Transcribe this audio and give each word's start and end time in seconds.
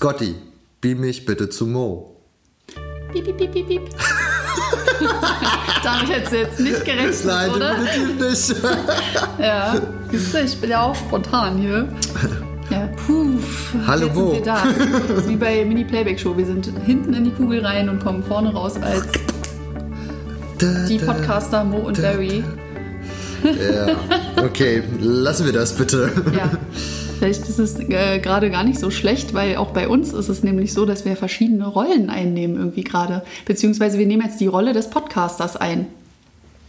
Scotty, 0.00 0.34
beam 0.80 1.00
mich 1.00 1.26
bitte 1.26 1.50
zu 1.50 1.66
Mo. 1.66 2.16
Piep, 3.12 3.22
piep, 3.22 3.36
piep, 3.36 3.52
piep, 3.52 3.66
piep. 3.68 3.82
Damit 5.84 6.08
hättest 6.08 6.32
du 6.32 6.36
jetzt 6.38 6.58
nicht 6.58 6.84
gerechnet, 6.86 7.24
Nein, 7.26 7.50
oder? 7.50 7.74
definitiv 7.74 8.54
nicht. 8.54 8.62
Ja, 9.38 9.74
siehst 10.10 10.32
du, 10.32 10.38
ich 10.38 10.58
bin 10.58 10.70
ja 10.70 10.84
auch 10.84 10.94
spontan 10.94 11.58
hier. 11.58 11.86
Ja, 12.70 12.88
puff. 13.06 13.74
Hallo, 13.86 14.06
jetzt 14.06 14.16
wo? 14.16 14.32
sind 14.32 14.46
wir 14.46 14.52
da. 14.52 14.62
Das 15.06 15.18
ist 15.18 15.28
wie 15.28 15.36
bei 15.36 15.66
Mini 15.66 15.84
Playback 15.84 16.18
Show. 16.18 16.34
Wir 16.34 16.46
sind 16.46 16.72
hinten 16.86 17.12
in 17.12 17.24
die 17.24 17.32
Kugel 17.32 17.62
rein 17.62 17.90
und 17.90 18.02
kommen 18.02 18.22
vorne 18.22 18.54
raus 18.54 18.76
als 18.80 19.04
die 20.88 20.96
Podcaster 20.96 21.62
Mo 21.62 21.76
und 21.76 22.00
Barry. 22.00 22.42
Ja, 23.44 23.96
okay, 24.42 24.82
lassen 24.98 25.44
wir 25.44 25.52
das 25.52 25.76
bitte. 25.76 26.10
Ja, 26.34 26.50
vielleicht 27.20 27.48
ist 27.48 27.58
es 27.58 27.78
äh, 27.78 28.18
gerade 28.18 28.50
gar 28.50 28.64
nicht 28.64 28.80
so 28.80 28.90
schlecht, 28.90 29.34
weil 29.34 29.56
auch 29.56 29.70
bei 29.72 29.88
uns 29.88 30.12
ist 30.14 30.30
es 30.30 30.42
nämlich 30.42 30.72
so, 30.72 30.86
dass 30.86 31.04
wir 31.04 31.16
verschiedene 31.16 31.66
Rollen 31.66 32.08
einnehmen 32.08 32.56
irgendwie 32.56 32.82
gerade. 32.82 33.22
Beziehungsweise 33.44 33.98
wir 33.98 34.06
nehmen 34.06 34.22
jetzt 34.22 34.40
die 34.40 34.46
Rolle 34.46 34.72
des 34.72 34.88
Podcasters 34.88 35.56
ein. 35.56 35.86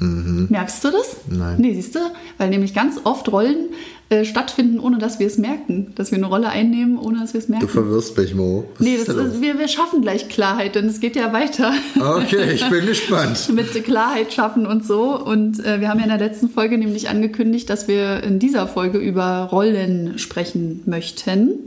Merkst 0.02 0.84
du 0.84 0.90
das? 0.90 1.18
Mhm. 1.28 1.38
Nein. 1.38 1.56
Nee, 1.60 1.74
siehst 1.76 1.94
du? 1.94 2.00
Weil 2.40 2.50
nämlich 2.50 2.74
ganz 2.74 3.00
oft 3.04 3.32
Rollen 3.32 3.70
äh, 4.10 4.26
stattfinden, 4.26 4.80
ohne 4.80 4.98
dass 4.98 5.20
wir 5.20 5.28
es 5.28 5.38
merken. 5.38 5.94
Dass 5.96 6.10
wir 6.10 6.18
eine 6.18 6.26
Rolle 6.26 6.50
einnehmen, 6.50 6.98
ohne 6.98 7.20
dass 7.20 7.34
wir 7.34 7.40
es 7.40 7.50
merken. 7.50 7.68
Du 7.68 7.72
verwirrst 7.72 8.18
mich, 8.18 8.34
Mo. 8.34 8.66
Was 8.74 8.80
nee, 8.80 8.96
ist 8.96 9.08
das 9.08 9.16
ist, 9.16 9.42
wir, 9.42 9.60
wir 9.60 9.68
schaffen 9.68 10.02
gleich 10.02 10.28
Klarheit, 10.28 10.74
denn 10.74 10.88
es 10.88 11.00
geht 11.00 11.16
ja 11.16 11.32
weiter. 11.34 11.72
Okay, 12.00 12.52
ich 12.52 12.68
bin 12.68 12.88
gespannt. 12.88 13.50
mit 13.54 13.72
Klarheit 13.84 14.34
schaffen 14.34 14.66
und 14.66 14.84
so. 14.84 15.24
Und 15.24 15.64
äh, 15.64 15.80
wir 15.80 15.90
haben 15.90 16.00
ja 16.00 16.06
in 16.06 16.10
der 16.10 16.18
letzten 16.18 16.50
Folge 16.50 16.80
nämlich 16.80 17.08
angekündigt, 17.08 17.70
dass 17.70 17.88
wir 17.88 18.24
in 18.24 18.40
dieser 18.40 18.68
Folge 18.68 18.98
über 18.98 19.50
Rollen 19.52 20.18
sprechen 20.18 20.82
möchten. 20.88 21.60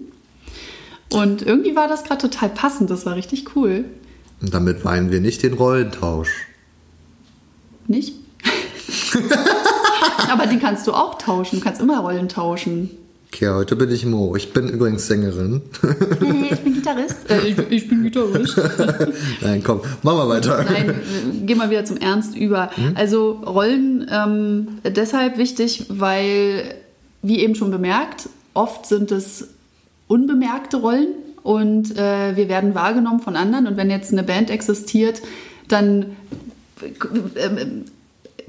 Und 1.13 1.43
irgendwie 1.43 1.77
war 1.77 1.87
das 1.87 2.03
gerade 2.03 2.23
total 2.23 2.49
passend. 2.49 2.91
Das 2.91 3.07
war 3.07 3.15
richtig 3.15 3.55
cool. 3.55 3.85
Und 4.43 4.53
damit 4.53 4.85
meinen 4.85 5.13
wir 5.13 5.21
nicht 5.21 5.45
den 5.45 5.55
Rollentausch. 5.55 6.49
Nicht? 7.87 8.24
Aber 10.31 10.47
den 10.47 10.61
kannst 10.61 10.87
du 10.87 10.93
auch 10.93 11.19
tauschen. 11.19 11.59
Du 11.59 11.65
kannst 11.65 11.81
immer 11.81 12.01
Rollen 12.01 12.29
tauschen. 12.29 12.91
Okay, 13.33 13.49
heute 13.49 13.75
bin 13.75 13.91
ich 13.91 14.07
Mo. 14.07 14.37
Ich 14.37 14.53
bin 14.53 14.69
übrigens 14.69 15.09
Sängerin. 15.09 15.61
Hey, 16.21 16.51
ich 16.53 16.61
bin 16.61 16.75
Gitarrist. 16.75 17.17
Äh, 17.29 17.41
ich, 17.49 17.57
bin- 17.57 17.67
ich 17.71 17.89
bin 17.89 18.05
Gitarrist. 18.05 18.57
Nein, 19.41 19.61
komm, 19.65 19.81
machen 20.03 20.19
wir 20.19 20.29
weiter. 20.29 20.65
Nein, 20.65 20.91
äh, 20.91 21.45
gehen 21.45 21.59
wir 21.59 21.69
wieder 21.69 21.85
zum 21.85 21.97
Ernst 21.97 22.37
über. 22.37 22.71
Also 22.95 23.33
Rollen 23.45 24.07
ähm, 24.11 24.69
deshalb 24.85 25.37
wichtig, 25.37 25.87
weil, 25.89 26.75
wie 27.23 27.41
eben 27.41 27.57
schon 27.57 27.73
bemerkt, 27.73 28.29
oft 28.55 28.87
sind 28.87 29.11
es 29.11 29.49
unbemerkte 30.07 30.77
Rollen 30.77 31.09
und 31.43 31.99
äh, 31.99 32.37
wir 32.37 32.49
werden 32.49 32.77
wahrgenommen 32.77 33.19
von 33.21 33.35
anderen. 33.35 33.67
Und 33.67 33.77
wenn 33.77 33.91
jetzt 33.91 34.13
eine 34.13 34.23
Band 34.23 34.49
existiert, 34.49 35.23
dann 35.67 36.15
äh, 36.83 37.67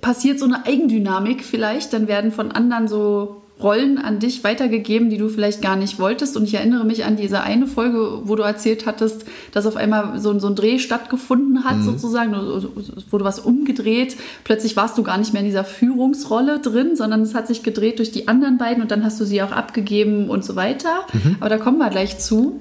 passiert 0.05 0.37
so 0.37 0.45
eine 0.45 0.67
Eigendynamik 0.67 1.43
vielleicht, 1.43 1.91
dann 1.91 2.07
werden 2.07 2.31
von 2.31 2.51
anderen 2.51 2.87
so 2.87 3.41
Rollen 3.59 3.97
an 3.97 4.19
dich 4.19 4.43
weitergegeben, 4.43 5.09
die 5.09 5.17
du 5.17 5.29
vielleicht 5.29 5.63
gar 5.63 5.75
nicht 5.75 5.97
wolltest. 5.97 6.37
Und 6.37 6.43
ich 6.43 6.53
erinnere 6.53 6.85
mich 6.85 7.05
an 7.05 7.15
diese 7.15 7.41
eine 7.41 7.65
Folge, 7.65 8.19
wo 8.25 8.35
du 8.35 8.43
erzählt 8.43 8.85
hattest, 8.85 9.25
dass 9.51 9.65
auf 9.65 9.77
einmal 9.77 10.19
so, 10.19 10.37
so 10.37 10.47
ein 10.47 10.55
Dreh 10.55 10.77
stattgefunden 10.77 11.63
hat, 11.63 11.81
sozusagen, 11.81 12.35
es 12.35 13.11
wurde 13.11 13.23
was 13.23 13.39
umgedreht. 13.39 14.15
Plötzlich 14.43 14.75
warst 14.75 14.95
du 14.99 15.01
gar 15.01 15.17
nicht 15.17 15.33
mehr 15.33 15.41
in 15.41 15.47
dieser 15.47 15.63
Führungsrolle 15.63 16.59
drin, 16.59 16.95
sondern 16.95 17.21
es 17.21 17.33
hat 17.33 17.47
sich 17.47 17.63
gedreht 17.63 17.97
durch 17.97 18.11
die 18.11 18.27
anderen 18.27 18.59
beiden 18.59 18.83
und 18.83 18.91
dann 18.91 19.03
hast 19.03 19.19
du 19.19 19.25
sie 19.25 19.41
auch 19.41 19.53
abgegeben 19.53 20.29
und 20.29 20.45
so 20.45 20.55
weiter. 20.55 21.07
Aber 21.39 21.49
da 21.49 21.57
kommen 21.57 21.79
wir 21.79 21.89
gleich 21.89 22.19
zu. 22.19 22.59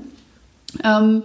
Ähm, 0.82 1.24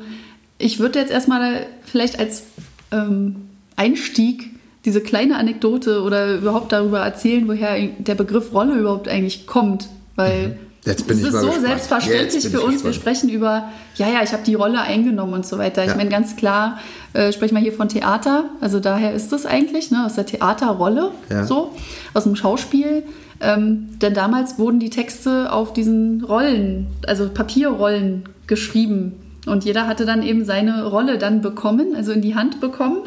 ich 0.58 0.80
würde 0.80 1.00
jetzt 1.00 1.12
erstmal 1.12 1.66
vielleicht 1.86 2.20
als 2.20 2.44
ähm, 2.92 3.36
Einstieg 3.78 4.59
diese 4.86 5.02
kleine 5.02 5.38
Anekdote 5.38 6.02
oder 6.04 6.36
überhaupt 6.36 6.72
darüber 6.72 7.00
erzählen, 7.00 7.48
woher 7.48 7.78
der 7.98 8.16
Begriff 8.16 8.54
Rolle 8.54 8.76
überhaupt 8.76 9.08
eigentlich 9.08 9.46
kommt. 9.48 9.90
Weil 10.16 10.58
Jetzt 10.86 11.06
bin 11.08 11.18
es 11.18 11.24
ich 11.24 11.28
ist 11.28 11.34
mal 11.34 11.42
so 11.42 11.48
gespannt. 11.48 11.68
selbstverständlich 11.68 12.48
für 12.50 12.58
ich 12.58 12.64
uns. 12.64 12.84
Wir 12.84 12.90
gespannt. 12.92 12.96
sprechen 12.96 13.30
über, 13.30 13.70
ja, 13.96 14.08
ja, 14.08 14.24
ich 14.24 14.32
habe 14.32 14.44
die 14.46 14.56
Rolle 14.56 14.80
eingenommen 14.82 15.34
und 15.34 15.46
so 15.46 15.58
weiter. 15.58 15.84
Ich 15.84 15.90
Ja. 15.92 15.96
meine, 15.98 16.10
ganz 16.10 16.36
klar, 16.38 16.80
äh, 17.14 17.32
sprechen 17.34 17.56
wir 17.56 17.62
hier 17.62 17.74
von 17.74 17.90
Theater. 17.90 18.46
Also 18.62 18.80
daher 18.80 19.14
ist 19.14 19.34
es 19.34 19.46
eigentlich, 19.46 19.92
ne, 19.92 20.06
aus 20.06 20.16
der 20.16 20.26
Theaterrolle, 20.26 21.12
Ja. 21.30 21.44
so, 21.44 21.72
aus 22.14 22.24
dem 22.24 22.36
Schauspiel. 22.38 23.04
Ähm, 23.42 23.90
denn 24.02 24.14
damals 24.14 24.58
wurden 24.60 24.80
die 24.80 24.90
Texte 24.90 25.52
auf 25.52 25.72
diesen 25.74 26.24
Rollen, 26.24 26.88
also 27.08 27.30
Papierrollen 27.30 28.24
geschrieben. 28.48 29.14
Und 29.46 29.64
jeder 29.66 29.88
hatte 29.88 30.06
dann 30.06 30.22
eben 30.22 30.44
seine 30.46 30.86
Rolle 30.86 31.18
dann 31.18 31.42
bekommen, 31.42 31.96
also 31.96 32.12
in 32.12 32.22
die 32.22 32.36
Hand 32.36 32.60
bekommen 32.60 33.00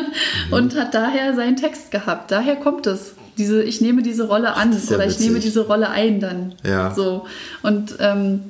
und 0.50 0.74
hat 0.76 0.94
daher 0.94 1.34
seinen 1.34 1.56
Text 1.56 1.90
gehabt. 1.90 2.30
Daher 2.30 2.56
kommt 2.56 2.86
es. 2.86 3.14
Diese, 3.38 3.62
ich 3.62 3.80
nehme 3.80 4.02
diese 4.02 4.26
Rolle 4.28 4.54
an 4.54 4.72
ja 4.72 4.94
oder 4.96 5.06
ich 5.06 5.20
nehme 5.20 5.40
diese 5.40 5.60
Rolle 5.66 5.90
ein 5.90 6.20
dann. 6.20 6.54
Ja. 6.64 6.92
So. 6.94 7.26
Und 7.62 7.96
ähm, 8.00 8.40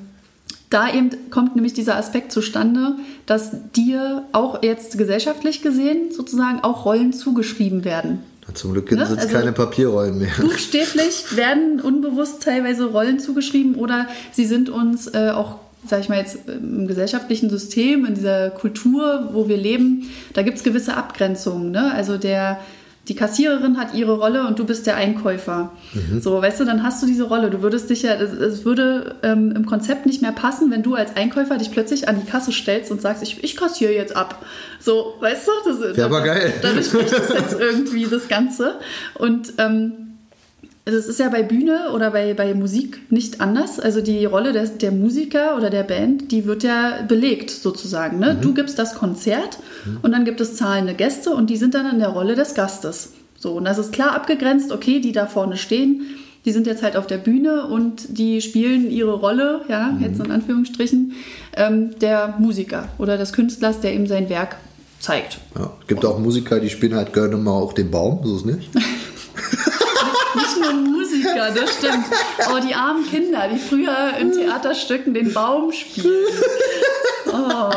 da 0.71 0.89
eben 0.93 1.11
kommt 1.31 1.57
nämlich 1.57 1.75
dieser 1.75 1.97
Aspekt 1.97 2.31
zustande, 2.33 2.95
dass 3.27 3.51
dir 3.75 4.23
auch 4.33 4.63
jetzt 4.63 4.97
gesellschaftlich 4.97 5.63
gesehen 5.63 6.13
sozusagen 6.13 6.61
auch 6.63 6.85
Rollen 6.85 7.13
zugeschrieben 7.13 7.85
werden. 7.85 8.21
Zum 8.55 8.73
Glück 8.75 8.91
Ne? 8.93 9.05
sind 9.07 9.19
es 9.19 9.25
Also- 9.27 9.37
keine 9.39 9.53
Papierrollen 9.53 10.19
mehr. 10.19 10.31
Buchstäblich 10.41 11.25
werden 11.37 11.81
unbewusst 11.81 12.43
teilweise 12.45 12.85
Rollen 12.87 13.19
zugeschrieben 13.19 13.75
oder 13.75 14.07
sie 14.33 14.45
sind 14.47 14.71
uns 14.71 15.09
äh, 15.09 15.31
auch, 15.35 15.59
sag 15.89 16.01
ich 16.01 16.09
mal 16.09 16.19
jetzt, 16.19 16.39
im 16.49 16.87
gesellschaftlichen 16.87 17.51
System, 17.51 18.05
in 18.05 18.15
dieser 18.15 18.51
Kultur, 18.51 19.31
wo 19.33 19.49
wir 19.49 19.57
leben, 19.57 20.11
da 20.35 20.43
gibt 20.43 20.59
es 20.59 20.65
gewisse 20.65 20.97
Abgrenzungen. 20.97 21.71
Ne? 21.71 21.93
Also 21.93 22.19
der, 22.19 22.59
die 23.09 23.15
Kassiererin 23.15 23.79
hat 23.79 23.95
ihre 23.95 24.19
Rolle 24.19 24.47
und 24.47 24.59
du 24.59 24.65
bist 24.65 24.87
der 24.87 24.97
Einkäufer. 24.97 25.73
So, 26.21 26.43
weißt 26.43 26.61
du, 26.61 26.65
dann 26.65 26.83
hast 26.83 27.03
du 27.03 27.07
diese 27.07 27.25
Rolle. 27.25 27.51
Du 27.51 27.63
würdest 27.63 27.89
dich 27.89 28.03
ja, 28.03 28.15
es, 28.15 28.65
würde 28.65 29.15
ähm, 29.23 29.53
im 29.55 29.65
Konzept 29.65 30.07
nicht 30.07 30.23
mehr 30.23 30.33
passen, 30.33 30.71
wenn 30.73 30.83
du 30.83 30.95
als 30.95 31.15
Einkäufer 31.15 31.57
dich 31.57 31.71
plötzlich 31.71 32.09
an 32.09 32.21
die 32.21 32.29
Kasse 32.29 32.51
stellst 32.51 32.91
und 32.91 33.01
sagst, 33.01 33.23
ich, 33.23 33.45
ich 33.45 33.57
kassiere 33.57 33.93
jetzt 33.93 34.17
ab. 34.17 34.45
So, 34.81 35.15
weißt 35.21 35.47
du? 35.47 35.71
Das, 35.71 35.97
Wär 35.97 36.05
aber 36.05 36.23
geil. 36.23 36.53
Dadurch 36.63 36.87
spricht 36.87 37.13
das 37.13 37.29
jetzt 37.29 37.61
irgendwie 37.61 38.07
das 38.07 38.27
Ganze. 38.27 38.75
Und 39.15 39.53
ähm, 39.59 40.06
das 40.93 41.07
ist 41.07 41.19
ja 41.19 41.29
bei 41.29 41.43
Bühne 41.43 41.91
oder 41.93 42.13
bei, 42.13 42.33
bei 42.33 42.55
Musik 42.55 43.11
nicht 43.11 43.41
anders. 43.41 43.81
Also 43.81 44.01
die 44.01 44.25
Rolle 44.25 44.53
des, 44.53 44.79
der 44.79 44.93
Musiker 44.93 45.57
oder 45.57 45.69
der 45.69 45.83
Band, 45.83 46.31
die 46.31 46.47
wird 46.47 46.63
ja 46.63 47.03
belegt 47.09 47.51
sozusagen. 47.51 48.21
Ne? 48.21 48.39
Du 48.41 48.55
gibst 48.55 48.79
das 48.79 48.95
Konzert 48.95 49.59
und 50.03 50.13
dann 50.13 50.25
gibt 50.25 50.41
es 50.41 50.55
zahlende 50.55 50.95
Gäste 50.95 51.31
und 51.31 51.51
die 51.51 51.57
sind 51.57 51.75
dann 51.75 51.91
in 51.91 51.99
der 51.99 52.11
Rolle 52.11 52.37
des 52.37 52.55
Gastes. 52.55 53.15
So, 53.37 53.55
und 53.55 53.65
das 53.65 53.79
ist 53.79 53.93
klar 53.93 54.15
abgegrenzt, 54.15 54.71
okay, 54.71 55.01
die 55.01 55.11
da 55.11 55.27
vorne 55.27 55.57
stehen, 55.57 56.03
die 56.45 56.53
sind 56.53 56.69
jetzt 56.69 56.85
halt 56.85 56.97
auf 56.97 57.09
der 57.09 57.19
Bühne 57.19 57.67
und 57.67 58.17
die 58.17 58.41
spielen 58.41 58.89
ihre 58.89 59.15
Rolle, 59.15 59.63
ja, 59.69 59.99
jetzt 60.01 60.21
in 60.21 60.31
Anführungsstrichen, 60.31 61.15
ähm, 61.57 61.99
der 61.99 62.37
Musiker 62.39 62.89
oder 62.99 63.19
des 63.19 63.33
Künstlers, 63.33 63.81
der 63.81 63.93
eben 63.93 64.07
sein 64.07 64.31
Werk 64.31 64.55
zeigt. 65.01 65.41
Ja. 65.59 65.73
Gibt 65.89 66.05
auch 66.05 66.21
Musiker, 66.21 66.61
die 66.61 66.71
spielen 66.71 66.95
halt 66.95 67.13
gerne 67.13 67.37
mal 67.37 67.51
auch 67.51 67.73
den 67.73 67.91
Baum, 67.91 68.21
so 68.25 68.37
ist 68.37 68.47
nicht. 68.47 68.71
Nicht 70.35 70.61
nur 70.61 70.73
Musiker, 70.73 71.51
das 71.55 71.75
stimmt. 71.75 72.05
Oh, 72.51 72.59
die 72.67 72.75
armen 72.75 73.07
Kinder, 73.09 73.49
die 73.53 73.59
früher 73.59 74.17
in 74.21 74.33
Theaterstücken 74.33 75.15
den 75.15 75.33
Baum 75.33 75.73
spielen. 75.73 76.27
Oh. 77.27 77.71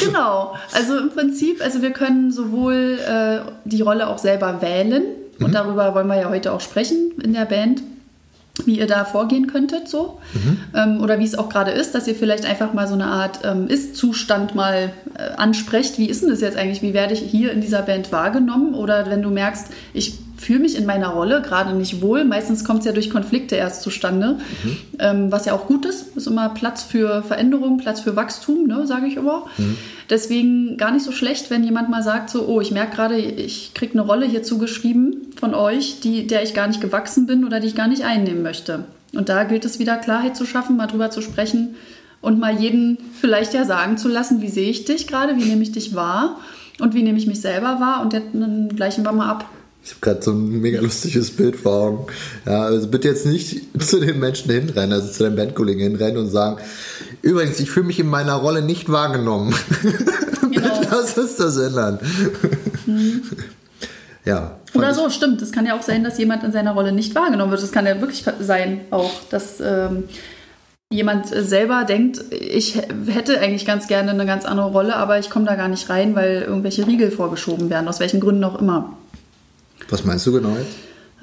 Genau. 0.00 0.54
Also 0.72 0.98
im 0.98 1.10
Prinzip, 1.10 1.62
also 1.62 1.82
wir 1.82 1.90
können 1.90 2.32
sowohl 2.32 2.98
äh, 3.06 3.50
die 3.64 3.82
Rolle 3.82 4.08
auch 4.08 4.18
selber 4.18 4.62
wählen 4.62 5.02
und 5.40 5.54
darüber 5.54 5.94
wollen 5.94 6.06
wir 6.06 6.20
ja 6.20 6.28
heute 6.28 6.52
auch 6.52 6.60
sprechen 6.60 7.12
in 7.22 7.34
der 7.34 7.44
Band, 7.44 7.82
wie 8.64 8.78
ihr 8.78 8.86
da 8.86 9.04
vorgehen 9.04 9.46
könntet 9.46 9.88
so 9.88 10.20
ähm, 10.74 11.00
oder 11.02 11.18
wie 11.18 11.24
es 11.24 11.34
auch 11.34 11.48
gerade 11.48 11.70
ist, 11.70 11.94
dass 11.94 12.06
ihr 12.06 12.14
vielleicht 12.14 12.44
einfach 12.44 12.72
mal 12.74 12.86
so 12.86 12.94
eine 12.94 13.06
Art 13.06 13.40
ähm, 13.44 13.66
Ist-Zustand 13.68 14.54
mal 14.54 14.92
äh, 15.16 15.34
ansprecht. 15.36 15.98
Wie 15.98 16.08
ist 16.08 16.22
denn 16.22 16.30
das 16.30 16.40
jetzt 16.40 16.56
eigentlich? 16.56 16.82
Wie 16.82 16.94
werde 16.94 17.14
ich 17.14 17.20
hier 17.20 17.52
in 17.52 17.60
dieser 17.60 17.82
Band 17.82 18.12
wahrgenommen? 18.12 18.74
Oder 18.74 19.10
wenn 19.10 19.22
du 19.22 19.30
merkst, 19.30 19.68
ich 19.94 20.18
fühle 20.42 20.58
mich 20.58 20.76
in 20.76 20.84
meiner 20.84 21.08
Rolle 21.08 21.40
gerade 21.40 21.72
nicht 21.74 22.02
wohl. 22.02 22.24
Meistens 22.24 22.64
kommt 22.64 22.80
es 22.80 22.86
ja 22.86 22.92
durch 22.92 23.10
Konflikte 23.10 23.56
erst 23.56 23.82
zustande, 23.82 24.38
ähm, 24.98 25.32
was 25.32 25.46
ja 25.46 25.54
auch 25.54 25.66
gut 25.66 25.86
ist. 25.86 26.16
Ist 26.16 26.26
immer 26.26 26.50
Platz 26.50 26.82
für 26.82 27.22
Veränderung, 27.22 27.78
Platz 27.78 28.00
für 28.00 28.16
Wachstum, 28.16 28.66
ne, 28.66 28.86
sage 28.86 29.06
ich 29.06 29.16
immer. 29.16 29.46
Deswegen 30.10 30.76
gar 30.76 30.90
nicht 30.90 31.04
so 31.04 31.12
schlecht, 31.12 31.50
wenn 31.50 31.64
jemand 31.64 31.88
mal 31.88 32.02
sagt, 32.02 32.28
so, 32.28 32.46
oh, 32.46 32.60
ich 32.60 32.70
merke 32.70 32.96
gerade, 32.96 33.16
ich 33.16 33.72
kriege 33.74 33.92
eine 33.92 34.02
Rolle 34.02 34.26
hier 34.26 34.42
zugeschrieben 34.42 35.28
von 35.38 35.54
euch, 35.54 36.00
die, 36.00 36.26
der 36.26 36.42
ich 36.42 36.54
gar 36.54 36.66
nicht 36.66 36.80
gewachsen 36.80 37.26
bin 37.26 37.44
oder 37.44 37.60
die 37.60 37.68
ich 37.68 37.74
gar 37.74 37.88
nicht 37.88 38.04
einnehmen 38.04 38.42
möchte. 38.42 38.84
Und 39.14 39.28
da 39.28 39.44
gilt 39.44 39.64
es 39.64 39.78
wieder 39.78 39.96
Klarheit 39.96 40.36
zu 40.36 40.44
schaffen, 40.44 40.76
mal 40.76 40.86
drüber 40.86 41.10
zu 41.10 41.22
sprechen 41.22 41.76
und 42.20 42.38
mal 42.38 42.58
jeden 42.58 42.98
vielleicht 43.20 43.52
ja 43.52 43.64
sagen 43.64 43.98
zu 43.98 44.08
lassen, 44.08 44.40
wie 44.40 44.48
sehe 44.48 44.70
ich 44.70 44.84
dich 44.84 45.06
gerade, 45.06 45.36
wie 45.36 45.44
nehme 45.44 45.62
ich 45.62 45.72
dich 45.72 45.94
wahr 45.94 46.40
und 46.80 46.94
wie 46.94 47.02
nehme 47.02 47.18
ich 47.18 47.26
mich 47.26 47.40
selber 47.40 47.80
wahr 47.80 48.00
und 48.02 48.14
dann 48.14 48.70
gleichen 48.74 49.04
wir 49.04 49.12
mal 49.12 49.28
ab, 49.28 49.44
Ich 49.84 49.90
habe 49.90 50.00
gerade 50.00 50.22
so 50.22 50.30
ein 50.30 50.60
mega 50.60 50.80
lustiges 50.80 51.30
Bild 51.32 51.56
vor 51.56 51.72
Augen. 51.72 52.06
Ja, 52.46 52.62
also 52.62 52.86
bitte 52.88 53.08
jetzt 53.08 53.26
nicht 53.26 53.62
zu 53.80 53.98
den 53.98 54.20
Menschen 54.20 54.50
hinrennen, 54.50 54.92
also 54.92 55.10
zu 55.10 55.24
den 55.24 55.36
Bandkollegen 55.36 55.82
hinrennen 55.82 56.18
und 56.18 56.28
sagen, 56.28 56.60
übrigens, 57.22 57.58
ich 57.60 57.70
fühle 57.70 57.86
mich 57.86 57.98
in 57.98 58.06
meiner 58.06 58.34
Rolle 58.34 58.62
nicht 58.62 58.90
wahrgenommen. 58.90 59.54
Genau. 60.52 60.82
Lass 60.90 61.16
uns 61.16 61.36
das 61.36 61.56
ändern. 61.56 61.98
Mhm. 62.84 63.22
Ja. 64.24 64.58
Oder 64.74 64.94
so, 64.94 65.10
stimmt. 65.10 65.42
Es 65.42 65.50
kann 65.50 65.66
ja 65.66 65.76
auch 65.76 65.82
sein, 65.82 66.04
dass 66.04 66.18
jemand 66.18 66.44
in 66.44 66.52
seiner 66.52 66.72
Rolle 66.72 66.92
nicht 66.92 67.14
wahrgenommen 67.14 67.50
wird. 67.50 67.62
Es 67.62 67.72
kann 67.72 67.86
ja 67.86 68.00
wirklich 68.00 68.24
sein, 68.40 68.82
auch, 68.90 69.10
dass 69.30 69.60
ähm, 69.60 70.04
jemand 70.90 71.26
selber 71.28 71.84
denkt, 71.84 72.20
ich 72.30 72.76
hätte 73.08 73.40
eigentlich 73.40 73.66
ganz 73.66 73.88
gerne 73.88 74.10
eine 74.10 74.26
ganz 74.26 74.44
andere 74.44 74.70
Rolle, 74.70 74.96
aber 74.96 75.18
ich 75.18 75.30
komme 75.30 75.46
da 75.46 75.56
gar 75.56 75.68
nicht 75.68 75.88
rein, 75.88 76.14
weil 76.14 76.42
irgendwelche 76.42 76.86
Riegel 76.86 77.10
vorgeschoben 77.10 77.70
werden, 77.70 77.88
aus 77.88 77.98
welchen 77.98 78.20
Gründen 78.20 78.44
auch 78.44 78.60
immer. 78.60 78.96
Was 79.92 80.04
meinst 80.04 80.26
du 80.26 80.32
genau 80.32 80.56
jetzt? 80.56 80.74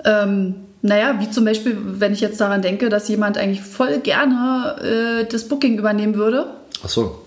Ähm, 0.06 0.54
naja, 0.84 1.16
wie 1.20 1.30
zum 1.30 1.44
Beispiel, 1.44 1.76
wenn 1.84 2.14
ich 2.14 2.22
jetzt 2.22 2.40
daran 2.40 2.62
denke, 2.62 2.90
dass 2.90 3.10
jemand 3.10 3.38
eigentlich 3.38 3.62
voll 3.62 3.98
gerne 4.00 4.76
äh, 4.82 5.26
das 5.26 5.48
Booking 5.48 5.78
übernehmen 5.80 6.16
würde. 6.16 6.46
Ach 6.86 6.90
so. 6.90 7.20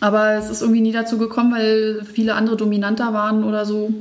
Aber 0.00 0.32
es 0.32 0.50
ist 0.50 0.62
irgendwie 0.62 0.80
nie 0.80 0.92
dazu 0.92 1.18
gekommen, 1.18 1.52
weil 1.52 2.04
viele 2.10 2.34
andere 2.34 2.56
dominanter 2.56 3.12
waren 3.12 3.44
oder 3.44 3.66
so. 3.66 3.92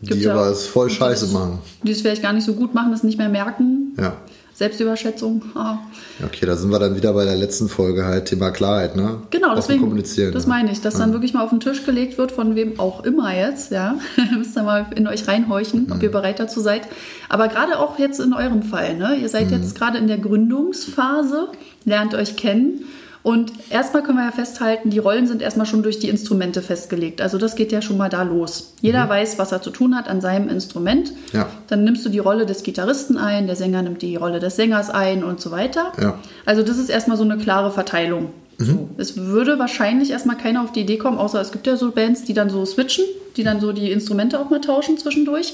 Gibt's 0.00 0.22
die 0.22 0.28
aber 0.30 0.46
es 0.46 0.66
voll 0.66 0.88
scheiße 0.88 1.28
machen. 1.28 1.58
Die 1.82 1.92
es 1.92 2.00
vielleicht 2.00 2.22
gar 2.22 2.32
nicht 2.32 2.44
so 2.44 2.54
gut 2.54 2.74
machen, 2.74 2.90
das 2.90 3.02
nicht 3.02 3.18
mehr 3.18 3.28
merken. 3.28 3.94
Ja. 3.98 4.14
Selbstüberschätzung. 4.58 5.40
Ah. 5.54 5.78
Okay, 6.24 6.44
da 6.44 6.56
sind 6.56 6.72
wir 6.72 6.80
dann 6.80 6.96
wieder 6.96 7.12
bei 7.12 7.24
der 7.24 7.36
letzten 7.36 7.68
Folge 7.68 8.04
halt 8.04 8.24
Thema 8.24 8.50
Klarheit, 8.50 8.96
ne? 8.96 9.22
Genau, 9.30 9.54
deswegen, 9.54 9.82
kommunizieren, 9.82 10.32
das 10.32 10.44
ja. 10.44 10.48
meine 10.48 10.72
ich, 10.72 10.80
dass 10.80 10.94
ja. 10.94 11.00
dann 11.00 11.12
wirklich 11.12 11.32
mal 11.32 11.44
auf 11.44 11.50
den 11.50 11.60
Tisch 11.60 11.86
gelegt 11.86 12.18
wird, 12.18 12.32
von 12.32 12.56
wem 12.56 12.80
auch 12.80 13.04
immer 13.04 13.32
jetzt, 13.32 13.70
ja. 13.70 13.94
müsst 14.36 14.56
ihr 14.56 14.64
mal 14.64 14.86
in 14.96 15.06
euch 15.06 15.28
reinhorchen, 15.28 15.84
mhm. 15.84 15.92
ob 15.92 16.02
ihr 16.02 16.10
bereit 16.10 16.40
dazu 16.40 16.60
seid. 16.60 16.88
Aber 17.28 17.46
gerade 17.46 17.78
auch 17.78 18.00
jetzt 18.00 18.18
in 18.18 18.32
eurem 18.32 18.64
Fall, 18.64 18.96
ne? 18.96 19.14
Ihr 19.14 19.28
seid 19.28 19.46
mhm. 19.46 19.58
jetzt 19.58 19.76
gerade 19.76 19.96
in 19.96 20.08
der 20.08 20.18
Gründungsphase, 20.18 21.50
lernt 21.84 22.14
euch 22.14 22.34
kennen 22.34 22.80
und 23.28 23.52
erstmal 23.68 24.02
können 24.02 24.16
wir 24.16 24.24
ja 24.24 24.32
festhalten, 24.32 24.88
die 24.88 24.98
Rollen 24.98 25.26
sind 25.26 25.42
erstmal 25.42 25.66
schon 25.66 25.82
durch 25.82 25.98
die 25.98 26.08
Instrumente 26.08 26.62
festgelegt. 26.62 27.20
Also 27.20 27.36
das 27.36 27.56
geht 27.56 27.72
ja 27.72 27.82
schon 27.82 27.98
mal 27.98 28.08
da 28.08 28.22
los. 28.22 28.72
Jeder 28.80 29.04
mhm. 29.04 29.10
weiß, 29.10 29.38
was 29.38 29.52
er 29.52 29.60
zu 29.60 29.68
tun 29.68 29.94
hat 29.94 30.08
an 30.08 30.22
seinem 30.22 30.48
Instrument. 30.48 31.12
Ja. 31.34 31.46
Dann 31.66 31.84
nimmst 31.84 32.06
du 32.06 32.08
die 32.08 32.20
Rolle 32.20 32.46
des 32.46 32.62
Gitarristen 32.62 33.18
ein, 33.18 33.46
der 33.46 33.54
Sänger 33.54 33.82
nimmt 33.82 34.00
die 34.00 34.16
Rolle 34.16 34.40
des 34.40 34.56
Sängers 34.56 34.88
ein 34.88 35.24
und 35.24 35.42
so 35.42 35.50
weiter. 35.50 35.92
Ja. 36.00 36.18
Also 36.46 36.62
das 36.62 36.78
ist 36.78 36.88
erstmal 36.88 37.18
so 37.18 37.22
eine 37.22 37.36
klare 37.36 37.70
Verteilung. 37.70 38.30
Mhm. 38.56 38.88
Es 38.96 39.18
würde 39.18 39.58
wahrscheinlich 39.58 40.10
erstmal 40.10 40.38
keiner 40.38 40.62
auf 40.62 40.72
die 40.72 40.80
Idee 40.80 40.96
kommen, 40.96 41.18
außer 41.18 41.38
es 41.38 41.52
gibt 41.52 41.66
ja 41.66 41.76
so 41.76 41.90
Bands, 41.90 42.24
die 42.24 42.32
dann 42.32 42.48
so 42.48 42.64
switchen, 42.64 43.04
die 43.36 43.44
dann 43.44 43.60
so 43.60 43.72
die 43.72 43.92
Instrumente 43.92 44.40
auch 44.40 44.48
mal 44.48 44.62
tauschen 44.62 44.96
zwischendurch. 44.96 45.52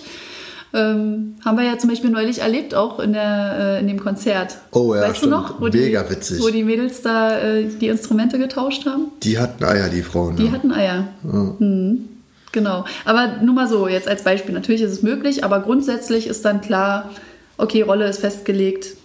Ähm, 0.74 1.36
haben 1.44 1.56
wir 1.56 1.64
ja 1.64 1.78
zum 1.78 1.88
Beispiel 1.88 2.10
neulich 2.10 2.40
erlebt, 2.40 2.74
auch 2.74 2.98
in, 2.98 3.12
der, 3.12 3.56
äh, 3.58 3.80
in 3.80 3.86
dem 3.86 4.00
Konzert. 4.00 4.58
Oh 4.72 4.92
ja, 4.92 5.02
weißt 5.02 5.18
stimmt. 5.18 5.32
du 5.32 5.36
noch? 5.36 5.60
Wo 5.60 5.66
Mega 5.66 6.02
die, 6.02 6.10
witzig. 6.10 6.42
Wo 6.42 6.48
die 6.48 6.64
Mädels 6.64 7.00
da 7.00 7.38
äh, 7.38 7.66
die 7.66 7.86
Instrumente 7.86 8.38
getauscht 8.38 8.84
haben. 8.84 9.12
Die 9.22 9.38
hatten 9.38 9.62
Eier, 9.62 9.88
die 9.88 10.02
Frauen. 10.02 10.34
Die 10.34 10.46
ja. 10.46 10.50
hatten 10.50 10.72
Eier. 10.72 11.06
Ja. 11.22 11.54
Mhm. 11.60 12.08
Genau. 12.50 12.84
Aber 13.04 13.36
nur 13.42 13.54
mal 13.54 13.68
so, 13.68 13.86
jetzt 13.86 14.08
als 14.08 14.24
Beispiel. 14.24 14.52
Natürlich 14.52 14.82
ist 14.82 14.90
es 14.90 15.02
möglich, 15.02 15.44
aber 15.44 15.60
grundsätzlich 15.60 16.26
ist 16.26 16.44
dann 16.44 16.60
klar, 16.60 17.10
okay, 17.56 17.82
Rolle 17.82 18.08
ist 18.08 18.18
festgelegt 18.18 18.96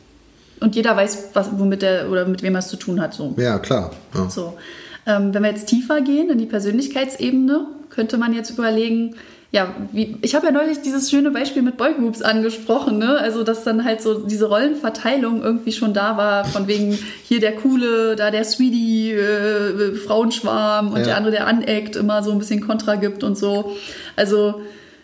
und 0.59 0.75
jeder 0.75 0.95
weiß, 0.95 1.29
was, 1.33 1.49
womit 1.57 1.83
er 1.83 2.09
oder 2.09 2.25
mit 2.25 2.41
wem 2.41 2.55
er 2.55 2.59
es 2.59 2.67
zu 2.67 2.77
tun 2.77 2.99
hat. 2.99 3.13
So. 3.13 3.35
Ja, 3.37 3.59
klar. 3.59 3.91
Ja. 4.15 4.29
So. 4.29 4.57
Ähm, 5.05 5.33
wenn 5.33 5.43
wir 5.43 5.51
jetzt 5.51 5.67
tiefer 5.67 6.01
gehen 6.01 6.29
in 6.29 6.37
die 6.37 6.45
Persönlichkeitsebene, 6.45 7.67
könnte 7.89 8.17
man 8.17 8.33
jetzt 8.33 8.51
überlegen, 8.51 9.15
ja, 9.51 9.73
wie, 9.91 10.15
ich 10.21 10.35
habe 10.35 10.45
ja 10.45 10.51
neulich 10.51 10.81
dieses 10.81 11.09
schöne 11.09 11.31
Beispiel 11.31 11.63
mit 11.63 11.75
Boygroups 11.75 12.21
angesprochen, 12.21 12.99
ne? 12.99 13.17
Also, 13.17 13.43
dass 13.43 13.63
dann 13.63 13.83
halt 13.83 13.99
so 13.99 14.19
diese 14.19 14.47
Rollenverteilung 14.47 15.41
irgendwie 15.41 15.71
schon 15.71 15.93
da 15.93 16.17
war, 16.17 16.45
von 16.45 16.67
wegen 16.67 16.97
hier 17.23 17.39
der 17.39 17.55
Coole, 17.55 18.15
da 18.15 18.29
der 18.29 18.43
Sweetie, 18.43 19.11
äh, 19.11 19.95
Frauenschwarm 19.95 20.89
und 20.89 20.99
ja. 20.99 21.05
der 21.05 21.17
andere, 21.17 21.31
der 21.31 21.47
aneckt, 21.47 21.95
immer 21.95 22.21
so 22.21 22.31
ein 22.31 22.37
bisschen 22.37 22.61
Kontra 22.61 22.95
gibt 22.95 23.23
und 23.23 23.39
so. 23.39 23.75
Also, 24.15 24.61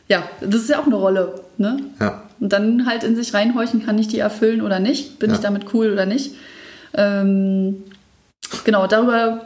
ja, 0.07 0.29
das 0.41 0.61
ist 0.61 0.69
ja 0.69 0.79
auch 0.79 0.85
eine 0.85 0.95
Rolle, 0.95 1.41
ne? 1.57 1.77
Ja. 1.99 2.21
Und 2.39 2.53
dann 2.53 2.85
halt 2.85 3.03
in 3.03 3.15
sich 3.15 3.33
reinhorchen, 3.33 3.83
kann 3.83 3.97
ich 3.97 4.09
die 4.09 4.19
erfüllen 4.19 4.61
oder 4.61 4.79
nicht? 4.79 5.17
Bin 5.17 5.31
ja. 5.31 5.37
ich 5.37 5.41
damit 5.41 5.73
cool 5.73 5.91
oder 5.91 6.05
nicht? 6.05 6.35
Ähm, 6.93 7.83
genau, 8.63 8.85
darüber 8.85 9.41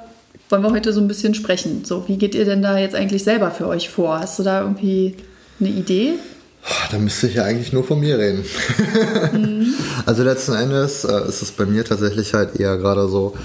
wollen 0.50 0.64
wir 0.64 0.72
heute 0.72 0.94
so 0.94 1.00
ein 1.00 1.08
bisschen 1.08 1.36
sprechen. 1.36 1.86
So, 1.86 2.08
wie 2.08 2.18
geht 2.18 2.36
ihr 2.36 2.46
denn 2.46 2.62
da 2.62 2.78
jetzt 2.78 2.96
eigentlich 2.96 3.24
selber 3.24 3.52
für 3.52 3.68
euch 3.68 3.90
vor? 3.90 4.20
Hast 4.20 4.40
du 4.40 4.44
da 4.44 4.62
irgendwie 4.62 5.16
eine 5.60 5.70
Idee? 5.70 6.14
Da 6.92 6.98
müsste 6.98 7.28
ich 7.28 7.36
ja 7.36 7.44
eigentlich 7.44 7.72
nur 7.72 7.84
von 7.84 8.00
mir 8.00 8.18
reden. 8.18 8.44
Mhm. 9.34 9.74
Also 10.06 10.24
letzten 10.24 10.54
Endes 10.54 11.04
äh, 11.04 11.28
ist 11.28 11.44
es 11.44 11.52
bei 11.52 11.66
mir 11.66 11.86
tatsächlich 11.86 12.34
halt 12.34 12.60
eher 12.60 12.78
gerade 12.78 13.08
so, 13.10 13.36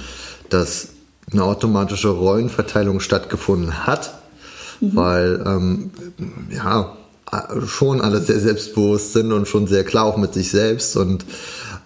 dass 0.48 0.88
eine 1.30 1.44
automatische 1.44 2.08
Rollenverteilung 2.08 3.00
stattgefunden 3.00 3.86
hat, 3.86 4.14
mhm. 4.80 4.96
weil 4.96 5.44
ähm, 5.46 5.90
ja 6.50 6.96
schon 7.66 8.00
alle 8.00 8.20
sehr 8.22 8.40
selbstbewusst 8.40 9.12
sind 9.12 9.32
und 9.32 9.46
schon 9.46 9.66
sehr 9.66 9.84
klar 9.84 10.04
auch 10.04 10.16
mit 10.16 10.32
sich 10.32 10.50
selbst 10.50 10.96
und 10.96 11.26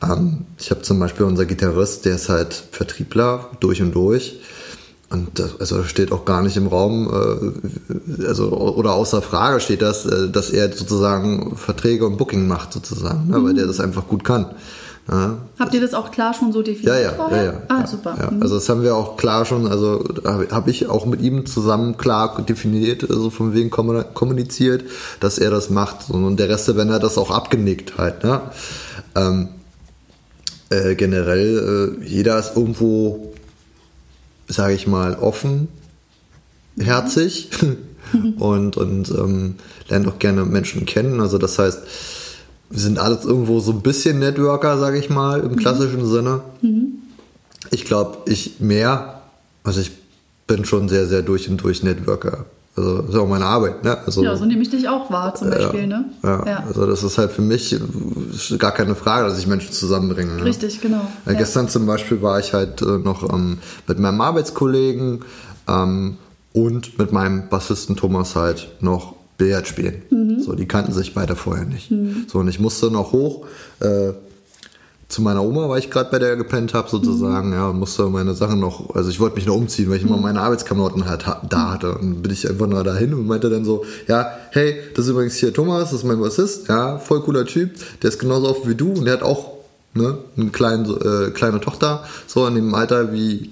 ähm, 0.02 0.44
ich 0.58 0.70
habe 0.70 0.82
zum 0.82 1.00
Beispiel 1.00 1.26
unser 1.26 1.46
Gitarrist, 1.46 2.04
der 2.04 2.16
ist 2.16 2.28
halt 2.28 2.52
Vertriebler 2.70 3.50
durch 3.58 3.82
und 3.82 3.92
durch 3.92 4.40
und 5.10 5.38
das 5.38 5.58
also 5.58 5.84
steht 5.84 6.12
auch 6.12 6.24
gar 6.26 6.42
nicht 6.42 6.56
im 6.56 6.66
Raum, 6.66 7.08
äh, 7.08 8.26
also 8.26 8.50
oder 8.50 8.92
außer 8.92 9.22
Frage 9.22 9.60
steht 9.60 9.80
das, 9.80 10.04
äh, 10.04 10.28
dass 10.28 10.50
er 10.50 10.70
sozusagen 10.72 11.56
Verträge 11.56 12.06
und 12.06 12.18
Booking 12.18 12.46
macht 12.46 12.74
sozusagen, 12.74 13.28
ne, 13.28 13.38
mhm. 13.38 13.44
weil 13.46 13.54
der 13.54 13.66
das 13.66 13.80
einfach 13.80 14.06
gut 14.06 14.22
kann. 14.22 14.54
Ja. 15.10 15.38
Habt 15.58 15.72
ihr 15.72 15.80
das 15.80 15.94
auch 15.94 16.10
klar 16.10 16.34
schon 16.34 16.52
so 16.52 16.60
definiert? 16.60 16.96
Ja, 16.96 17.00
ja, 17.00 17.10
vorher? 17.12 17.44
ja, 17.44 17.52
ja. 17.52 17.60
Ah, 17.68 17.86
super. 17.86 18.16
Ja. 18.20 18.30
Mhm. 18.30 18.42
Also 18.42 18.56
das 18.56 18.68
haben 18.68 18.82
wir 18.82 18.94
auch 18.94 19.16
klar 19.16 19.46
schon, 19.46 19.66
also 19.66 20.04
habe 20.26 20.70
ich 20.70 20.86
auch 20.88 21.06
mit 21.06 21.22
ihm 21.22 21.46
zusammen 21.46 21.96
klar 21.96 22.42
definiert, 22.42 23.08
also 23.08 23.30
von 23.30 23.54
wegen 23.54 23.70
kommuniziert, 23.70 24.84
dass 25.20 25.38
er 25.38 25.50
das 25.50 25.70
macht. 25.70 26.10
Und 26.10 26.36
der 26.36 26.50
Rest, 26.50 26.76
wenn 26.76 26.90
er 26.90 26.98
das 26.98 27.16
auch 27.16 27.30
abgenickt 27.30 27.96
halt. 27.96 28.22
Ne? 28.22 28.42
Ähm, 29.14 29.48
äh, 30.68 30.94
generell, 30.94 31.96
äh, 32.02 32.06
jeder 32.06 32.38
ist 32.38 32.54
irgendwo 32.54 33.27
sage 34.48 34.74
ich 34.74 34.86
mal, 34.86 35.14
offen, 35.14 35.68
herzig 36.78 37.50
und, 38.38 38.76
und 38.76 39.10
ähm, 39.10 39.54
lernt 39.88 40.08
auch 40.08 40.18
gerne 40.18 40.44
Menschen 40.44 40.86
kennen. 40.86 41.20
Also 41.20 41.38
das 41.38 41.58
heißt, 41.58 41.80
wir 42.70 42.80
sind 42.80 42.98
alles 42.98 43.24
irgendwo 43.24 43.60
so 43.60 43.72
ein 43.72 43.82
bisschen 43.82 44.18
Networker, 44.18 44.78
sage 44.78 44.98
ich 44.98 45.10
mal, 45.10 45.40
im 45.40 45.52
mhm. 45.52 45.56
klassischen 45.56 46.02
mhm. 46.02 46.10
Sinne. 46.10 46.40
Mhm. 46.62 46.86
Ich 47.70 47.84
glaube, 47.84 48.30
ich 48.30 48.60
mehr, 48.60 49.22
also 49.64 49.80
ich 49.80 49.92
bin 50.46 50.64
schon 50.64 50.88
sehr, 50.88 51.06
sehr 51.06 51.22
durch 51.22 51.48
und 51.48 51.58
durch 51.58 51.82
Networker. 51.82 52.46
Also 52.78 53.02
das 53.02 53.10
ist 53.10 53.16
auch 53.16 53.28
meine 53.28 53.44
Arbeit, 53.44 53.82
ne? 53.82 53.98
Also, 54.06 54.22
ja, 54.22 54.36
so 54.36 54.44
nehme 54.44 54.62
ich 54.62 54.70
dich 54.70 54.88
auch 54.88 55.10
wahr 55.10 55.34
zum 55.34 55.50
Beispiel, 55.50 55.80
ja, 55.80 55.86
ne? 55.86 56.04
Ja, 56.22 56.46
ja, 56.46 56.64
also 56.66 56.86
das 56.86 57.02
ist 57.02 57.18
halt 57.18 57.32
für 57.32 57.42
mich 57.42 57.76
gar 58.58 58.72
keine 58.72 58.94
Frage, 58.94 59.28
dass 59.28 59.38
ich 59.38 59.48
Menschen 59.48 59.72
zusammenbringe. 59.72 60.36
Ne? 60.36 60.44
Richtig, 60.44 60.80
genau. 60.80 61.00
Ja, 61.26 61.32
gestern 61.32 61.68
zum 61.68 61.86
Beispiel 61.86 62.22
war 62.22 62.38
ich 62.38 62.54
halt 62.54 62.80
äh, 62.82 62.98
noch 62.98 63.28
ähm, 63.32 63.58
mit 63.88 63.98
meinem 63.98 64.20
Arbeitskollegen 64.20 65.24
ähm, 65.68 66.18
und 66.52 66.98
mit 66.98 67.12
meinem 67.12 67.48
Bassisten 67.48 67.96
Thomas 67.96 68.36
halt 68.36 68.68
noch 68.80 69.16
Billard 69.38 69.66
spielen. 69.66 70.02
Mhm. 70.10 70.40
So, 70.40 70.54
die 70.54 70.66
kannten 70.66 70.92
sich 70.92 71.14
beide 71.14 71.34
vorher 71.34 71.64
nicht. 71.64 71.90
Mhm. 71.90 72.26
So, 72.28 72.38
und 72.38 72.48
ich 72.48 72.60
musste 72.60 72.92
noch 72.92 73.12
hoch. 73.12 73.46
Äh, 73.80 74.12
zu 75.08 75.22
meiner 75.22 75.42
Oma, 75.42 75.70
weil 75.70 75.78
ich 75.78 75.90
gerade 75.90 76.10
bei 76.10 76.18
der 76.18 76.36
gepennt 76.36 76.74
habe, 76.74 76.90
sozusagen, 76.90 77.48
mhm. 77.48 77.54
ja, 77.54 77.68
und 77.68 77.78
musste 77.78 78.04
meine 78.06 78.34
Sachen 78.34 78.60
noch, 78.60 78.94
also 78.94 79.08
ich 79.08 79.18
wollte 79.18 79.36
mich 79.36 79.46
noch 79.46 79.56
umziehen, 79.56 79.88
weil 79.88 79.96
ich 79.96 80.04
mhm. 80.04 80.10
immer 80.10 80.18
meine 80.18 80.40
Arbeitsklamotten 80.42 81.06
halt 81.06 81.24
da 81.48 81.70
hatte. 81.72 81.96
Und 81.96 82.22
bin 82.22 82.30
ich 82.30 82.48
einfach 82.48 82.66
nur 82.66 82.84
dahin 82.84 83.14
und 83.14 83.26
meinte 83.26 83.48
dann 83.48 83.64
so, 83.64 83.84
ja, 84.06 84.30
hey, 84.50 84.76
das 84.94 85.06
ist 85.06 85.12
übrigens 85.12 85.36
hier 85.36 85.52
Thomas, 85.52 85.90
das 85.90 86.00
ist 86.00 86.04
mein 86.04 86.20
Bassist, 86.20 86.68
ja, 86.68 86.98
voll 86.98 87.22
cooler 87.22 87.46
Typ, 87.46 87.70
der 88.02 88.10
ist 88.10 88.18
genauso 88.18 88.48
offen 88.48 88.68
wie 88.68 88.74
du 88.74 88.92
und 88.92 89.06
der 89.06 89.14
hat 89.14 89.22
auch 89.22 89.52
ne, 89.94 90.18
eine 90.36 90.50
kleine, 90.50 90.88
äh, 90.88 91.30
kleine 91.30 91.60
Tochter, 91.60 92.04
so 92.26 92.46
in 92.46 92.54
dem 92.54 92.74
Alter 92.74 93.12
wie 93.12 93.50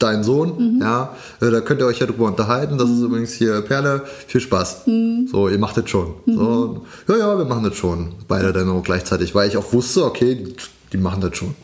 dein 0.00 0.24
Sohn, 0.24 0.76
mhm. 0.76 0.80
ja, 0.80 1.14
äh, 1.40 1.50
da 1.50 1.60
könnt 1.60 1.80
ihr 1.80 1.86
euch 1.86 2.00
ja 2.00 2.06
drüber 2.06 2.26
unterhalten. 2.26 2.78
Das 2.78 2.88
mhm. 2.88 2.94
ist 2.96 3.02
übrigens 3.02 3.32
hier 3.32 3.60
Perle, 3.60 4.02
viel 4.26 4.40
Spaß. 4.40 4.86
Mhm. 4.86 5.28
So, 5.30 5.48
ihr 5.48 5.58
macht 5.58 5.76
das 5.76 5.88
schon. 5.88 6.14
Mhm. 6.26 6.34
So, 6.34 6.86
ja, 7.08 7.16
ja, 7.16 7.38
wir 7.38 7.44
machen 7.44 7.64
das 7.64 7.76
schon. 7.76 8.12
Beide 8.26 8.52
dann 8.52 8.68
auch 8.68 8.82
gleichzeitig, 8.82 9.34
weil 9.34 9.48
ich 9.48 9.56
auch 9.56 9.72
wusste, 9.72 10.04
okay, 10.04 10.54
die 10.92 10.96
machen 10.96 11.20
das 11.20 11.36
schon. 11.36 11.54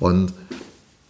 Und 0.00 0.32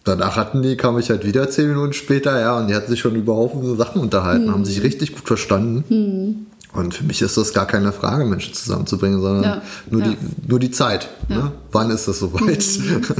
danach 0.04 0.36
hatten 0.36 0.62
die, 0.62 0.76
kam 0.76 0.98
ich 0.98 1.10
halt 1.10 1.24
wieder 1.24 1.48
zehn 1.48 1.68
Minuten 1.68 1.92
später, 1.92 2.38
ja, 2.38 2.58
und 2.58 2.68
die 2.68 2.74
hatten 2.74 2.90
sich 2.90 3.00
schon 3.00 3.14
über 3.14 3.34
Haufen 3.34 3.76
Sachen 3.76 4.02
unterhalten, 4.02 4.52
haben 4.52 4.64
sich 4.64 4.82
richtig 4.82 5.14
gut 5.14 5.26
verstanden. 5.26 6.46
Mhm. 6.72 6.78
Und 6.78 6.94
für 6.94 7.04
mich 7.04 7.22
ist 7.22 7.36
das 7.36 7.52
gar 7.52 7.66
keine 7.66 7.92
Frage, 7.92 8.24
Menschen 8.24 8.54
zusammenzubringen, 8.54 9.20
sondern 9.20 9.42
ja, 9.42 9.62
nur, 9.90 10.02
ja. 10.02 10.08
Die, 10.08 10.16
nur 10.48 10.58
die 10.58 10.70
Zeit. 10.70 11.08
Ja. 11.28 11.36
Ne? 11.36 11.52
Wann 11.70 11.90
ist 11.90 12.08
das 12.08 12.18
soweit? 12.18 12.66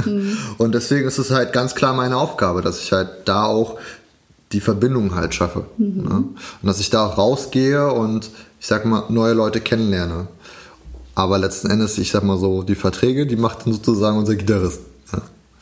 Mhm. 0.05 0.37
Und 0.57 0.73
deswegen 0.73 1.07
ist 1.07 1.17
es 1.17 1.31
halt 1.31 1.53
ganz 1.53 1.75
klar 1.75 1.93
meine 1.93 2.17
Aufgabe, 2.17 2.61
dass 2.61 2.79
ich 2.79 2.91
halt 2.91 3.09
da 3.25 3.45
auch 3.45 3.77
die 4.51 4.61
Verbindung 4.61 5.15
halt 5.15 5.33
schaffe. 5.33 5.65
Mhm. 5.77 6.03
Ne? 6.03 6.15
Und 6.15 6.67
dass 6.67 6.79
ich 6.79 6.89
da 6.89 7.05
auch 7.05 7.17
rausgehe 7.17 7.91
und 7.91 8.29
ich 8.59 8.67
sag 8.67 8.85
mal, 8.85 9.03
neue 9.09 9.33
Leute 9.33 9.61
kennenlerne. 9.61 10.27
aber 11.15 11.37
letzten 11.37 11.69
Endes, 11.69 11.97
ich 11.97 12.11
sag 12.11 12.23
mal 12.23 12.37
so, 12.37 12.63
die 12.63 12.75
Verträge, 12.75 13.27
die 13.27 13.35
macht 13.35 13.65
dann 13.65 13.73
sozusagen 13.73 14.17
unser 14.17 14.35
Gitarrist. 14.35 14.81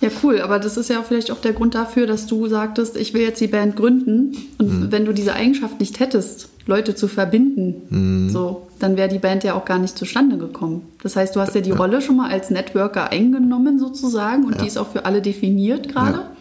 Ja. 0.01 0.07
Ja, 0.09 0.13
cool, 0.23 0.41
aber 0.41 0.57
das 0.59 0.77
ist 0.77 0.89
ja 0.89 1.03
vielleicht 1.03 1.29
auch 1.31 1.39
der 1.39 1.53
Grund 1.53 1.75
dafür, 1.75 2.07
dass 2.07 2.25
du 2.25 2.47
sagtest, 2.47 2.97
ich 2.97 3.13
will 3.13 3.21
jetzt 3.21 3.39
die 3.39 3.47
Band 3.47 3.75
gründen. 3.75 4.35
Und 4.57 4.79
Mhm. 4.87 4.91
wenn 4.91 5.05
du 5.05 5.13
diese 5.13 5.33
Eigenschaft 5.33 5.79
nicht 5.79 5.99
hättest, 5.99 6.49
Leute 6.65 6.95
zu 6.95 7.07
verbinden, 7.07 7.83
Mhm. 7.89 8.29
so, 8.29 8.67
dann 8.79 8.97
wäre 8.97 9.09
die 9.09 9.19
Band 9.19 9.43
ja 9.43 9.53
auch 9.53 9.65
gar 9.65 9.77
nicht 9.79 9.97
zustande 9.97 10.37
gekommen. 10.37 10.81
Das 11.03 11.15
heißt, 11.15 11.35
du 11.35 11.39
hast 11.39 11.53
ja 11.55 11.61
die 11.61 11.71
Rolle 11.71 12.01
schon 12.01 12.17
mal 12.17 12.29
als 12.31 12.49
Networker 12.49 13.11
eingenommen 13.11 13.77
sozusagen 13.79 14.45
und 14.45 14.59
die 14.61 14.67
ist 14.67 14.77
auch 14.77 14.87
für 14.91 15.05
alle 15.05 15.21
definiert 15.21 15.87
gerade. 15.89 16.13
Ja. 16.19 16.31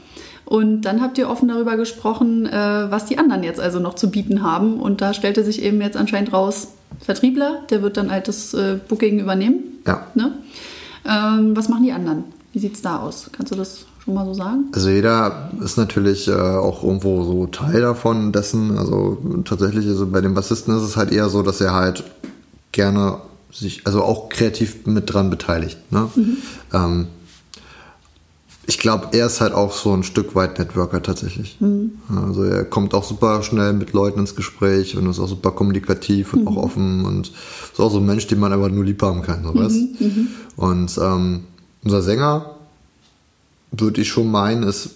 Und 0.46 0.82
dann 0.82 1.00
habt 1.00 1.16
ihr 1.18 1.28
offen 1.30 1.48
darüber 1.48 1.76
gesprochen, 1.76 2.46
äh, 2.46 2.50
was 2.90 3.04
die 3.06 3.18
anderen 3.18 3.42
jetzt 3.44 3.60
also 3.60 3.78
noch 3.78 3.94
zu 3.94 4.10
bieten 4.10 4.42
haben. 4.42 4.80
Und 4.80 5.00
da 5.00 5.14
stellte 5.14 5.44
sich 5.44 5.62
eben 5.62 5.80
jetzt 5.80 5.96
anscheinend 5.96 6.32
raus, 6.32 6.68
Vertriebler, 6.98 7.60
der 7.70 7.82
wird 7.82 7.96
dann 7.96 8.10
halt 8.10 8.26
das 8.26 8.52
äh, 8.54 8.78
Booking 8.88 9.20
übernehmen. 9.20 9.60
Ja. 9.86 10.06
Ne? 10.14 10.32
Ähm, 11.08 11.56
was 11.56 11.68
machen 11.68 11.84
die 11.84 11.92
anderen? 11.92 12.24
Wie 12.52 12.58
sieht's 12.58 12.82
da 12.82 12.98
aus? 12.98 13.30
Kannst 13.32 13.52
du 13.52 13.56
das 13.56 13.86
schon 14.04 14.14
mal 14.14 14.24
so 14.26 14.34
sagen? 14.34 14.66
Also 14.72 14.88
jeder 14.88 15.50
ist 15.62 15.76
natürlich 15.76 16.26
äh, 16.28 16.32
auch 16.32 16.82
irgendwo 16.82 17.22
so 17.24 17.46
Teil 17.46 17.80
davon, 17.80 18.32
dessen, 18.32 18.76
also 18.76 19.18
tatsächlich, 19.44 19.86
also 19.86 20.06
bei 20.06 20.20
den 20.20 20.34
Bassisten 20.34 20.76
ist 20.76 20.82
es 20.82 20.96
halt 20.96 21.12
eher 21.12 21.28
so, 21.28 21.42
dass 21.42 21.60
er 21.60 21.74
halt 21.74 22.02
gerne 22.72 23.18
sich, 23.52 23.86
also 23.86 24.02
auch 24.02 24.28
kreativ 24.28 24.86
mit 24.86 25.12
dran 25.12 25.30
beteiligt. 25.30 25.78
Ne? 25.92 26.08
Ähm, 26.72 27.08
ich 28.66 28.78
glaube, 28.78 29.08
er 29.12 29.26
ist 29.26 29.40
halt 29.40 29.52
auch 29.52 29.72
so 29.72 29.92
ein 29.92 30.04
Stück 30.04 30.36
weit 30.36 30.58
Networker 30.58 31.02
tatsächlich. 31.02 31.58
Also 32.14 32.44
er 32.44 32.64
kommt 32.64 32.94
auch 32.94 33.02
super 33.02 33.42
schnell 33.42 33.72
mit 33.72 33.92
Leuten 33.92 34.20
ins 34.20 34.36
Gespräch 34.36 34.96
und 34.96 35.08
ist 35.10 35.18
auch 35.18 35.26
super 35.26 35.50
kommunikativ 35.50 36.34
und 36.34 36.46
auch 36.46 36.56
offen 36.56 37.04
und 37.04 37.32
ist 37.72 37.80
auch 37.80 37.90
so 37.90 37.98
ein 37.98 38.06
Mensch, 38.06 38.28
den 38.28 38.38
man 38.38 38.52
einfach 38.52 38.68
nur 38.68 38.84
lieb 38.84 39.02
haben 39.02 39.22
kann, 39.22 39.42
so 39.42 39.54
weißt? 39.56 39.76
Und 40.56 40.98
ähm, 41.02 41.44
unser 41.84 42.02
Sänger, 42.02 42.54
würde 43.72 44.00
ich 44.00 44.08
schon 44.08 44.30
meinen, 44.30 44.62
ist, 44.64 44.90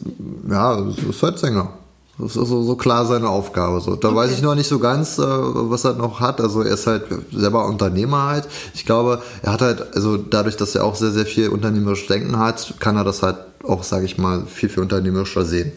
ja, 0.48 0.78
ist 1.08 1.22
halt 1.22 1.38
Sänger. 1.38 1.70
Das 2.18 2.36
ist 2.36 2.48
so, 2.48 2.62
so 2.62 2.76
klar 2.76 3.06
seine 3.06 3.28
Aufgabe. 3.28 3.80
So. 3.80 3.96
Da 3.96 4.14
weiß 4.14 4.30
ich 4.30 4.40
noch 4.40 4.54
nicht 4.54 4.68
so 4.68 4.78
ganz, 4.78 5.18
äh, 5.18 5.22
was 5.22 5.84
er 5.84 5.94
noch 5.94 6.20
hat. 6.20 6.40
Also 6.40 6.62
er 6.62 6.74
ist 6.74 6.86
halt 6.86 7.06
selber 7.32 7.66
Unternehmer 7.66 8.26
halt. 8.26 8.48
Ich 8.72 8.86
glaube, 8.86 9.20
er 9.42 9.52
hat 9.52 9.62
halt, 9.62 9.94
also 9.96 10.16
dadurch, 10.16 10.56
dass 10.56 10.76
er 10.76 10.84
auch 10.84 10.94
sehr, 10.94 11.10
sehr 11.10 11.26
viel 11.26 11.48
unternehmerisch 11.48 12.06
Denken 12.06 12.38
hat, 12.38 12.74
kann 12.78 12.96
er 12.96 13.02
das 13.02 13.22
halt 13.22 13.38
auch, 13.64 13.82
sage 13.82 14.04
ich 14.04 14.16
mal, 14.16 14.46
viel, 14.46 14.68
viel 14.68 14.82
unternehmerischer 14.82 15.44
sehen. 15.44 15.72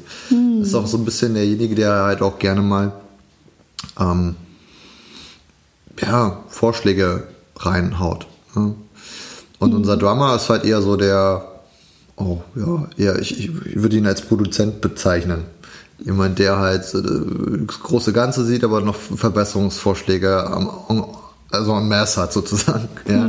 Ist 0.62 0.76
auch 0.76 0.86
so 0.86 0.98
ein 0.98 1.06
bisschen 1.06 1.34
derjenige, 1.34 1.74
der 1.74 2.04
halt 2.04 2.22
auch 2.22 2.38
gerne 2.38 2.62
mal 2.62 2.92
ähm, 4.00 4.36
ja, 6.02 6.40
Vorschläge 6.50 7.24
reinhaut. 7.56 8.28
Ne? 8.56 8.76
Und 9.60 9.74
unser 9.74 9.98
Drummer 9.98 10.36
ist 10.36 10.50
halt 10.50 10.66
eher 10.66 10.82
so 10.82 10.96
der, 10.96 11.46
oh 12.16 12.40
ja, 12.56 12.88
eher, 12.98 13.20
ich, 13.20 13.40
ich 13.40 13.82
würde 13.82 13.98
ihn 13.98 14.08
als 14.08 14.22
Produzent 14.22 14.82
bezeichnen. 14.82 15.46
Jemand, 16.00 16.38
der 16.38 16.58
halt 16.60 16.94
äh, 16.94 17.66
das 17.66 17.80
große 17.80 18.14
Ganze 18.14 18.46
sieht, 18.46 18.64
aber 18.64 18.82
noch 18.82 18.96
Verbesserungsvorschläge 18.96 20.46
am, 20.46 20.70
also 21.50 21.74
am 21.74 21.88
Mass 21.90 22.18
hat 22.18 22.34
sozusagen. 22.34 22.88
Ja? 23.08 23.28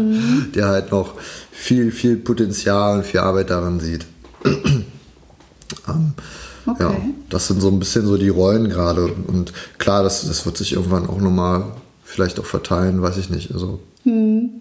Der 0.54 0.68
halt 0.68 0.90
noch 0.90 1.14
viel, 1.50 1.92
viel 1.92 2.16
Potenzial 2.16 2.98
und 2.98 3.06
viel 3.06 3.20
Arbeit 3.20 3.50
darin 3.50 3.80
sieht. 3.80 4.06
ähm, 4.44 6.14
Okay. 6.68 6.82
ja, 6.82 6.96
das 7.30 7.46
sind 7.46 7.60
so 7.60 7.68
ein 7.68 7.78
bisschen 7.78 8.06
so 8.06 8.16
die 8.16 8.28
Rollen 8.28 8.68
gerade. 8.68 9.06
Und 9.06 9.52
klar, 9.78 10.02
das, 10.02 10.26
das 10.26 10.44
wird 10.44 10.56
sich 10.56 10.74
irgendwann 10.74 11.08
auch 11.08 11.18
nochmal 11.18 11.64
vielleicht 12.04 12.38
auch 12.40 12.44
verteilen, 12.44 13.00
weiß 13.00 13.16
ich 13.16 13.30
nicht. 13.30 13.52
Also, 13.52 13.80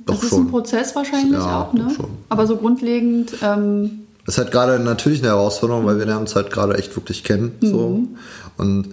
doch 0.06 0.16
das 0.16 0.24
ist 0.24 0.30
schon. 0.30 0.46
ein 0.48 0.52
Prozess 0.52 0.96
wahrscheinlich 0.96 1.34
Ja, 1.34 1.64
auch, 1.64 1.74
ne? 1.74 1.90
schon. 1.96 2.10
Aber 2.30 2.48
so 2.48 2.58
grundlegend, 2.58 3.34
ähm, 3.42 4.02
Das 4.26 4.36
ist 4.36 4.40
halt 4.40 4.52
gerade 4.52 4.80
natürlich 4.80 5.20
eine 5.20 5.30
Herausforderung, 5.30 5.86
weil 5.86 6.00
wir 6.00 6.20
uns 6.20 6.36
halt 6.36 6.52
gerade 6.52 6.78
echt 6.78 6.96
wirklich 6.96 7.24
kennen. 7.24 7.54
So. 7.62 8.04
Und 8.58 8.88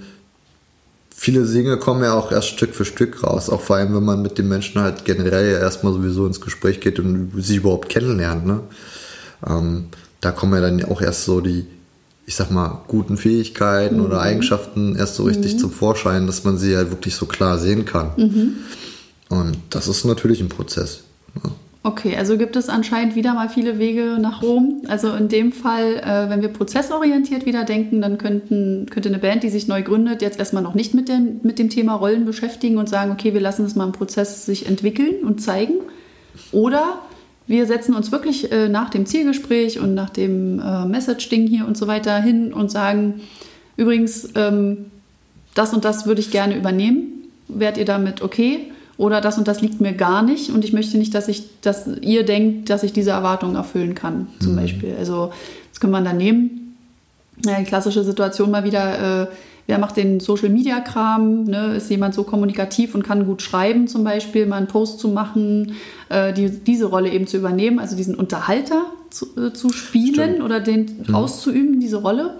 viele 1.14 1.44
Dinge 1.46 1.78
kommen 1.78 2.02
ja 2.02 2.12
auch 2.14 2.30
erst 2.30 2.48
Stück 2.48 2.74
für 2.74 2.84
Stück 2.84 3.22
raus. 3.24 3.48
Auch 3.50 3.60
vor 3.60 3.76
allem, 3.76 3.94
wenn 3.94 4.04
man 4.04 4.22
mit 4.22 4.36
den 4.38 4.48
Menschen 4.48 4.80
halt 4.80 5.04
generell 5.04 5.52
ja 5.52 5.58
erstmal 5.58 5.92
sowieso 5.92 6.26
ins 6.26 6.40
Gespräch 6.40 6.80
geht 6.80 6.98
und 6.98 7.32
sie 7.38 7.56
überhaupt 7.56 7.88
kennenlernt. 7.88 8.46
Ne? 8.46 8.60
Ähm, 9.46 9.86
da 10.20 10.30
kommen 10.32 10.54
ja 10.54 10.60
dann 10.60 10.84
auch 10.84 11.00
erst 11.00 11.24
so 11.24 11.40
die, 11.40 11.66
ich 12.26 12.36
sag 12.36 12.50
mal, 12.50 12.82
guten 12.88 13.16
Fähigkeiten 13.16 14.00
oder 14.00 14.20
Eigenschaften 14.20 14.96
erst 14.96 15.16
so 15.16 15.24
richtig 15.24 15.58
zum 15.58 15.70
Vorschein, 15.70 16.26
dass 16.26 16.44
man 16.44 16.58
sie 16.58 16.76
halt 16.76 16.90
wirklich 16.90 17.14
so 17.14 17.26
klar 17.26 17.58
sehen 17.58 17.84
kann. 17.84 18.10
Und 19.28 19.56
das 19.70 19.88
ist 19.88 20.04
natürlich 20.04 20.40
ein 20.40 20.48
Prozess. 20.48 21.02
Ne? 21.42 21.50
okay, 21.84 22.16
also 22.16 22.38
gibt 22.38 22.56
es 22.56 22.70
anscheinend 22.70 23.14
wieder 23.14 23.34
mal 23.34 23.48
viele 23.50 23.78
Wege 23.78 24.16
nach 24.18 24.42
Rom. 24.42 24.82
Also 24.88 25.12
in 25.12 25.28
dem 25.28 25.52
Fall, 25.52 25.98
äh, 25.98 26.30
wenn 26.30 26.40
wir 26.40 26.48
prozessorientiert 26.48 27.44
wieder 27.44 27.64
denken, 27.64 28.00
dann 28.00 28.16
könnten, 28.16 28.86
könnte 28.90 29.10
eine 29.10 29.18
Band, 29.18 29.42
die 29.42 29.50
sich 29.50 29.68
neu 29.68 29.82
gründet, 29.82 30.22
jetzt 30.22 30.38
erstmal 30.38 30.62
noch 30.62 30.74
nicht 30.74 30.94
mit, 30.94 31.08
den, 31.08 31.40
mit 31.42 31.58
dem 31.58 31.68
Thema 31.68 31.94
Rollen 31.94 32.24
beschäftigen 32.24 32.78
und 32.78 32.88
sagen, 32.88 33.12
okay, 33.12 33.34
wir 33.34 33.40
lassen 33.40 33.66
es 33.66 33.76
mal 33.76 33.84
im 33.84 33.92
Prozess 33.92 34.46
sich 34.46 34.66
entwickeln 34.66 35.22
und 35.24 35.42
zeigen. 35.42 35.74
Oder 36.52 37.00
wir 37.46 37.66
setzen 37.66 37.94
uns 37.94 38.10
wirklich 38.10 38.50
äh, 38.50 38.70
nach 38.70 38.88
dem 38.88 39.04
Zielgespräch 39.04 39.78
und 39.78 39.92
nach 39.92 40.08
dem 40.08 40.60
äh, 40.60 40.86
Message-Ding 40.86 41.46
hier 41.46 41.66
und 41.66 41.76
so 41.76 41.86
weiter 41.86 42.18
hin 42.18 42.54
und 42.54 42.70
sagen, 42.70 43.20
übrigens, 43.76 44.30
ähm, 44.36 44.86
das 45.54 45.74
und 45.74 45.84
das 45.84 46.06
würde 46.06 46.22
ich 46.22 46.30
gerne 46.30 46.56
übernehmen. 46.56 47.28
Wärt 47.46 47.76
ihr 47.76 47.84
damit 47.84 48.22
okay? 48.22 48.72
Oder 48.96 49.20
das 49.20 49.38
und 49.38 49.48
das 49.48 49.60
liegt 49.60 49.80
mir 49.80 49.92
gar 49.92 50.22
nicht 50.22 50.50
und 50.50 50.64
ich 50.64 50.72
möchte 50.72 50.98
nicht, 50.98 51.14
dass 51.14 51.28
ich, 51.28 51.60
dass 51.62 51.88
ihr 52.00 52.24
denkt, 52.24 52.70
dass 52.70 52.84
ich 52.84 52.92
diese 52.92 53.10
Erwartungen 53.10 53.56
erfüllen 53.56 53.94
kann, 53.94 54.28
zum 54.40 54.54
Beispiel. 54.54 54.94
Also 54.96 55.32
das 55.70 55.80
kann 55.80 55.90
man 55.90 56.04
dann 56.04 56.16
nehmen. 56.16 56.76
Ja, 57.44 57.58
die 57.58 57.64
klassische 57.64 58.04
Situation 58.04 58.52
mal 58.52 58.62
wieder, 58.62 59.22
äh, 59.22 59.26
wer 59.66 59.78
macht 59.80 59.96
den 59.96 60.20
Social 60.20 60.48
Media 60.48 60.78
Kram? 60.78 61.44
Ne? 61.44 61.74
Ist 61.76 61.90
jemand 61.90 62.14
so 62.14 62.22
kommunikativ 62.22 62.94
und 62.94 63.02
kann 63.02 63.26
gut 63.26 63.42
schreiben, 63.42 63.88
zum 63.88 64.04
Beispiel, 64.04 64.46
mal 64.46 64.58
einen 64.58 64.68
Post 64.68 65.00
zu 65.00 65.08
machen, 65.08 65.72
äh, 66.08 66.32
die, 66.32 66.48
diese 66.50 66.86
Rolle 66.86 67.10
eben 67.10 67.26
zu 67.26 67.36
übernehmen, 67.36 67.80
also 67.80 67.96
diesen 67.96 68.14
Unterhalter 68.14 68.86
zu, 69.10 69.26
äh, 69.36 69.52
zu 69.52 69.70
spielen 69.70 70.42
oder 70.42 70.60
den 70.60 71.12
auszuüben, 71.12 71.80
diese 71.80 71.96
Rolle. 71.96 72.36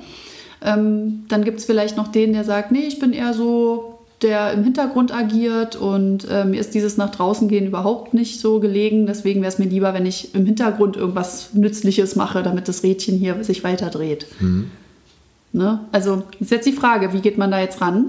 Ähm, 0.63 1.25
dann 1.29 1.43
gibt 1.45 1.59
es 1.59 1.65
vielleicht 1.65 1.97
noch 1.97 2.09
den, 2.09 2.33
der 2.33 2.45
sagt, 2.45 2.71
nee, 2.71 2.87
ich 2.87 3.01
bin 3.01 3.13
eher 3.13 3.35
so 3.35 3.94
der 4.25 4.53
im 4.53 4.65
Hintergrund 4.65 5.15
agiert 5.15 5.77
und 5.77 6.27
äh, 6.29 6.45
mir 6.45 6.59
ist 6.59 6.75
dieses 6.75 6.97
nach 6.97 7.11
draußen 7.11 7.47
gehen 7.47 7.67
überhaupt 7.67 8.15
nicht 8.15 8.41
so 8.41 8.59
gelegen. 8.59 9.07
Deswegen 9.07 9.43
wäre 9.43 9.53
es 9.53 9.59
mir 9.61 9.67
lieber, 9.67 9.95
wenn 9.95 10.07
ich 10.07 10.35
im 10.35 10.47
Hintergrund 10.47 10.97
irgendwas 10.97 11.55
Nützliches 11.55 12.17
mache, 12.17 12.43
damit 12.43 12.67
das 12.67 12.83
Rädchen 12.83 13.17
hier 13.19 13.45
sich 13.45 13.63
weiter 13.63 13.91
dreht. 13.91 14.27
Ne? 15.53 15.81
Also 15.93 16.25
ist 16.41 16.51
jetzt 16.51 16.67
die 16.67 16.73
Frage, 16.73 17.13
wie 17.13 17.21
geht 17.21 17.39
man 17.39 17.53
da 17.53 17.61
jetzt 17.61 17.81
ran? 17.81 18.07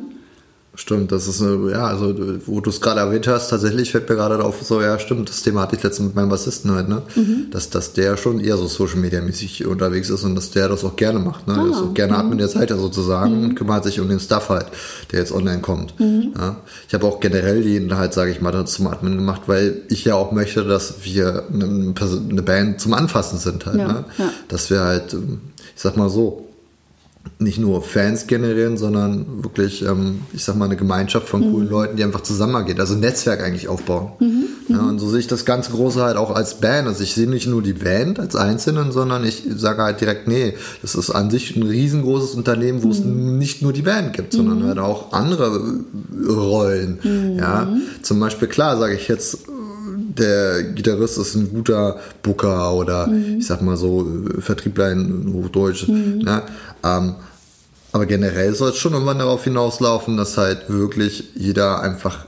Stimmt, 0.76 1.12
das 1.12 1.28
ist 1.28 1.42
eine, 1.42 1.72
ja, 1.72 1.88
also 1.88 2.14
wo 2.46 2.60
du 2.60 2.70
es 2.70 2.82
gerade 2.82 3.00
erwähnt 3.00 3.28
hast, 3.28 3.50
tatsächlich 3.50 3.92
fällt 3.92 4.10
mir 4.10 4.16
gerade 4.16 4.38
darauf, 4.38 4.62
so, 4.62 4.82
ja, 4.82 5.00
stimmt, 5.00 5.30
das 5.30 5.42
Thema 5.42 5.62
hatte 5.62 5.76
ich 5.78 5.84
letztens 5.84 6.08
mit 6.08 6.16
meinem 6.16 6.30
Bassisten 6.30 6.72
halt, 6.72 6.90
ne? 6.90 7.02
Dass, 7.52 7.70
dass 7.70 7.94
der 7.94 8.18
schon 8.18 8.40
eher 8.40 8.58
so 8.58 8.68
Social 8.68 8.98
Media 8.98 9.22
mäßig 9.22 9.66
unterwegs 9.66 10.10
ist 10.10 10.24
und 10.24 10.36
dass 10.36 10.52
der 10.52 10.68
das 10.68 10.84
auch 10.84 10.96
gerne 10.96 11.20
macht, 11.20 11.48
ne? 11.48 11.54
Ist 11.70 11.78
auch 11.78 11.94
gerne 11.94 12.18
Admin 12.18 12.38
der 12.38 12.50
Seite 12.50 12.78
sozusagen 12.78 13.44
und 13.44 13.56
kümmert 13.56 13.84
sich 13.86 14.00
um 14.00 14.10
den 14.10 14.20
Stuff 14.20 14.50
halt, 14.50 14.68
der 15.12 15.20
jetzt 15.20 15.32
online 15.32 15.62
kommt. 15.62 15.94
Ja? 16.00 16.58
Ich 16.88 16.94
habe 16.94 17.06
auch 17.06 17.20
generell 17.20 17.66
jeden 17.66 17.96
halt, 17.98 18.14
sage 18.14 18.32
ich 18.32 18.42
mal, 18.42 18.66
zum 18.66 18.88
Admin 18.88 19.16
gemacht, 19.16 19.44
weil 19.48 19.82
ich 19.90 20.06
ja 20.06 20.16
auch 20.16 20.32
möchte, 20.32 20.64
dass 20.66 21.04
wir 21.04 21.44
eine, 21.54 21.94
eine 22.30 22.42
Band 22.42 22.82
zum 22.82 22.94
Anfassen 22.94 23.40
sind 23.40 23.66
halt, 23.66 23.78
Ja, 23.78 23.88
ne? 23.88 24.06
ja. 24.18 24.30
Dass 24.48 24.70
wir 24.70 24.82
halt, 24.82 25.14
ähm, 25.14 25.40
ich 25.76 25.82
sag 25.82 25.98
mal 25.98 26.10
so, 26.10 26.45
nicht 27.40 27.60
nur 27.60 27.82
Fans 27.82 28.28
generieren, 28.28 28.78
sondern 28.78 29.44
wirklich, 29.44 29.84
ähm, 29.84 30.22
ich 30.34 30.44
sag 30.44 30.56
mal, 30.56 30.66
eine 30.66 30.78
Gemeinschaft 30.78 31.28
von 31.28 31.42
coolen 31.42 31.70
Leuten, 31.70 31.98
die 31.98 32.04
einfach 32.04 32.22
zusammengeht. 32.22 32.80
Also 32.80 32.94
ein 32.94 33.02
Netzwerk 33.02 33.44
eigentlich 33.44 33.68
aufbauen. 33.68 34.14
Ja, 34.70 34.82
und 34.82 35.00
so 35.00 35.10
sehe 35.10 35.20
ich 35.20 35.28
das 35.28 35.46
ganz 35.46 35.70
Große 35.70 36.02
halt 36.02 36.18
auch 36.18 36.32
als 36.34 36.60
Band. 36.60 36.88
Also 36.88 37.04
ich 37.04 37.14
sehe 37.14 37.30
nicht 37.30 37.48
nur 37.48 37.62
die 37.62 37.74
Band 37.74 38.20
als 38.20 38.36
Einzelnen, 38.36 38.92
sondern 38.92 39.26
ich 39.26 39.44
sage 39.56 39.84
halt 39.84 40.02
direkt, 40.02 40.28
nee, 40.28 40.54
das 40.82 40.96
ist 40.96 41.12
an 41.12 41.30
sich 41.30 41.56
ein 41.56 41.64
riesengroßes 41.64 42.36
Unternehmen, 42.36 42.84
wo 42.84 42.90
es 42.90 43.00
nicht 43.00 43.62
nur 43.62 43.74
die 43.74 43.84
Band 43.84 44.14
gibt, 44.14 44.34
sondern 44.34 44.64
halt 44.64 44.80
auch 44.80 45.12
andere 45.14 45.82
Rollen. 46.28 47.00
Ja, 47.38 47.68
zum 48.02 48.20
Beispiel, 48.20 48.48
klar, 48.48 48.78
sage 48.78 48.96
ich 48.96 49.08
jetzt, 49.08 49.40
der 50.18 50.64
Gitarrist 50.64 51.18
ist 51.18 51.36
ein 51.36 51.50
guter 51.52 51.98
Booker 52.24 52.74
oder 52.74 53.10
ich 53.38 53.46
sag 53.48 53.62
mal 53.62 53.78
so 53.78 54.08
äh, 54.38 54.42
Vertriebler 54.42 54.92
in 54.92 55.32
Hochdeutsch. 55.34 55.88
Ne? 55.88 56.42
Ähm, 56.84 57.16
aber 57.92 58.06
generell 58.06 58.54
soll 58.56 58.72
es 58.72 58.78
schon 58.78 58.94
irgendwann 58.94 59.20
darauf 59.20 59.44
hinauslaufen, 59.46 60.18
dass 60.18 60.38
halt 60.38 60.70
wirklich 60.70 61.32
jeder 61.36 61.82
einfach 61.82 62.26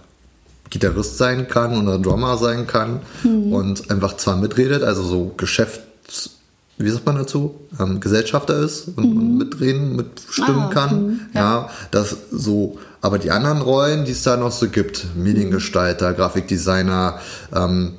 Gitarrist 0.69 1.17
sein 1.17 1.47
kann 1.47 1.81
oder 1.81 1.97
Drummer 1.99 2.37
sein 2.37 2.67
kann 2.67 2.99
und 3.23 3.89
einfach 3.89 4.17
zwar 4.17 4.35
mitredet, 4.37 4.83
also 4.83 5.01
so 5.03 5.33
Geschäfts, 5.37 6.31
wie 6.77 6.89
sagt 6.89 7.05
man 7.05 7.15
dazu, 7.17 7.55
ähm, 7.79 7.99
Gesellschafter 7.99 8.59
ist 8.59 8.89
und, 8.95 9.05
und 9.05 9.37
mitreden, 9.37 9.95
mitstimmen 9.95 10.63
Ah, 10.63 10.69
kann. 10.73 11.03
mhm, 11.07 11.19
ja. 11.33 11.69
das 11.91 12.15
so. 12.31 12.77
Aber 13.01 13.19
die 13.19 13.31
anderen 13.31 13.61
Rollen, 13.61 14.05
die 14.05 14.11
es 14.11 14.23
da 14.23 14.37
noch 14.37 14.51
so 14.51 14.67
gibt, 14.69 15.05
Mediengestalter, 15.15 16.13
Grafikdesigner, 16.13 17.19
ähm, 17.55 17.93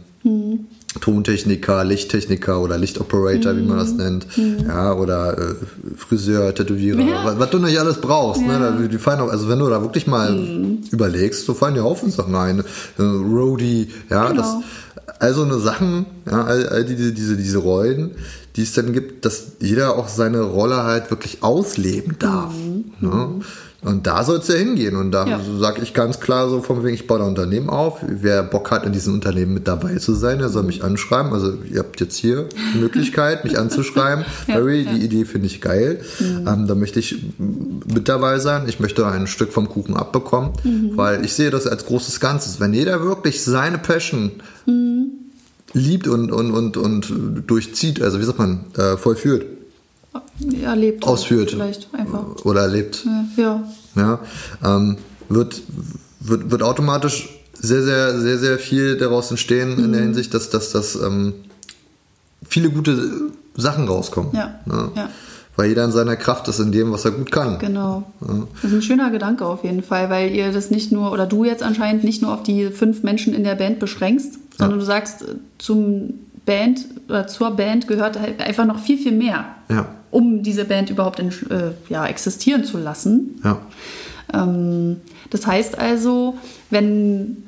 Tontechniker, 1.00 1.85
Lichttechniker 1.85 2.61
oder 2.61 2.78
Lichtoperator, 2.78 3.57
wie 3.57 3.62
man 3.62 3.78
das 3.78 3.93
nennt. 3.93 4.26
Ja, 4.67 4.95
oder 4.95 5.37
äh, 5.38 5.55
Friseur, 5.97 6.55
Tätowierer, 6.55 7.00
Ja. 7.00 7.25
was, 7.25 7.38
was 7.38 7.50
du 7.50 7.59
nicht 7.59 7.78
alles 7.78 8.00
brauchst. 8.00 8.40
Ja. 8.43 8.59
Ne? 8.71 8.88
Die 8.88 8.99
fallen 8.99 9.21
auch, 9.21 9.28
also 9.31 9.49
wenn 9.49 9.59
du 9.59 9.69
da 9.69 9.83
wirklich 9.83 10.07
mal 10.07 10.35
überlegst, 10.90 11.45
so 11.45 11.55
fallen 11.55 11.75
dir 11.75 11.85
Haufen 11.85 12.11
Sachen 12.11 12.35
ein. 12.35 12.61
Äh, 12.99 13.02
Roadie, 13.02 13.88
ja, 14.11 14.28
Genau. 14.31 14.40
das, 14.40 14.55
also 15.21 15.43
eine 15.43 15.59
Sachen, 15.59 16.07
ja, 16.26 16.45
all, 16.45 16.69
all 16.69 16.85
diese, 16.85 17.12
diese, 17.12 17.37
diese 17.37 17.59
Rollen, 17.59 18.12
die 18.57 18.62
es 18.62 18.73
dann 18.73 18.93
gibt, 18.93 19.25
dass 19.25 19.52
jeder 19.61 19.97
auch 19.97 20.09
seine 20.09 20.40
Rolle 20.40 20.83
halt 20.85 21.11
wirklich 21.11 21.43
ausleben 21.43 22.17
darf. 22.19 22.52
Ne? 23.00 23.28
Und 23.80 24.08
da 24.08 24.25
soll 24.25 24.38
es 24.38 24.49
ja 24.49 24.56
hingehen. 24.56 24.97
Und 24.97 25.12
da 25.12 25.25
Ja. 25.25 25.40
sage 25.61 25.82
ich 25.82 25.94
ganz 25.94 26.18
klar 26.18 26.49
so 26.50 26.62
von 26.62 26.82
wegen, 26.82 26.94
ich 26.94 27.06
baue 27.06 27.20
da 27.20 27.25
Unternehmen 27.26 27.70
auf. 27.70 27.99
Wer 28.06 28.42
Bock 28.42 28.73
hat, 28.73 28.85
in 28.85 28.92
diesem 28.92 29.14
Unternehmen 29.14 29.54
mit 29.54 29.68
dabei 29.68 29.94
zu 29.99 30.14
sein, 30.14 30.40
der 30.40 30.49
soll 30.49 30.64
mich 30.64 30.82
anschreiben. 30.82 31.32
Also 31.32 31.52
ihr 31.70 31.78
habt 31.78 32.00
jetzt 32.00 32.16
hier 32.16 32.47
die 32.75 32.78
Möglichkeit, 32.78 33.44
mich 33.44 33.56
anzuschreiben. 33.56 34.25
Ja, 34.49 34.54
Barry, 34.56 34.82
ja. 34.82 34.90
Mhm. 34.90 34.97
die 34.97 35.04
Idee 35.04 35.25
finde 35.25 35.47
ich 35.47 35.61
geil. 35.61 36.00
Ähm, 36.20 36.66
da 36.66 36.75
möchte 36.75 36.99
ich 36.99 37.23
mit 37.38 38.08
dabei 38.08 38.40
sein. 38.40 38.64
Ich 38.68 38.80
möchte 38.80 39.06
ein 39.06 39.28
Stück 39.28 39.52
vom 39.52 39.68
Kuchen 39.68 39.97
abbekommen, 39.97 40.50
Mhm. 40.64 40.97
weil 40.97 41.25
ich 41.25 41.35
sehe 41.35 41.50
das 41.50 41.68
als 41.68 41.87
großes 41.87 42.18
Ganzes. 42.18 42.58
Wenn 42.58 42.75
jeder 42.75 43.04
wirklich 43.04 43.42
seine 43.44 43.78
Passion 43.78 44.32
Mhm. 44.66 45.11
liebt 45.73 46.08
und, 46.08 46.32
und, 46.32 46.50
und, 46.50 46.76
und 46.76 47.44
durchzieht, 47.47 48.02
also 48.02 48.18
wie 48.18 48.25
sagt 48.25 48.38
man, 48.40 48.64
äh, 48.76 48.97
vollführt 48.97 49.44
Ja, 50.62 50.75
lebt. 50.75 51.05
auch 51.05 51.09
Ausführt. 51.12 51.50
Vielleicht 51.50 51.88
einfach. 51.93 52.45
oder 52.45 52.62
erlebt, 52.62 53.05
Ja. 53.37 53.62
ja, 53.97 54.21
ähm, 54.65 54.97
wird, 55.29 55.62
wird, 56.21 56.50
wird 56.50 56.62
automatisch 56.62 57.29
sehr, 57.55 57.83
sehr, 57.83 58.19
sehr, 58.21 58.38
sehr 58.38 58.59
viel 58.59 58.97
daraus 58.97 59.31
entstehen 59.31 59.79
in 59.79 59.88
Mhm. 59.88 59.93
der 59.93 60.03
Hinsicht, 60.03 60.33
dass, 60.35 60.49
dass, 60.50 60.71
dass 60.71 60.95
ähm, 60.97 61.35
viele 62.49 62.71
gute 62.71 63.31
Sachen 63.57 63.88
rauskommen. 63.88 64.31
Ja, 64.35 64.61
Ne? 64.65 64.91
ja. 64.95 65.11
Weil 65.57 65.71
jeder 65.71 65.85
in 65.85 65.91
seiner 65.91 66.15
Kraft 66.15 66.47
ist 66.47 66.61
in 66.61 66.71
dem, 66.71 66.93
was 66.93 67.05
er 67.05 67.11
gut 67.11 67.33
kann. 67.33 67.59
Genau. 67.59 68.05
Das 68.62 68.71
ist 68.71 68.77
ein 68.77 68.83
schöner 68.83 69.11
Gedanke 69.11 69.45
auf 69.45 69.65
jeden 69.65 69.83
Fall, 69.83 70.09
weil 70.09 70.31
ihr 70.31 70.53
das 70.53 70.71
nicht 70.71 70.93
nur, 70.93 71.11
oder 71.11 71.27
du 71.27 71.45
jetzt 71.45 71.65
anscheinend 71.65 72.05
nicht 72.05 72.23
nur 72.23 72.33
auf 72.33 72.45
die 72.45 72.67
fünf 72.69 73.03
Menschen 73.03 73.35
in 73.35 73.43
der 73.43 73.57
Band 73.57 73.81
beschränkst, 73.81 74.38
sondern 74.57 74.79
du 74.79 74.85
sagst, 74.85 75.23
äh, 75.23 75.35
zum 75.59 76.15
Band 76.47 76.85
oder 77.09 77.27
zur 77.27 77.50
Band 77.50 77.88
gehört 77.88 78.21
halt 78.21 78.41
einfach 78.41 78.67
noch 78.67 78.79
viel, 78.79 78.99
viel 78.99 79.12
mehr, 79.12 79.47
Ja, 79.69 79.87
um 80.11 80.43
diese 80.43 80.65
Band 80.65 80.91
überhaupt 80.91 81.19
in, 81.19 81.29
äh, 81.29 81.73
ja, 81.88 82.07
existieren 82.07 82.65
zu 82.65 82.79
lassen. 82.79 83.41
ja, 83.45 83.59
Ähm, 84.33 84.97
das 85.31 85.47
heißt 85.47 85.79
also, 85.79 86.37
wenn, 86.71 87.45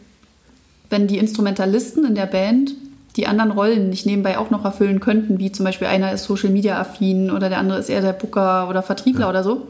wenn 0.88 1.06
die 1.06 1.18
Instrumentalisten 1.18 2.04
in 2.04 2.14
der 2.14 2.26
Band 2.26 2.72
die 3.16 3.26
anderen 3.26 3.50
Rollen 3.50 3.90
nicht 3.90 4.06
nebenbei 4.06 4.38
auch 4.38 4.50
noch 4.50 4.64
erfüllen 4.64 5.00
könnten, 5.00 5.38
wie 5.38 5.50
zum 5.50 5.64
Beispiel 5.64 5.88
einer 5.88 6.12
ist 6.12 6.24
Social 6.24 6.50
Media 6.50 6.80
affin 6.80 7.30
oder 7.30 7.48
der 7.48 7.58
andere 7.58 7.78
ist 7.78 7.88
eher 7.88 8.02
der 8.02 8.12
Booker 8.12 8.68
oder 8.68 8.82
Vertriebler 8.82 9.28
oder 9.28 9.42
so, 9.42 9.66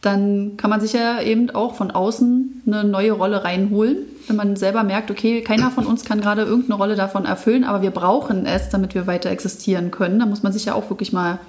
dann 0.00 0.56
kann 0.56 0.70
man 0.70 0.80
sich 0.80 0.92
ja 0.92 1.20
eben 1.20 1.50
auch 1.50 1.74
von 1.74 1.90
außen 1.90 2.62
eine 2.66 2.84
neue 2.84 3.12
Rolle 3.12 3.44
reinholen, 3.44 3.98
wenn 4.28 4.36
man 4.36 4.56
selber 4.56 4.84
merkt, 4.84 5.10
okay, 5.10 5.42
keiner 5.42 5.70
von 5.70 5.86
uns 5.86 6.04
kann 6.04 6.20
gerade 6.20 6.42
irgendeine 6.42 6.76
Rolle 6.76 6.94
davon 6.94 7.24
erfüllen, 7.24 7.64
aber 7.64 7.82
wir 7.82 7.90
brauchen 7.90 8.46
es, 8.46 8.68
damit 8.68 8.94
wir 8.94 9.06
weiter 9.06 9.30
existieren 9.30 9.90
können. 9.90 10.20
Da 10.20 10.26
muss 10.26 10.42
man 10.42 10.52
sich 10.52 10.66
ja 10.66 10.74
auch 10.74 10.88
wirklich 10.88 11.12
mal 11.12 11.40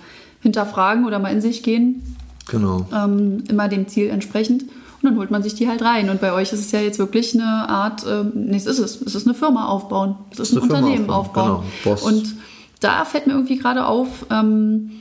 hinterfragen 0.42 1.06
oder 1.06 1.20
mal 1.20 1.32
in 1.32 1.42
sich 1.42 1.64
gehen, 1.64 2.16
genau. 2.48 2.88
ähm, 2.96 3.44
immer 3.50 3.68
dem 3.68 3.88
Ziel 3.88 4.10
entsprechend. 4.10 4.64
Und 4.64 5.12
dann 5.12 5.18
holt 5.18 5.32
man 5.32 5.44
sich 5.44 5.56
die 5.56 5.68
halt 5.70 5.82
rein. 5.82 6.10
Und 6.10 6.20
bei 6.20 6.34
euch 6.34 6.52
ist 6.52 6.60
es 6.60 6.72
ja 6.72 6.82
jetzt 6.82 7.00
wirklich 7.00 7.34
eine 7.34 7.46
Art, 7.46 8.06
ähm, 8.10 8.32
nee, 8.36 8.58
es 8.58 8.66
ist 8.66 8.80
es, 8.80 9.02
es 9.02 9.16
ist 9.16 9.26
eine 9.28 9.34
Firma 9.34 9.68
aufbauen. 9.68 10.16
Es 10.32 10.40
ist 10.40 10.52
ein 10.52 10.58
Eine 10.58 10.68
Firma 10.68 10.80
Unternehmen 10.86 11.10
aufbauen, 11.10 11.52
aufbauen. 11.52 11.66
genau. 11.84 11.96
Boss. 11.96 12.04
Und 12.04 12.36
da 12.82 13.06
fällt 13.06 13.28
mir 13.28 13.34
irgendwie 13.34 13.58
gerade 13.58 13.86
auf, 13.86 14.08
ähm, 14.30 14.92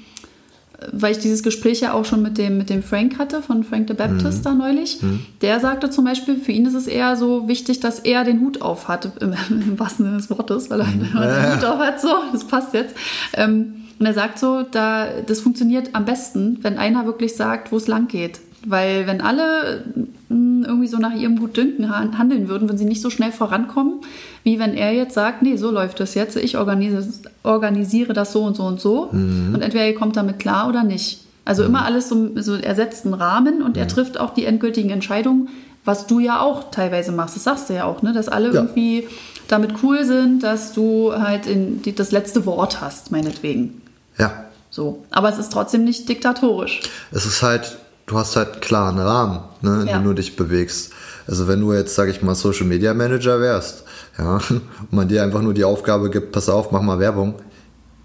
weil 0.92 1.11
ich 1.11 1.18
dieses 1.18 1.42
Gespräch 1.42 1.80
ja 1.80 1.92
auch 1.95 2.04
schon 2.04 2.23
mit 2.23 2.38
dem, 2.38 2.59
mit 2.59 2.71
dem 2.71 2.85
Frank 2.85 3.18
hatte, 3.18 3.42
von 3.42 3.64
Frank 3.64 3.88
the 3.88 3.95
Baptist 3.95 4.47
da 4.47 4.54
neulich. 4.54 5.00
Der 5.40 5.59
sagte 5.59 5.90
zum 5.90 6.04
Beispiel, 6.04 6.37
für 6.37 6.52
ihn 6.52 6.66
ist 6.66 6.75
es 6.75 6.87
eher 6.87 7.16
so 7.16 7.49
wichtig, 7.49 7.80
dass 7.80 7.99
er 7.99 8.23
den 8.23 8.40
Hut 8.40 8.62
auf 8.62 8.87
hat, 8.87 9.11
im, 9.20 9.35
im 9.51 9.79
wahrsten 9.79 10.05
Sinne 10.05 10.18
des 10.18 10.31
Wortes, 10.31 10.70
weil 10.70 10.81
er 10.81 10.87
den 10.87 11.12
Hut 11.57 11.64
auf 11.64 11.79
hat, 11.81 12.01
so, 12.01 12.09
das 12.33 12.44
passt 12.44 12.74
jetzt. 12.74 12.94
Ähm, 13.33 13.74
und 13.98 14.06
er 14.06 14.14
sagt 14.14 14.38
so, 14.38 14.62
da, 14.70 15.06
das 15.26 15.40
funktioniert 15.40 15.90
am 15.94 16.04
besten, 16.04 16.58
wenn 16.62 16.78
einer 16.78 17.04
wirklich 17.06 17.34
sagt, 17.37 17.72
wo 17.72 17.76
es 17.76 17.87
lang 17.88 18.08
geht. 18.08 18.40
Weil 18.66 19.06
wenn 19.06 19.20
alle 19.20 19.84
mh, 20.28 20.66
irgendwie 20.66 20.88
so 20.88 20.98
nach 20.98 21.14
ihrem 21.14 21.38
Gutdünken 21.38 21.88
han- 21.90 22.18
handeln 22.18 22.48
würden, 22.48 22.68
würden 22.68 22.76
sie 22.78 22.84
nicht 22.84 23.00
so 23.02 23.08
schnell 23.11 23.30
vorankommen, 23.32 23.94
wie 24.42 24.58
wenn 24.58 24.74
er 24.74 24.92
jetzt 24.92 25.14
sagt, 25.14 25.42
nee, 25.42 25.56
so 25.56 25.70
läuft 25.70 26.00
das 26.00 26.14
jetzt, 26.14 26.37
ich 26.37 26.58
organisiere, 26.58 27.04
organisiere 27.44 28.12
das 28.12 28.32
so 28.32 28.42
und 28.42 28.56
so 28.56 28.64
und 28.64 28.80
so. 28.80 29.02
Und 29.12 29.61
entweder 29.62 29.87
ihr 29.87 29.94
kommt 29.94 30.16
damit 30.16 30.38
klar 30.38 30.68
oder 30.68 30.82
nicht. 30.84 31.20
Also 31.44 31.62
immer 31.64 31.84
alles 31.84 32.08
so, 32.08 32.30
so 32.37 32.56
er 32.56 32.74
setzt 32.74 33.04
einen 33.04 33.14
Rahmen 33.14 33.62
und 33.62 33.76
er 33.76 33.88
trifft 33.88 34.18
auch 34.20 34.34
die 34.34 34.44
endgültigen 34.44 34.90
Entscheidungen, 34.90 35.48
was 35.84 36.06
du 36.06 36.18
ja 36.18 36.40
auch 36.40 36.70
teilweise 36.70 37.12
machst. 37.12 37.37
Das 37.37 37.44
sagst 37.44 37.70
du 37.70 37.74
ja 37.74 37.84
auch, 37.84 38.02
ne? 38.02 38.12
dass 38.12 38.28
alle 38.28 38.48
Ja. 38.48 38.54
irgendwie 38.54 39.06
damit 39.46 39.72
cool 39.82 40.04
sind, 40.04 40.42
dass 40.42 40.72
du 40.74 41.12
halt 41.14 41.46
in 41.46 41.80
die, 41.80 41.94
das 41.94 42.11
letzte 42.12 42.44
Wort 42.44 42.80
hast, 42.82 43.12
meinetwegen. 43.12 43.80
Ja, 44.18 44.44
So. 44.70 45.04
Aber 45.11 45.28
es 45.31 45.38
ist 45.38 45.50
trotzdem 45.52 45.85
nicht 45.85 46.09
diktatorisch. 46.09 46.81
es 47.11 47.24
ist 47.26 47.42
halt, 47.42 47.78
du 48.07 48.18
hast 48.18 48.37
halt 48.37 48.52
einen 48.52 48.61
klaren 48.61 48.98
Rahmen, 48.98 49.40
ne, 49.62 49.83
in 49.83 49.87
Ja. 49.88 49.98
dem 49.98 50.04
du 50.04 50.12
dich 50.12 50.37
bewegst. 50.37 50.92
Also 51.26 51.46
wenn 51.48 51.61
du 51.61 51.72
jetzt, 51.72 51.94
sag 51.94 52.09
ich 52.09 52.22
mal, 52.22 52.35
Social 52.35 52.66
Media 52.66 52.94
Manager 52.94 53.40
wärst, 53.40 53.85
ja, 54.18 54.37
und 54.50 54.62
man 54.92 55.09
dir 55.09 55.22
einfach 55.22 55.42
nur 55.42 55.54
die 55.54 55.64
Aufgabe 55.64 56.11
gibt, 56.11 56.33
pass 56.33 56.48
auf, 56.48 56.70
mach 56.72 56.83
mal 56.83 56.98
Werbung, 56.98 57.35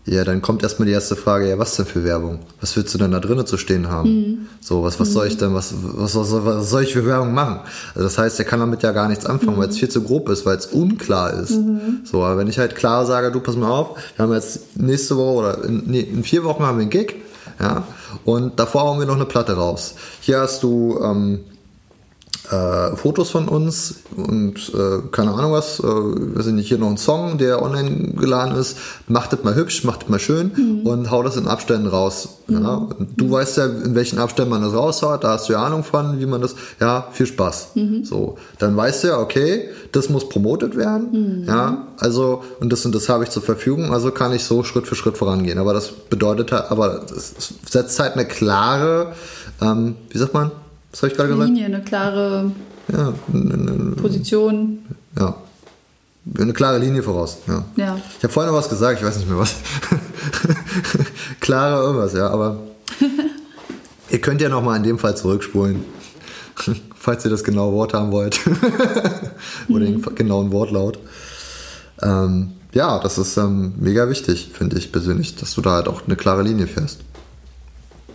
ja, 0.05 0.23
dann 0.25 0.41
kommt 0.41 0.63
erstmal 0.63 0.85
die 0.85 0.91
erste 0.91 1.15
Frage, 1.15 1.49
ja, 1.49 1.57
was 1.57 1.75
denn 1.77 1.85
für 1.85 2.03
Werbung? 2.03 2.39
Was 2.59 2.75
willst 2.75 2.93
du 2.93 2.97
denn 2.97 3.11
da 3.11 3.19
drinnen 3.19 3.45
zu 3.45 3.57
stehen 3.57 3.89
haben? 3.89 4.09
Mhm. 4.09 4.37
So, 4.59 4.83
was, 4.83 4.99
was 4.99 5.13
soll 5.13 5.27
ich 5.27 5.37
denn, 5.37 5.53
was, 5.53 5.73
was, 5.81 6.15
was, 6.15 6.31
was 6.31 6.69
soll 6.69 6.83
ich 6.83 6.93
für 6.93 7.05
Werbung 7.05 7.33
machen? 7.33 7.61
Also 7.95 8.03
das 8.03 8.17
heißt, 8.17 8.37
der 8.37 8.45
kann 8.45 8.59
damit 8.59 8.83
ja 8.83 8.91
gar 8.91 9.07
nichts 9.07 9.25
anfangen, 9.25 9.55
Mhm. 9.55 9.61
weil 9.61 9.69
es 9.69 9.77
viel 9.77 9.89
zu 9.89 10.01
grob 10.03 10.27
ist, 10.29 10.45
weil 10.45 10.57
es 10.57 10.65
unklar 10.65 11.33
ist. 11.33 11.57
So, 12.03 12.23
aber 12.23 12.37
wenn 12.37 12.47
ich 12.47 12.59
halt 12.59 12.75
klar 12.75 13.05
sage, 13.05 13.31
du 13.31 13.39
pass 13.39 13.55
mal 13.55 13.69
auf, 13.71 13.97
wir 14.15 14.23
haben 14.23 14.33
jetzt 14.33 14.75
nächste 14.77 15.15
Woche 15.17 15.33
oder 15.37 15.63
in, 15.63 15.83
nee, 15.87 16.01
in 16.01 16.23
vier 16.23 16.43
Wochen 16.43 16.63
haben 16.63 16.77
wir 16.77 16.81
einen 16.81 16.89
Gig, 16.89 17.15
ja, 17.61 17.83
und 18.25 18.59
davor 18.59 18.83
hauen 18.83 18.99
wir 18.99 19.05
noch 19.05 19.15
eine 19.15 19.25
Platte 19.25 19.53
raus. 19.53 19.95
Hier 20.19 20.39
hast 20.39 20.63
du 20.63 20.99
ähm, 21.01 21.39
äh, 22.51 22.95
Fotos 22.97 23.29
von 23.29 23.47
uns 23.47 23.95
und 24.15 24.71
äh, 24.73 25.07
keine 25.11 25.31
Ahnung 25.31 25.53
was, 25.53 25.79
äh, 25.79 25.83
wir 25.83 26.43
sind 26.43 26.55
nicht 26.55 26.67
hier 26.67 26.77
noch 26.77 26.89
ein 26.89 26.97
Song, 26.97 27.37
der 27.37 27.61
online 27.61 28.13
geladen 28.13 28.55
ist. 28.55 28.77
Macht 29.07 29.31
das 29.33 29.43
mal 29.43 29.55
hübsch, 29.55 29.83
macht 29.83 30.03
das 30.03 30.09
mal 30.09 30.19
schön 30.19 30.81
und 30.83 31.09
hau 31.09 31.23
das 31.23 31.37
in 31.37 31.47
Abständen 31.47 31.87
raus. 31.87 32.39
Ja? 32.47 32.75
Und 32.75 33.09
du 33.15 33.31
weißt 33.31 33.57
ja, 33.57 33.65
in 33.65 33.95
welchen 33.95 34.19
Abständen 34.19 34.51
man 34.51 34.61
das 34.61 34.73
raushaut, 34.73 35.23
da 35.23 35.29
hast 35.29 35.47
du 35.47 35.53
ja 35.53 35.63
Ahnung 35.63 35.83
von, 35.83 36.19
wie 36.19 36.25
man 36.25 36.41
das, 36.41 36.55
ja, 36.79 37.07
viel 37.11 37.25
Spaß. 37.27 37.69
So, 38.03 38.37
dann 38.59 38.75
weißt 38.75 39.03
du 39.03 39.07
ja, 39.09 39.19
okay, 39.19 39.69
das 39.91 40.09
muss 40.09 40.27
promotet 40.27 40.75
werden, 40.75 41.45
ja, 41.47 41.87
also, 41.99 42.43
und 42.59 42.73
das 42.73 42.85
und 42.85 42.93
das 42.93 43.07
habe 43.07 43.23
ich 43.23 43.29
zur 43.29 43.43
Verfügung, 43.43 43.93
also 43.93 44.11
kann 44.11 44.33
ich 44.33 44.43
so 44.43 44.63
Schritt 44.63 44.87
für 44.87 44.95
Schritt 44.95 45.17
vorangehen. 45.17 45.57
Aber 45.57 45.73
das 45.73 45.91
bedeutet 45.91 46.51
halt, 46.51 46.71
aber 46.71 47.05
es 47.15 47.33
setzt 47.69 47.99
halt 47.99 48.13
eine 48.13 48.25
klare, 48.25 49.13
ähm, 49.61 49.95
wie 50.09 50.17
sagt 50.17 50.33
man, 50.33 50.51
was 50.93 51.01
habe 51.01 51.11
ich 51.11 51.17
gerade 51.17 51.29
gesagt? 51.29 51.49
Linie, 51.49 51.65
eine 51.65 51.81
klare 51.81 52.51
Ja, 52.89 53.13
eine, 53.33 53.53
eine, 53.53 53.95
Position. 53.95 54.79
ja. 55.19 55.35
Eine 56.39 56.53
klare 56.53 56.77
Linie 56.79 57.03
voraus. 57.03 57.39
Ja. 57.47 57.65
Ja. 57.75 57.99
Ich 58.17 58.23
habe 58.23 58.31
vorhin 58.31 58.49
noch 58.53 58.57
was 58.57 58.69
gesagt, 58.69 59.01
ich 59.01 59.05
weiß 59.05 59.17
nicht 59.17 59.27
mehr 59.27 59.39
was. 59.39 59.55
Klare 61.41 61.83
irgendwas, 61.83 62.13
ja, 62.13 62.29
aber 62.29 62.59
ihr 64.09 64.21
könnt 64.21 64.39
ja 64.39 64.47
nochmal 64.47 64.77
in 64.77 64.83
dem 64.83 64.97
Fall 64.99 65.17
zurückspulen, 65.17 65.83
falls 66.95 67.25
ihr 67.25 67.31
das 67.31 67.43
genaue 67.43 67.73
Wort 67.73 67.93
haben 67.93 68.13
wollt. 68.13 68.39
Oder 69.67 69.83
den 69.85 70.01
genauen 70.15 70.51
Wortlaut. 70.53 70.97
Ähm, 72.01 72.51
ja, 72.73 72.99
das 72.99 73.17
ist 73.17 73.35
ähm, 73.35 73.73
mega 73.77 74.07
wichtig, 74.09 74.49
finde 74.53 74.77
ich 74.77 74.93
persönlich, 74.93 75.35
dass 75.35 75.53
du 75.55 75.61
da 75.61 75.71
halt 75.71 75.89
auch 75.89 76.03
eine 76.05 76.15
klare 76.15 76.43
Linie 76.43 76.67
fährst. 76.67 77.01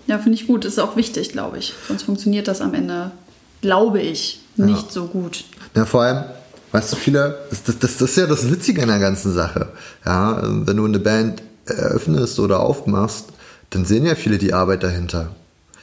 Ja, 0.09 0.19
finde 0.19 0.37
ich 0.37 0.47
gut. 0.47 0.65
Ist 0.65 0.81
auch 0.81 0.97
wichtig, 0.97 1.31
glaube 1.31 1.59
ich. 1.59 1.75
Sonst 1.87 2.03
funktioniert 2.03 2.49
das 2.49 2.61
am 2.61 2.75
Ende, 2.75 3.13
glaube 3.61 4.01
ich, 4.01 4.41
nicht 4.57 4.91
so 4.91 5.07
gut. 5.07 5.45
Ja, 5.77 5.85
vor 5.85 6.03
allem, 6.03 6.25
weißt 6.73 6.93
du, 6.93 6.97
viele, 6.97 7.39
das, 7.51 7.63
das, 7.63 7.79
das 7.79 8.01
ist 8.01 8.17
ja 8.17 8.27
das 8.27 8.51
Witzige 8.51 8.83
an 8.83 8.89
der 8.89 8.99
ganzen 8.99 9.33
Sache. 9.33 9.69
Ja, 10.05 10.43
wenn 10.43 10.77
du 10.79 10.87
eine 10.87 10.99
Band 10.99 11.43
eröffnest 11.67 12.41
oder 12.41 12.61
aufmachst, 12.61 13.27
dann 13.71 13.85
sehen 13.85 14.07
ja 14.07 14.15
viele 14.15 14.39
die 14.39 14.55
Arbeit 14.55 14.83
dahinter. 14.83 15.29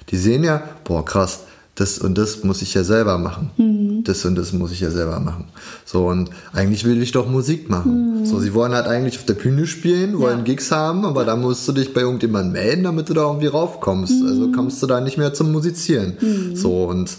Die 0.10 0.18
sehen 0.18 0.44
ja, 0.44 0.64
boah, 0.84 1.06
krass, 1.06 1.42
das 1.76 2.00
und 2.00 2.18
das 2.18 2.44
muss 2.44 2.62
ich 2.62 2.74
ja 2.74 2.84
selber 2.84 3.18
machen. 3.18 4.02
Das 4.06 4.24
und 4.24 4.36
das 4.36 4.54
muss 4.54 4.72
ich 4.72 4.80
ja 4.80 4.90
selber 4.90 5.20
machen. 5.20 5.46
So, 5.84 6.08
und 6.08 6.30
eigentlich 6.54 6.86
will 6.86 7.02
ich 7.02 7.12
doch 7.12 7.28
Musik 7.28 7.70
machen. 7.70 8.26
So, 8.26 8.40
sie 8.40 8.54
wollen 8.54 8.74
halt 8.74 8.88
eigentlich 8.88 9.18
auf 9.18 9.26
der 9.26 9.34
Bühne 9.34 9.68
spielen, 9.68 10.18
wollen 10.20 10.40
Ja. 10.40 10.44
Gigs 10.44 10.72
haben, 10.72 11.06
aber 11.06 11.26
da 11.26 11.36
musst 11.36 11.68
du 11.68 11.74
dich 11.74 11.94
bei 11.94 12.02
irgendjemandem 12.02 12.54
melden, 12.54 12.84
damit 12.84 13.10
du 13.10 13.14
da 13.14 13.24
irgendwie 13.24 13.48
raufkommst. 13.48 14.24
Also 14.26 14.52
kommst 14.52 14.82
du 14.82 14.88
da 14.88 15.02
nicht 15.02 15.18
mehr 15.18 15.34
zum 15.34 15.52
Musizieren. 15.52 16.14
So, 16.56 16.86
und 16.86 17.10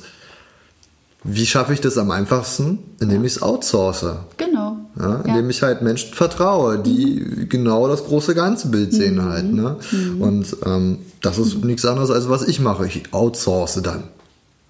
wie 1.28 1.44
schaffe 1.44 1.72
ich 1.72 1.80
das 1.80 1.98
am 1.98 2.10
einfachsten? 2.10 2.78
Indem 3.00 3.24
ich 3.24 3.36
es 3.36 3.42
outsource. 3.42 4.06
Genau. 4.36 4.76
Ja, 4.98 5.16
indem 5.24 5.50
ich 5.50 5.62
halt 5.62 5.82
Menschen 5.82 6.14
vertraue, 6.14 6.78
die 6.78 7.20
mhm. 7.20 7.48
genau 7.48 7.88
das 7.88 8.04
große 8.04 8.34
ganze 8.34 8.68
Bild 8.68 8.94
sehen 8.94 9.16
mhm. 9.16 9.24
halt. 9.24 9.52
Ne? 9.52 9.76
Mhm. 9.90 10.20
Und 10.22 10.56
ähm, 10.64 10.98
das 11.20 11.38
ist 11.38 11.64
nichts 11.64 11.84
anderes, 11.84 12.10
als 12.10 12.28
was 12.28 12.46
ich 12.46 12.60
mache. 12.60 12.86
Ich 12.86 13.12
outsource 13.12 13.80
dann. 13.82 14.04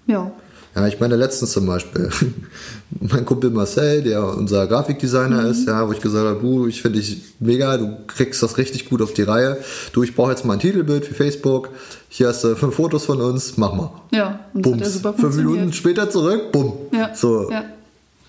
Ja. 0.07 0.31
Ja, 0.75 0.87
ich 0.87 0.99
meine, 0.99 1.15
letztens 1.15 1.53
zum 1.53 1.65
Beispiel, 1.65 2.09
mein 2.99 3.25
Kumpel 3.25 3.49
Marcel, 3.49 4.03
der 4.03 4.23
unser 4.23 4.67
Grafikdesigner 4.67 5.41
mhm. 5.41 5.49
ist, 5.49 5.67
ja, 5.67 5.87
wo 5.87 5.91
ich 5.91 6.01
gesagt 6.01 6.27
habe, 6.27 6.39
du, 6.39 6.67
ich 6.67 6.83
finde 6.83 6.99
dich 6.99 7.33
mega, 7.39 7.77
du 7.77 7.97
kriegst 8.05 8.43
das 8.43 8.59
richtig 8.59 8.87
gut 8.87 9.01
auf 9.01 9.11
die 9.13 9.23
Reihe. 9.23 9.57
Du, 9.93 10.03
ich 10.03 10.15
brauche 10.15 10.29
jetzt 10.29 10.45
mal 10.45 10.53
ein 10.53 10.59
Titelbild 10.59 11.05
für 11.05 11.15
Facebook. 11.15 11.69
Hier 12.09 12.27
hast 12.27 12.43
du 12.43 12.55
fünf 12.55 12.75
Fotos 12.75 13.05
von 13.05 13.19
uns, 13.19 13.57
mach 13.57 13.73
mal. 13.73 13.91
Ja, 14.11 14.41
und 14.53 14.61
Bums. 14.61 14.77
das 14.77 14.87
hat 14.87 14.93
ja 14.93 14.99
super 14.99 15.13
Fünf 15.19 15.35
Minuten 15.37 15.73
später 15.73 16.11
zurück, 16.11 16.51
bumm. 16.51 16.73
Ja. 16.91 17.15
So. 17.15 17.49
Ja. 17.49 17.63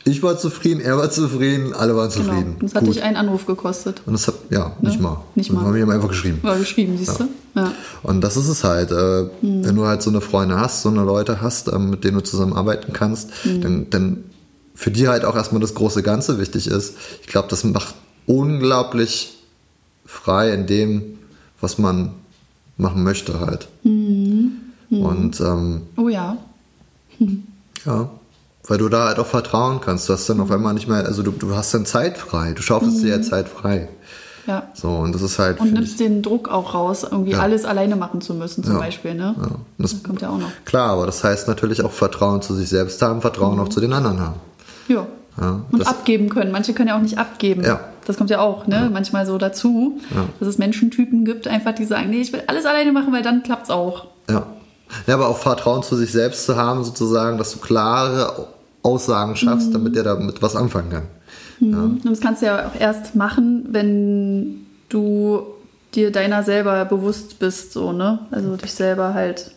Ich 0.05 0.23
war 0.23 0.39
zufrieden, 0.39 0.81
er 0.81 0.97
war 0.97 1.11
zufrieden, 1.11 1.75
alle 1.75 1.95
waren 1.95 2.11
genau. 2.11 2.25
zufrieden. 2.25 2.57
Das 2.61 2.75
hat 2.75 2.85
Gut. 2.85 2.95
dich 2.95 3.03
einen 3.03 3.17
Anruf 3.17 3.47
gekostet. 3.47 4.03
Und 4.07 4.15
das 4.15 4.27
hat, 4.27 4.35
ja, 4.51 4.73
nicht 4.81 4.97
ne? 4.97 5.03
mal. 5.03 5.21
Nicht 5.35 5.53
mal. 5.53 5.63
Haben 5.63 5.75
wir 5.75 5.83
ihm 5.83 5.91
einfach 5.91 6.09
geschrieben. 6.09 6.39
War 6.43 6.59
geschrieben, 6.59 6.97
siehst 6.97 7.19
ja. 7.19 7.27
du? 7.55 7.61
Ja. 7.61 7.73
Und 8.03 8.23
das 8.23 8.37
ist 8.37 8.49
es 8.49 8.65
halt. 8.65 8.91
Äh, 8.91 9.25
mhm. 9.43 9.65
Wenn 9.65 9.77
du 9.77 9.87
halt 9.87 10.03
so 10.03 10.11
eine 10.11 10.21
Freunde 10.21 10.59
hast, 10.59 10.83
so 10.83 10.89
eine 10.89 11.03
Leute 11.03 11.41
hast, 11.41 11.69
äh, 11.69 11.79
mit 11.79 12.05
denen 12.05 12.19
du 12.19 12.23
zusammenarbeiten 12.23 12.93
kannst, 12.93 13.31
mhm. 13.45 13.61
dann, 13.61 13.91
dann 13.91 14.25
für 14.75 14.91
die 14.91 15.09
halt 15.09 15.25
auch 15.25 15.35
erstmal 15.35 15.61
das 15.61 15.75
große 15.75 16.03
Ganze 16.03 16.39
wichtig 16.39 16.69
ist. 16.69 16.95
Ich 17.21 17.27
glaube, 17.27 17.49
das 17.49 17.65
macht 17.65 17.95
unglaublich 18.27 19.39
frei 20.07 20.53
in 20.53 20.67
dem, 20.67 21.19
was 21.61 21.79
man 21.79 22.13
machen 22.77 23.03
möchte 23.03 23.41
halt. 23.41 23.69
Mhm. 23.83 24.53
Und 24.91 25.41
ähm, 25.41 25.83
oh 25.97 26.09
ja. 26.09 26.39
Ja. 27.87 28.11
Weil 28.67 28.79
du 28.79 28.89
da 28.89 29.09
halt 29.09 29.19
auch 29.19 29.27
vertrauen 29.27 29.81
kannst. 29.81 30.09
Du 30.09 30.13
hast 30.13 30.29
dann 30.29 30.41
auf 30.41 30.51
einmal 30.51 30.75
nicht 30.75 30.89
mehr, 30.89 31.07
also 31.07 31.23
du, 31.23 31.31
du 31.31 31.55
hast 31.55 31.73
dann 31.73 31.87
Zeit 31.87 32.19
frei. 32.19 32.53
Du 32.53 32.63
schaufelst 32.63 32.99
mhm. 32.99 33.03
dir 33.03 33.17
ja 33.17 33.23
Zeit 33.23 33.49
frei. 33.49 33.89
Ja. 34.49 34.67
So, 34.73 34.89
und 34.89 35.15
das 35.15 35.21
ist 35.21 35.39
halt. 35.39 35.61
Und 35.61 35.75
nimmst 35.75 36.01
den 36.01 36.23
Druck 36.23 36.49
auch 36.49 36.75
raus, 36.75 37.07
irgendwie 37.09 37.33
ja. 37.33 37.41
alles 37.41 37.67
alleine 37.67 37.97
machen 37.97 38.23
zu 38.23 38.33
müssen, 38.33 38.65
zum 38.65 38.75
ja. 38.75 38.79
Beispiel, 38.79 39.15
ne? 39.15 39.35
Ja. 39.39 39.49
Das, 39.77 39.93
das, 39.93 40.03
kommt 40.03 40.23
ja 40.23 40.31
auch 40.31 40.39
noch. 40.39 40.51
Klar, 40.65 40.91
aber 40.91 41.05
das 41.05 41.23
heißt 41.23 41.49
natürlich 41.49 41.85
auch 41.85 41.93
Vertrauen 41.93 42.41
zu 42.41 42.55
sich 42.55 42.71
selbst 42.71 43.01
haben, 43.03 43.21
Vertrauen 43.21 43.57
mhm. 43.57 43.61
auch 43.61 43.69
zu 43.69 43.81
den 43.81 43.93
anderen 43.93 44.21
haben. 44.21 44.37
Ja. 44.89 45.07
ja 45.39 45.61
und 45.71 45.87
abgeben 45.87 46.31
können. 46.31 46.51
Manche 46.51 46.73
können 46.73 46.89
ja 46.89 46.97
auch 46.97 47.03
nicht 47.03 47.19
abgeben. 47.19 47.63
Ja. 47.63 47.81
Das 48.07 48.17
kommt 48.17 48.31
ja 48.31 48.41
auch, 48.41 48.67
ne? 48.67 48.89
Manchmal 48.91 49.27
so 49.27 49.37
dazu, 49.37 50.01
dass 50.41 50.49
es 50.49 50.57
Menschentypen 50.57 51.27
gibt, 51.27 51.47
einfach 51.47 51.75
die 51.75 51.85
sagen, 51.85 52.09
nee, 52.09 52.23
ich 52.23 52.33
will 52.33 52.43
alles 52.47 52.65
alleine 52.65 52.91
machen, 52.93 53.13
weil 53.13 53.23
dann 53.23 53.43
klappt 53.43 53.65
es 53.65 53.71
auch. 53.71 54.07
Ja. 54.31 54.47
Ja, 55.07 55.15
aber 55.15 55.29
auch 55.29 55.39
Vertrauen 55.39 55.83
zu 55.83 55.97
sich 55.97 56.13
selbst 56.13 56.45
zu 56.45 56.57
haben, 56.57 56.85
sozusagen, 56.85 57.39
dass 57.39 57.53
du 57.53 57.59
klare 57.59 58.49
Aussagen 58.83 59.37
schaffst, 59.37 59.69
mhm. 59.69 59.73
damit 59.73 59.97
der 59.97 60.05
damit 60.05 60.41
was 60.43 60.57
anfangen 60.57 60.91
kann. 60.91 61.03
Mhm. 61.61 61.73
Ja. 61.73 61.79
Und 61.79 62.05
das 62.05 62.21
kannst 62.21 62.43
du 62.43 62.47
ja 62.47 62.69
auch 62.69 62.81
erst 62.81 63.15
machen, 63.15 63.67
wenn 63.71 64.67
du 64.89 65.43
dir 65.95 66.13
deiner 66.13 66.43
selber 66.43 66.85
bewusst 66.85 67.39
bist, 67.39 67.73
so, 67.73 67.93
ne? 67.93 68.21
Also 68.31 68.57
dich 68.57 68.73
selber 68.73 69.15
halt 69.15 69.53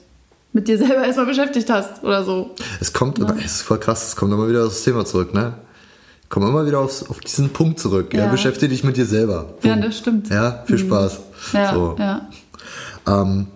mit 0.53 0.67
dir 0.67 0.77
selber 0.77 1.05
erstmal 1.05 1.25
beschäftigt 1.25 1.69
hast 1.69 2.03
oder 2.03 2.23
so. 2.23 2.51
Es 2.79 2.91
kommt, 2.91 3.19
ja. 3.19 3.33
es 3.39 3.55
ist 3.55 3.61
voll 3.61 3.79
krass, 3.79 4.07
es 4.07 4.15
kommt 4.15 4.33
immer 4.33 4.47
wieder 4.47 4.63
auf 4.63 4.69
das 4.69 4.83
Thema 4.83 5.05
zurück, 5.05 5.33
ne? 5.33 5.53
Komm 6.29 6.43
immer 6.43 6.65
wieder 6.65 6.79
aufs, 6.79 7.03
auf 7.09 7.19
diesen 7.19 7.49
Punkt 7.49 7.79
zurück. 7.79 8.13
Ja. 8.13 8.25
ja 8.25 8.31
beschäftige 8.31 8.69
dich 8.69 8.85
mit 8.85 8.95
dir 8.95 9.05
selber. 9.05 9.43
Punkt. 9.43 9.65
Ja, 9.65 9.75
das 9.75 9.97
stimmt. 9.97 10.29
Ja, 10.29 10.63
viel 10.65 10.77
mhm. 10.77 10.87
Spaß. 10.87 11.19
Ja, 11.51 11.73
so. 11.73 11.95
ja. 11.99 12.29
Ähm, 13.05 13.47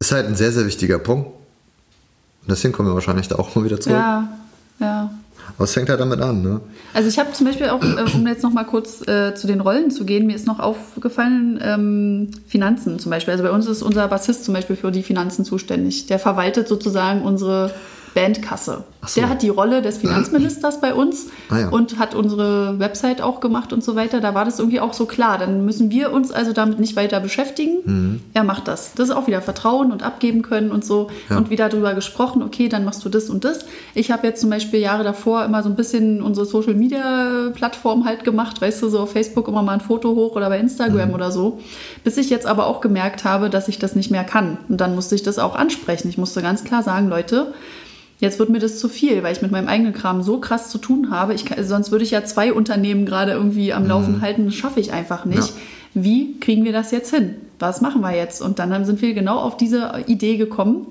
ist 0.00 0.12
halt 0.12 0.26
ein 0.26 0.36
sehr, 0.36 0.52
sehr 0.52 0.64
wichtiger 0.64 0.98
Punkt. 0.98 1.26
Und 1.26 2.50
deswegen 2.50 2.72
kommen 2.72 2.88
wir 2.88 2.94
wahrscheinlich 2.94 3.28
da 3.28 3.36
auch 3.36 3.54
mal 3.54 3.64
wieder 3.64 3.80
zurück. 3.80 3.98
Ja, 3.98 4.28
ja. 4.80 5.10
Aber 5.56 5.64
es 5.64 5.72
fängt 5.72 5.88
halt 5.88 5.98
damit 5.98 6.20
an, 6.20 6.42
ne? 6.42 6.60
Also 6.94 7.08
ich 7.08 7.18
habe 7.18 7.32
zum 7.32 7.46
Beispiel 7.46 7.68
auch, 7.70 7.82
äh, 7.82 8.04
um 8.14 8.26
jetzt 8.26 8.42
noch 8.42 8.52
mal 8.52 8.64
kurz 8.64 9.06
äh, 9.08 9.34
zu 9.34 9.46
den 9.46 9.60
Rollen 9.60 9.90
zu 9.90 10.04
gehen, 10.04 10.26
mir 10.26 10.36
ist 10.36 10.46
noch 10.46 10.60
aufgefallen, 10.60 11.58
ähm, 11.62 12.30
Finanzen 12.46 12.98
zum 12.98 13.10
Beispiel. 13.10 13.32
Also 13.32 13.44
bei 13.44 13.50
uns 13.50 13.66
ist 13.66 13.82
unser 13.82 14.06
Bassist 14.08 14.44
zum 14.44 14.54
Beispiel 14.54 14.76
für 14.76 14.92
die 14.92 15.02
Finanzen 15.02 15.44
zuständig. 15.44 16.06
Der 16.06 16.18
verwaltet 16.18 16.68
sozusagen 16.68 17.22
unsere 17.22 17.72
Bandkasse. 18.18 18.84
So. 19.06 19.20
Der 19.20 19.30
hat 19.30 19.42
die 19.42 19.48
Rolle 19.48 19.80
des 19.80 19.98
Finanzministers 19.98 20.80
bei 20.80 20.92
uns 20.92 21.28
ah, 21.50 21.58
ja. 21.60 21.68
und 21.68 21.98
hat 21.98 22.14
unsere 22.14 22.78
Website 22.78 23.22
auch 23.22 23.40
gemacht 23.40 23.72
und 23.72 23.84
so 23.84 23.94
weiter. 23.94 24.20
Da 24.20 24.34
war 24.34 24.44
das 24.44 24.58
irgendwie 24.58 24.80
auch 24.80 24.92
so 24.92 25.06
klar. 25.06 25.38
Dann 25.38 25.64
müssen 25.64 25.90
wir 25.90 26.12
uns 26.12 26.32
also 26.32 26.52
damit 26.52 26.80
nicht 26.80 26.96
weiter 26.96 27.20
beschäftigen. 27.20 27.78
Mhm. 27.84 28.20
Er 28.34 28.42
macht 28.42 28.66
das. 28.66 28.92
Das 28.94 29.08
ist 29.08 29.14
auch 29.14 29.28
wieder 29.28 29.40
Vertrauen 29.40 29.92
und 29.92 30.02
abgeben 30.02 30.42
können 30.42 30.72
und 30.72 30.84
so. 30.84 31.08
Ja. 31.30 31.36
Und 31.38 31.48
wieder 31.48 31.68
darüber 31.68 31.94
gesprochen, 31.94 32.42
okay, 32.42 32.68
dann 32.68 32.84
machst 32.84 33.04
du 33.04 33.08
das 33.08 33.30
und 33.30 33.44
das. 33.44 33.66
Ich 33.94 34.10
habe 34.10 34.26
jetzt 34.26 34.40
zum 34.40 34.50
Beispiel 34.50 34.80
Jahre 34.80 35.04
davor 35.04 35.44
immer 35.44 35.62
so 35.62 35.68
ein 35.68 35.76
bisschen 35.76 36.20
unsere 36.20 36.44
Social 36.44 36.74
Media 36.74 37.50
Plattform 37.54 38.04
halt 38.04 38.24
gemacht, 38.24 38.60
weißt 38.60 38.82
du, 38.82 38.88
so 38.88 39.00
auf 39.00 39.12
Facebook 39.12 39.46
immer 39.46 39.62
mal 39.62 39.74
ein 39.74 39.80
Foto 39.80 40.14
hoch 40.16 40.34
oder 40.34 40.48
bei 40.48 40.58
Instagram 40.58 41.10
mhm. 41.10 41.14
oder 41.14 41.30
so. 41.30 41.60
Bis 42.02 42.16
ich 42.16 42.30
jetzt 42.30 42.46
aber 42.46 42.66
auch 42.66 42.80
gemerkt 42.80 43.24
habe, 43.24 43.48
dass 43.48 43.68
ich 43.68 43.78
das 43.78 43.94
nicht 43.94 44.10
mehr 44.10 44.24
kann. 44.24 44.58
Und 44.68 44.80
dann 44.80 44.96
musste 44.96 45.14
ich 45.14 45.22
das 45.22 45.38
auch 45.38 45.54
ansprechen. 45.54 46.08
Ich 46.08 46.18
musste 46.18 46.42
ganz 46.42 46.64
klar 46.64 46.82
sagen, 46.82 47.08
Leute, 47.08 47.54
Jetzt 48.20 48.38
wird 48.38 48.50
mir 48.50 48.58
das 48.58 48.78
zu 48.78 48.88
viel, 48.88 49.22
weil 49.22 49.32
ich 49.32 49.42
mit 49.42 49.52
meinem 49.52 49.68
eigenen 49.68 49.92
Kram 49.92 50.22
so 50.22 50.40
krass 50.40 50.70
zu 50.70 50.78
tun 50.78 51.10
habe. 51.10 51.34
Ich 51.34 51.44
kann, 51.44 51.62
sonst 51.64 51.92
würde 51.92 52.04
ich 52.04 52.10
ja 52.10 52.24
zwei 52.24 52.52
Unternehmen 52.52 53.06
gerade 53.06 53.32
irgendwie 53.32 53.72
am 53.72 53.86
Laufen 53.86 54.16
mhm. 54.16 54.20
halten. 54.22 54.46
Das 54.46 54.54
schaffe 54.54 54.80
ich 54.80 54.92
einfach 54.92 55.24
nicht. 55.24 55.50
Ja. 55.50 55.54
Wie 55.94 56.38
kriegen 56.40 56.64
wir 56.64 56.72
das 56.72 56.90
jetzt 56.90 57.14
hin? 57.14 57.36
Was 57.58 57.80
machen 57.80 58.00
wir 58.00 58.14
jetzt? 58.14 58.42
Und 58.42 58.58
dann 58.58 58.84
sind 58.84 59.00
wir 59.02 59.14
genau 59.14 59.38
auf 59.38 59.56
diese 59.56 60.04
Idee 60.06 60.36
gekommen, 60.36 60.86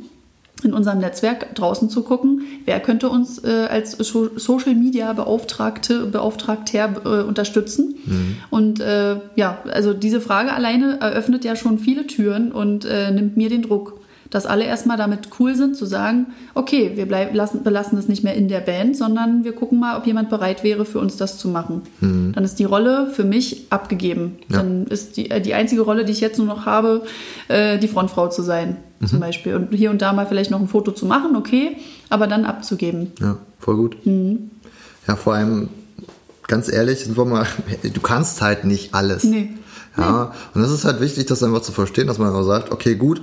in 0.63 0.73
unserem 0.73 0.99
Netzwerk 0.99 1.53
draußen 1.53 1.89
zu 1.89 2.01
gucken, 2.01 2.41
wer 2.65 2.79
könnte 2.79 3.09
uns 3.09 3.43
äh, 3.43 3.67
als 3.69 3.91
so 3.91 4.29
Social 4.37 4.73
Media 4.73 5.13
Beauftragte, 5.13 6.07
Beauftragter 6.07 6.95
äh, 7.05 7.23
unterstützen. 7.23 7.95
Mhm. 8.05 8.37
Und 8.49 8.79
äh, 8.79 9.17
ja, 9.35 9.59
also 9.71 9.93
diese 9.93 10.19
Frage 10.19 10.53
alleine 10.53 10.99
eröffnet 10.99 11.45
ja 11.45 11.55
schon 11.55 11.77
viele 11.77 12.07
Türen 12.07 12.51
und 12.51 12.85
äh, 12.85 13.11
nimmt 13.11 13.37
mir 13.37 13.49
den 13.49 13.61
Druck 13.61 13.99
dass 14.29 14.45
alle 14.45 14.65
erstmal 14.65 14.97
damit 14.97 15.29
cool 15.39 15.55
sind, 15.55 15.75
zu 15.75 15.85
sagen, 15.85 16.27
okay, 16.53 16.91
wir 16.95 17.05
bleib, 17.05 17.33
lassen, 17.33 17.63
belassen 17.63 17.97
das 17.97 18.07
nicht 18.07 18.23
mehr 18.23 18.35
in 18.35 18.47
der 18.47 18.59
Band, 18.59 18.97
sondern 18.97 19.43
wir 19.43 19.53
gucken 19.53 19.79
mal, 19.79 19.97
ob 19.97 20.05
jemand 20.05 20.29
bereit 20.29 20.63
wäre, 20.63 20.85
für 20.85 20.99
uns 20.99 21.17
das 21.17 21.37
zu 21.37 21.47
machen. 21.47 21.83
Mhm. 22.01 22.33
Dann 22.33 22.43
ist 22.43 22.59
die 22.59 22.65
Rolle 22.65 23.09
für 23.13 23.23
mich 23.23 23.67
abgegeben. 23.69 24.37
Ja. 24.49 24.57
Dann 24.57 24.87
ist 24.87 25.17
die, 25.17 25.31
äh, 25.31 25.41
die 25.41 25.53
einzige 25.53 25.81
Rolle, 25.81 26.05
die 26.05 26.11
ich 26.11 26.21
jetzt 26.21 26.37
nur 26.37 26.47
noch 26.47 26.65
habe, 26.65 27.03
äh, 27.47 27.77
die 27.77 27.87
Frontfrau 27.87 28.27
zu 28.27 28.41
sein, 28.41 28.77
mhm. 28.99 29.07
zum 29.07 29.19
Beispiel. 29.19 29.55
Und 29.55 29.73
hier 29.73 29.91
und 29.91 30.01
da 30.01 30.13
mal 30.13 30.27
vielleicht 30.27 30.51
noch 30.51 30.59
ein 30.59 30.67
Foto 30.67 30.91
zu 30.91 31.05
machen, 31.05 31.35
okay, 31.35 31.77
aber 32.09 32.27
dann 32.27 32.45
abzugeben. 32.45 33.11
Ja, 33.19 33.37
voll 33.59 33.77
gut. 33.77 34.05
Mhm. 34.05 34.51
Ja, 35.07 35.15
vor 35.15 35.35
allem, 35.35 35.69
ganz 36.47 36.71
ehrlich, 36.71 37.07
mal, 37.15 37.47
du 37.81 38.01
kannst 38.01 38.41
halt 38.41 38.65
nicht 38.65 38.93
alles. 38.93 39.23
Nee. 39.23 39.51
Ja, 39.97 40.31
nee. 40.31 40.59
und 40.59 40.61
es 40.61 40.71
ist 40.71 40.85
halt 40.85 41.01
wichtig, 41.01 41.25
das 41.25 41.41
einfach 41.41 41.61
zu 41.61 41.71
verstehen, 41.71 42.07
dass 42.07 42.19
man 42.19 42.27
einfach 42.27 42.43
sagt, 42.43 42.71
okay, 42.71 42.95
gut, 42.95 43.21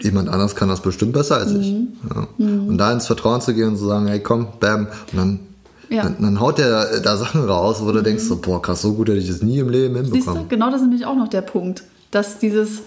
jemand 0.00 0.28
anders 0.28 0.56
kann 0.56 0.68
das 0.68 0.80
bestimmt 0.80 1.12
besser 1.12 1.36
als 1.36 1.52
ich. 1.52 1.72
Mhm. 1.72 1.88
Ja. 2.08 2.28
Mhm. 2.38 2.68
Und 2.68 2.78
da 2.78 2.92
ins 2.92 3.06
Vertrauen 3.06 3.40
zu 3.40 3.54
gehen 3.54 3.68
und 3.68 3.76
zu 3.76 3.86
sagen, 3.86 4.06
hey 4.06 4.20
komm, 4.20 4.48
bam, 4.58 4.86
und 5.12 5.18
dann, 5.18 5.40
ja. 5.88 6.02
dann, 6.02 6.16
dann, 6.20 6.40
haut 6.40 6.58
der 6.58 7.00
da 7.00 7.16
Sachen 7.16 7.44
raus, 7.44 7.82
wo 7.82 7.92
du 7.92 8.02
denkst, 8.02 8.24
so, 8.24 8.36
boah, 8.36 8.60
krass, 8.62 8.82
so 8.82 8.94
gut 8.94 9.08
hätte 9.08 9.18
ich 9.18 9.28
das 9.28 9.42
nie 9.42 9.58
im 9.58 9.68
Leben 9.68 9.94
hinbekommen. 9.96 10.22
Siehst 10.22 10.28
du, 10.28 10.46
genau 10.48 10.70
das 10.70 10.80
ist 10.80 10.88
nämlich 10.88 11.06
auch 11.06 11.16
noch 11.16 11.28
der 11.28 11.42
Punkt, 11.42 11.84
dass 12.10 12.38
dieses, 12.38 12.82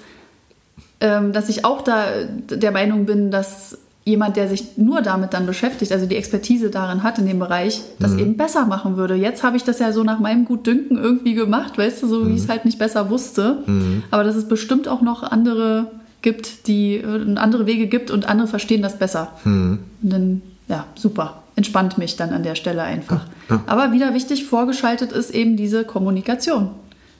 ähm, 1.00 1.34
dass 1.34 1.50
ich 1.50 1.66
auch 1.66 1.82
da 1.82 2.06
der 2.50 2.72
Meinung 2.72 3.06
bin, 3.06 3.32
dass 3.32 3.78
jemand, 4.06 4.36
der 4.36 4.50
sich 4.50 4.78
nur 4.78 5.02
damit 5.02 5.34
dann 5.34 5.46
beschäftigt, 5.46 5.94
also 5.94 6.06
die 6.06 6.18
Expertise 6.18 6.70
darin 6.70 7.04
hat 7.04 7.20
in 7.20 7.26
dem 7.26 7.40
Bereich, 7.40 7.82
das 8.00 8.12
mhm. 8.12 8.20
eben 8.20 8.38
besser 8.38 8.66
machen 8.66 8.98
würde. 8.98 9.16
Jetzt 9.16 9.44
habe 9.44 9.56
ich 9.56 9.64
das 9.64 9.80
ja 9.80 9.94
so 9.94 10.04
nach 10.04 10.20
meinem 10.20 10.44
Gutdünken 10.44 10.98
irgendwie 10.98 11.36
gemacht, 11.36 11.78
weißt 11.78 12.04
du, 12.04 12.08
so 12.08 12.20
mhm. 12.20 12.30
wie 12.30 12.34
ich 12.34 12.44
es 12.44 12.50
halt 12.50 12.66
nicht 12.66 12.80
besser 12.80 13.10
wusste. 13.10 13.60
Mhm. 13.66 14.04
Aber 14.12 14.26
dass 14.26 14.36
es 14.36 14.48
bestimmt 14.48 14.90
auch 14.90 15.02
noch 15.02 15.24
andere 15.24 15.88
gibt, 16.24 16.68
die 16.68 16.96
äh, 16.96 17.36
andere 17.36 17.68
Wege 17.68 17.86
gibt 17.88 18.10
und 18.10 18.28
andere 18.28 18.48
verstehen 18.48 18.82
das 18.82 18.98
besser. 18.98 19.34
Mhm. 19.44 19.80
Und 20.02 20.10
dann, 20.10 20.42
ja, 20.68 20.86
super. 20.96 21.44
Entspannt 21.56 22.00
mich 22.00 22.16
dann 22.16 22.32
an 22.32 22.42
der 22.42 22.56
Stelle 22.56 22.82
einfach. 22.82 23.28
Ja, 23.50 23.56
ja. 23.58 23.64
Aber 23.68 23.92
wieder 23.92 24.16
wichtig, 24.16 24.46
vorgeschaltet 24.46 25.12
ist 25.12 25.30
eben 25.30 25.56
diese 25.56 25.84
Kommunikation. 25.84 26.70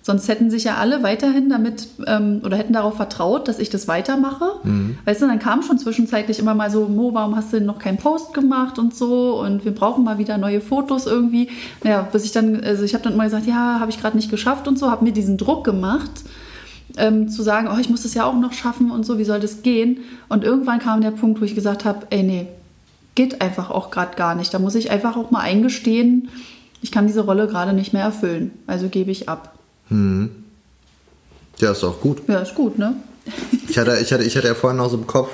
Sonst 0.02 0.28
hätten 0.28 0.52
sich 0.52 0.66
ja 0.66 0.76
alle 0.76 1.02
weiterhin 1.02 1.50
damit 1.50 1.88
ähm, 2.08 2.42
oder 2.44 2.58
hätten 2.58 2.74
darauf 2.74 2.98
vertraut, 2.98 3.48
dass 3.48 3.60
ich 3.60 3.70
das 3.70 3.88
weitermache. 3.88 4.46
Mhm. 4.64 4.98
Weißt 5.06 5.22
du, 5.22 5.28
dann 5.28 5.40
kam 5.40 5.62
schon 5.62 5.78
zwischenzeitlich 5.78 6.40
immer 6.40 6.56
mal 6.56 6.70
so, 6.70 6.90
Mo, 6.90 7.14
warum 7.14 7.38
hast 7.38 7.54
du 7.54 7.58
denn 7.58 7.66
noch 7.66 7.80
keinen 7.80 7.98
Post 7.98 8.34
gemacht 8.34 8.80
und 8.80 8.94
so 8.94 9.40
und 9.40 9.64
wir 9.64 9.74
brauchen 9.74 10.04
mal 10.04 10.18
wieder 10.18 10.38
neue 10.38 10.60
Fotos 10.60 11.06
irgendwie. 11.06 11.50
Ja, 11.86 12.02
bis 12.02 12.26
ich 12.26 12.34
dann, 12.34 12.62
also 12.66 12.84
ich 12.84 12.94
habe 12.96 13.04
dann 13.06 13.14
immer 13.14 13.24
gesagt, 13.24 13.48
ja, 13.48 13.80
habe 13.80 13.92
ich 13.92 14.02
gerade 14.02 14.18
nicht 14.18 14.30
geschafft 14.30 14.68
und 14.68 14.78
so, 14.78 14.92
habe 14.92 15.06
mir 15.06 15.14
diesen 15.14 15.38
Druck 15.38 15.64
gemacht 15.64 16.12
ähm, 16.98 17.30
zu 17.30 17.44
sagen, 17.44 17.70
oh, 17.74 17.80
ich 17.80 17.90
muss 17.90 18.04
das 18.04 18.14
ja 18.14 18.26
auch 18.26 18.36
noch 18.36 18.54
schaffen 18.54 18.92
und 18.92 19.06
so, 19.06 19.18
wie 19.18 19.24
soll 19.24 19.40
das 19.40 19.62
gehen? 19.62 20.00
Und 20.30 20.44
irgendwann 20.44 20.80
kam 20.80 21.02
der 21.02 21.12
Punkt, 21.12 21.42
wo 21.42 21.46
ich 21.46 21.56
gesagt 21.56 21.86
habe, 21.86 22.08
ey, 22.10 22.24
nee, 22.24 22.48
geht 23.16 23.42
einfach 23.42 23.70
auch 23.70 23.92
gerade 23.92 24.16
gar 24.16 24.36
nicht. 24.36 24.54
Da 24.54 24.60
muss 24.60 24.76
ich 24.76 24.92
einfach 24.92 25.18
auch 25.18 25.32
mal 25.32 25.42
eingestehen, 25.42 26.30
ich 26.82 26.92
kann 26.92 27.08
diese 27.08 27.22
Rolle 27.22 27.48
gerade 27.48 27.74
nicht 27.74 27.94
mehr 27.94 28.04
erfüllen. 28.04 28.52
Also 28.68 28.90
gebe 28.90 29.10
ich 29.10 29.30
ab. 29.30 29.58
Hm. 29.88 30.30
Ja, 31.60 31.72
ist 31.72 31.84
auch 31.84 32.02
gut. 32.02 32.22
Ja, 32.28 32.40
ist 32.40 32.56
gut, 32.56 32.78
ne? 32.78 32.96
ich, 33.70 33.78
hatte, 33.78 33.98
ich, 34.02 34.12
hatte, 34.12 34.24
ich 34.24 34.36
hatte 34.36 34.48
ja 34.48 34.56
vorhin 34.56 34.80
auch 34.80 34.90
so 34.90 34.98
im 34.98 35.08
Kopf, 35.08 35.30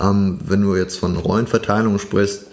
ähm, 0.00 0.38
wenn 0.44 0.62
du 0.62 0.76
jetzt 0.76 0.98
von 0.98 1.16
Rollenverteilung 1.16 1.98
sprichst, 1.98 2.46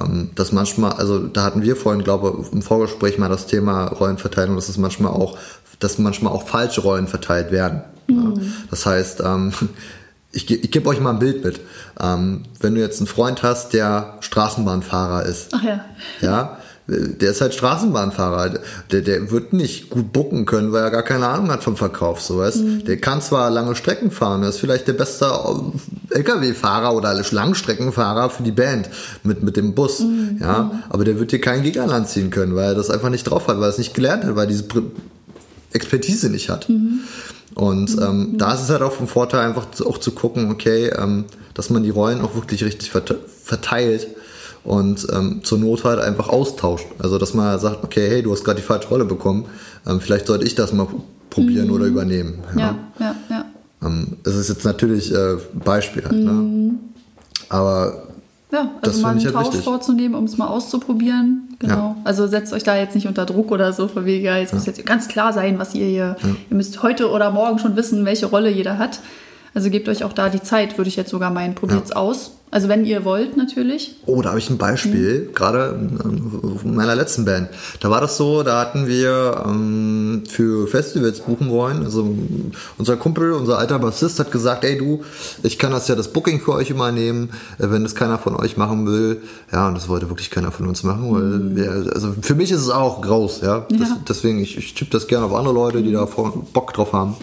ähm, 0.00 0.30
dass 0.34 0.52
manchmal, 0.52 0.92
also 0.92 1.18
da 1.18 1.44
hatten 1.44 1.62
wir 1.62 1.76
vorhin, 1.76 2.02
glaube 2.02 2.38
ich, 2.40 2.52
im 2.52 2.62
Vorgespräch 2.62 3.18
mal 3.18 3.28
das 3.28 3.46
Thema 3.46 3.88
Rollenverteilung, 3.88 4.56
dass 4.56 4.68
es 4.68 4.78
manchmal 4.78 5.12
auch, 5.12 5.36
dass 5.80 5.98
manchmal 5.98 6.32
auch 6.32 6.48
falsche 6.48 6.80
Rollen 6.80 7.08
verteilt 7.08 7.50
werden. 7.50 7.82
Mhm. 8.06 8.40
Das 8.70 8.86
heißt, 8.86 9.20
ähm, 9.24 9.52
ich, 10.32 10.50
ich 10.50 10.70
gebe 10.70 10.88
euch 10.88 11.00
mal 11.00 11.10
ein 11.10 11.18
Bild 11.18 11.44
mit. 11.44 11.60
Ähm, 12.00 12.44
wenn 12.60 12.74
du 12.74 12.80
jetzt 12.80 13.00
einen 13.00 13.06
Freund 13.06 13.42
hast, 13.42 13.72
der 13.72 14.18
Straßenbahnfahrer 14.20 15.24
ist, 15.26 15.50
Ach 15.52 15.62
ja. 15.62 15.84
ja, 16.20 16.58
der 16.88 17.30
ist 17.30 17.40
halt 17.40 17.54
Straßenbahnfahrer. 17.54 18.58
Der, 18.90 19.00
der 19.02 19.30
wird 19.30 19.52
nicht 19.52 19.88
gut 19.88 20.12
bucken 20.12 20.46
können, 20.46 20.72
weil 20.72 20.82
er 20.82 20.90
gar 20.90 21.04
keine 21.04 21.28
Ahnung 21.28 21.50
hat 21.50 21.62
vom 21.62 21.76
Verkauf. 21.76 22.20
So, 22.20 22.38
weißt? 22.38 22.58
Mhm. 22.58 22.84
Der 22.84 22.96
kann 22.98 23.22
zwar 23.22 23.50
lange 23.50 23.76
Strecken 23.76 24.10
fahren, 24.10 24.42
er 24.42 24.48
ist 24.48 24.58
vielleicht 24.58 24.88
der 24.88 24.94
beste 24.94 25.30
LKW-Fahrer 26.10 26.94
oder 26.94 27.14
Langstreckenfahrer 27.14 28.30
für 28.30 28.42
die 28.42 28.52
Band 28.52 28.90
mit, 29.22 29.42
mit 29.42 29.56
dem 29.56 29.74
Bus. 29.74 30.00
Mhm. 30.00 30.38
Ja, 30.40 30.64
mhm. 30.64 30.82
aber 30.88 31.04
der 31.04 31.18
wird 31.20 31.32
dir 31.32 31.40
kein 31.40 31.62
Gigaland 31.62 32.08
ziehen 32.08 32.30
können, 32.30 32.56
weil 32.56 32.70
er 32.70 32.74
das 32.74 32.90
einfach 32.90 33.10
nicht 33.10 33.24
drauf 33.24 33.46
hat, 33.46 33.56
weil 33.56 33.64
er 33.64 33.70
es 33.70 33.78
nicht 33.78 33.94
gelernt 33.94 34.24
hat, 34.24 34.34
weil 34.34 34.44
er 34.44 34.48
diese 34.48 34.64
Expertise 35.72 36.30
nicht 36.30 36.50
hat. 36.50 36.68
Mhm. 36.68 37.00
Und 37.54 37.96
ähm, 38.00 38.32
mhm. 38.32 38.38
da 38.38 38.54
ist 38.54 38.62
es 38.62 38.70
halt 38.70 38.82
auch 38.82 38.92
vom 38.92 39.08
Vorteil, 39.08 39.40
einfach 39.46 39.66
auch 39.84 39.98
zu 39.98 40.12
gucken, 40.12 40.50
okay, 40.50 40.88
ähm, 40.96 41.24
dass 41.54 41.70
man 41.70 41.82
die 41.82 41.90
Rollen 41.90 42.20
auch 42.22 42.34
wirklich 42.34 42.64
richtig 42.64 42.90
verteilt 42.90 44.08
und 44.64 45.06
ähm, 45.12 45.40
zur 45.42 45.58
Not 45.58 45.84
halt 45.84 46.00
einfach 46.00 46.28
austauscht. 46.28 46.86
Also 46.98 47.18
dass 47.18 47.34
man 47.34 47.58
sagt, 47.58 47.84
okay, 47.84 48.08
hey, 48.08 48.22
du 48.22 48.32
hast 48.32 48.44
gerade 48.44 48.60
die 48.60 48.66
falsche 48.66 48.88
Rolle 48.88 49.04
bekommen, 49.04 49.46
ähm, 49.86 50.00
vielleicht 50.00 50.26
sollte 50.26 50.46
ich 50.46 50.54
das 50.54 50.72
mal 50.72 50.86
probieren 51.30 51.68
mhm. 51.68 51.72
oder 51.74 51.86
übernehmen. 51.86 52.38
Ja, 52.56 52.60
ja, 52.60 52.76
ja. 53.00 53.14
ja. 53.28 53.44
Ähm, 53.84 54.16
das 54.22 54.36
ist 54.36 54.48
jetzt 54.48 54.64
natürlich 54.64 55.12
äh, 55.12 55.36
Beispiel 55.52 56.04
halt, 56.04 56.14
ne? 56.14 56.32
mhm. 56.32 56.66
ne? 56.66 56.74
Aber 57.48 58.04
ja, 58.52 58.70
also 58.82 59.00
mal 59.00 59.10
einen 59.10 59.24
halt 59.24 59.34
Tausch 59.34 59.46
wichtig. 59.46 59.64
vorzunehmen, 59.64 60.14
um 60.14 60.24
es 60.24 60.36
mal 60.36 60.46
auszuprobieren. 60.46 61.56
Genau. 61.58 61.74
Ja. 61.74 61.96
Also 62.04 62.26
setzt 62.26 62.52
euch 62.52 62.62
da 62.62 62.76
jetzt 62.76 62.94
nicht 62.94 63.06
unter 63.06 63.24
Druck 63.24 63.50
oder 63.50 63.72
so, 63.72 63.88
von 63.88 64.04
wegen, 64.04 64.24
ja, 64.24 64.36
jetzt 64.36 64.50
ja. 64.50 64.58
muss 64.58 64.66
jetzt 64.66 64.84
ganz 64.84 65.08
klar 65.08 65.32
sein, 65.32 65.58
was 65.58 65.74
ihr 65.74 65.86
hier, 65.86 66.16
ihr 66.50 66.56
müsst 66.56 66.82
heute 66.82 67.10
oder 67.10 67.30
morgen 67.30 67.58
schon 67.58 67.76
wissen, 67.76 68.04
welche 68.04 68.26
Rolle 68.26 68.50
jeder 68.50 68.78
hat. 68.78 69.00
Also 69.54 69.70
gebt 69.70 69.88
euch 69.88 70.04
auch 70.04 70.12
da 70.12 70.28
die 70.28 70.42
Zeit, 70.42 70.78
würde 70.78 70.88
ich 70.88 70.96
jetzt 70.96 71.10
sogar 71.10 71.30
meinen. 71.30 71.54
Probiert 71.54 71.84
es 71.84 71.92
aus. 71.92 72.32
Also 72.52 72.68
wenn 72.68 72.84
ihr 72.84 73.06
wollt, 73.06 73.38
natürlich. 73.38 73.96
Oh, 74.04 74.20
da 74.20 74.28
habe 74.28 74.38
ich 74.38 74.50
ein 74.50 74.58
Beispiel, 74.58 75.28
mhm. 75.28 75.34
gerade 75.34 75.80
in 76.62 76.74
meiner 76.74 76.94
letzten 76.94 77.24
Band. 77.24 77.48
Da 77.80 77.88
war 77.88 78.02
das 78.02 78.18
so, 78.18 78.42
da 78.42 78.60
hatten 78.60 78.86
wir 78.86 79.42
ähm, 79.46 80.24
für 80.28 80.68
Festivals 80.68 81.20
buchen 81.20 81.48
wollen. 81.48 81.82
Also 81.82 82.14
unser 82.76 82.98
Kumpel, 82.98 83.32
unser 83.32 83.56
alter 83.56 83.78
Bassist 83.78 84.18
hat 84.18 84.30
gesagt, 84.30 84.64
ey 84.64 84.76
du, 84.76 85.02
ich 85.42 85.58
kann 85.58 85.72
das 85.72 85.88
ja 85.88 85.94
das 85.94 86.08
Booking 86.08 86.42
für 86.42 86.52
euch 86.52 86.68
übernehmen, 86.68 87.30
äh, 87.58 87.70
wenn 87.70 87.84
das 87.84 87.94
keiner 87.94 88.18
von 88.18 88.36
euch 88.36 88.58
machen 88.58 88.86
will. 88.86 89.22
Ja, 89.50 89.68
und 89.68 89.74
das 89.74 89.88
wollte 89.88 90.10
wirklich 90.10 90.30
keiner 90.30 90.52
von 90.52 90.68
uns 90.68 90.82
machen, 90.82 91.10
mhm. 91.10 91.56
wir, 91.56 91.70
also 91.94 92.14
für 92.20 92.34
mich 92.34 92.50
ist 92.50 92.60
es 92.60 92.68
auch 92.68 93.00
groß, 93.00 93.40
ja. 93.40 93.66
ja. 93.70 93.78
Das, 93.78 93.88
deswegen, 94.06 94.40
ich, 94.40 94.58
ich 94.58 94.74
tippe 94.74 94.90
das 94.90 95.06
gerne 95.06 95.24
auf 95.24 95.34
andere 95.34 95.54
Leute, 95.54 95.82
die 95.82 95.92
da 95.92 96.04
Bock 96.04 96.74
drauf 96.74 96.92
haben. 96.92 97.16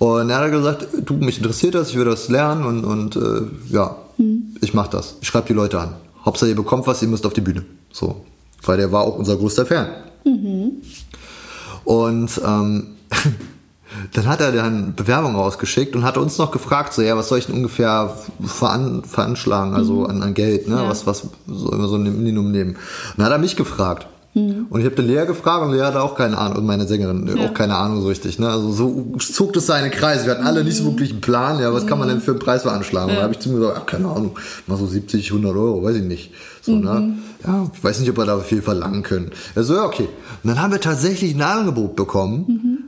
Und 0.00 0.30
er 0.30 0.38
hat 0.38 0.50
gesagt, 0.50 0.88
du, 1.04 1.14
mich 1.14 1.38
interessiert 1.38 1.76
das, 1.76 1.90
ich 1.90 1.96
will 1.96 2.04
das 2.04 2.28
lernen 2.28 2.64
und, 2.64 2.84
und 2.84 3.16
äh, 3.16 3.42
ja, 3.70 3.96
hm. 4.20 4.56
Ich 4.60 4.74
mache 4.74 4.90
das. 4.90 5.16
Ich 5.22 5.28
schreibe 5.28 5.48
die 5.48 5.54
Leute 5.54 5.80
an. 5.80 5.94
Hauptsache 6.24 6.50
ihr 6.50 6.56
bekommt 6.56 6.86
was, 6.86 7.00
ihr 7.00 7.08
müsst 7.08 7.24
auf 7.24 7.32
die 7.32 7.40
Bühne. 7.40 7.64
So. 7.90 8.24
Weil 8.62 8.76
der 8.76 8.92
war 8.92 9.02
auch 9.02 9.16
unser 9.16 9.36
größter 9.36 9.64
Fan. 9.64 9.88
Mhm. 10.24 10.72
Und 11.84 12.40
ähm, 12.46 12.88
dann 14.12 14.26
hat 14.26 14.42
er 14.42 14.52
dann 14.52 14.94
Bewerbung 14.94 15.34
rausgeschickt 15.34 15.96
und 15.96 16.04
hat 16.04 16.18
uns 16.18 16.36
noch 16.36 16.50
gefragt, 16.50 16.92
so 16.92 17.00
ja, 17.00 17.16
was 17.16 17.28
soll 17.28 17.38
ich 17.38 17.46
denn 17.46 17.54
ungefähr 17.54 18.14
veran, 18.44 19.02
veranschlagen, 19.04 19.74
also 19.74 20.00
mhm. 20.00 20.06
an, 20.06 20.22
an, 20.22 20.34
Geld, 20.34 20.68
ne? 20.68 20.76
Ja. 20.76 20.88
Was, 20.90 21.06
was 21.06 21.26
soll 21.46 21.72
immer 21.72 21.88
so 21.88 21.96
ein 21.96 22.02
Minimum 22.02 22.52
nehmen. 22.52 22.72
Und 22.72 22.78
dann 23.16 23.26
hat 23.26 23.32
er 23.32 23.38
mich 23.38 23.56
gefragt. 23.56 24.06
Mhm. 24.34 24.66
Und 24.70 24.80
ich 24.80 24.86
habe 24.86 24.94
den 24.94 25.06
Lea 25.06 25.24
gefragt 25.26 25.64
und 25.64 25.72
Lea 25.72 25.82
hatte 25.82 26.02
auch 26.02 26.14
keine 26.14 26.38
Ahnung, 26.38 26.58
und 26.58 26.66
meine 26.66 26.86
Sängerin 26.86 27.28
ja. 27.36 27.46
auch 27.46 27.54
keine 27.54 27.74
Ahnung 27.74 28.00
so 28.00 28.08
richtig. 28.08 28.38
Ne? 28.38 28.48
Also 28.48 28.70
so 28.70 29.16
zog 29.18 29.52
das 29.54 29.66
seine 29.66 29.90
Kreise. 29.90 30.26
Wir 30.26 30.32
hatten 30.32 30.46
alle 30.46 30.62
nicht 30.62 30.76
so 30.76 30.84
mhm. 30.84 30.88
wirklich 30.88 31.10
einen 31.10 31.20
Plan. 31.20 31.60
Ja, 31.60 31.72
was 31.72 31.86
kann 31.86 31.98
man 31.98 32.08
denn 32.08 32.20
für 32.20 32.32
einen 32.32 32.40
Preis 32.40 32.62
veranschlagen? 32.62 33.08
Ja. 33.08 33.14
Und 33.14 33.18
da 33.18 33.22
habe 33.24 33.34
ich 33.34 33.40
zu 33.40 33.48
mir 33.50 33.58
gesagt, 33.58 33.78
ach, 33.82 33.86
keine 33.86 34.08
Ahnung, 34.08 34.38
mal 34.66 34.76
so 34.76 34.86
70, 34.86 35.32
100 35.32 35.56
Euro, 35.56 35.82
weiß 35.82 35.96
ich 35.96 36.04
nicht. 36.04 36.32
So, 36.62 36.76
ne? 36.76 37.00
mhm. 37.00 37.18
Ja, 37.44 37.70
ich 37.74 37.82
weiß 37.82 38.00
nicht, 38.00 38.10
ob 38.10 38.18
wir 38.18 38.26
da 38.26 38.38
viel 38.40 38.62
verlangen 38.62 39.02
können. 39.02 39.30
Also 39.54 39.74
ja, 39.74 39.84
okay. 39.84 40.08
Und 40.42 40.48
dann 40.48 40.60
haben 40.60 40.72
wir 40.72 40.80
tatsächlich 40.80 41.34
ein 41.34 41.42
Angebot 41.42 41.96
bekommen. 41.96 42.44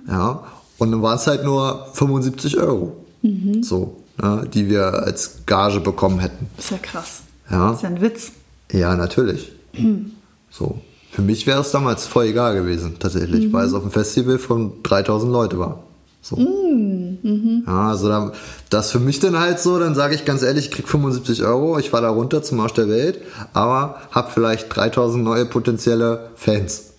Mhm. 0.07 0.13
Ja, 0.13 0.45
und 0.79 0.93
dann 0.93 1.03
waren 1.03 1.17
es 1.17 1.27
halt 1.27 1.45
nur 1.45 1.87
75 1.95 2.59
Euro. 2.59 2.97
Mhm. 3.23 3.63
So, 3.63 4.03
ne? 4.21 4.47
die 4.53 4.69
wir 4.69 5.03
als 5.03 5.39
Gage 5.47 5.81
bekommen 5.81 6.19
hätten. 6.21 6.49
Das 6.57 6.67
ist 6.67 6.71
ja 6.71 6.79
krass. 6.79 7.21
Ja. 7.51 7.69
Das 7.69 7.77
ist 7.77 7.83
ja 7.83 7.89
ein 7.89 8.01
Witz. 8.01 8.33
Ja, 8.71 8.97
natürlich. 8.97 9.53
Mhm. 9.73 10.13
So. 10.51 10.81
Für 11.13 11.21
mich 11.21 11.47
wäre 11.47 11.61
es 11.61 11.71
damals 11.71 12.07
voll 12.07 12.25
egal 12.25 12.55
gewesen, 12.55 12.97
tatsächlich, 12.99 13.49
mhm. 13.49 13.53
weil 13.53 13.67
es 13.67 13.75
auf 13.75 13.83
einem 13.83 13.93
Festival 13.93 14.39
von 14.39 14.83
3000 14.83 15.31
Leute 15.31 15.59
war. 15.59 15.83
So. 16.23 16.37
Mhm. 16.37 17.19
mhm. 17.23 17.65
Ja, 17.67 17.91
also 17.91 18.09
da, 18.09 18.33
das 18.71 18.91
für 18.91 18.99
mich 18.99 19.21
dann 19.21 19.39
halt 19.39 19.61
so, 19.61 19.79
dann 19.79 19.95
sage 19.95 20.15
ich 20.15 20.25
ganz 20.25 20.43
ehrlich, 20.43 20.67
ich 20.67 20.71
krieg 20.71 20.89
75 20.89 21.43
Euro, 21.43 21.79
ich 21.79 21.91
fahre 21.91 22.05
da 22.05 22.09
runter 22.09 22.43
zum 22.43 22.61
Arsch 22.61 22.73
der 22.73 22.89
Welt, 22.89 23.21
aber 23.53 24.01
habe 24.11 24.31
vielleicht 24.33 24.75
3000 24.75 25.23
neue 25.23 25.45
potenzielle 25.45 26.31
Fans. 26.35 26.93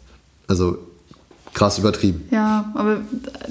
Also 0.47 0.78
krass 1.53 1.77
übertrieben. 1.77 2.23
Ja, 2.31 2.71
aber 2.73 2.97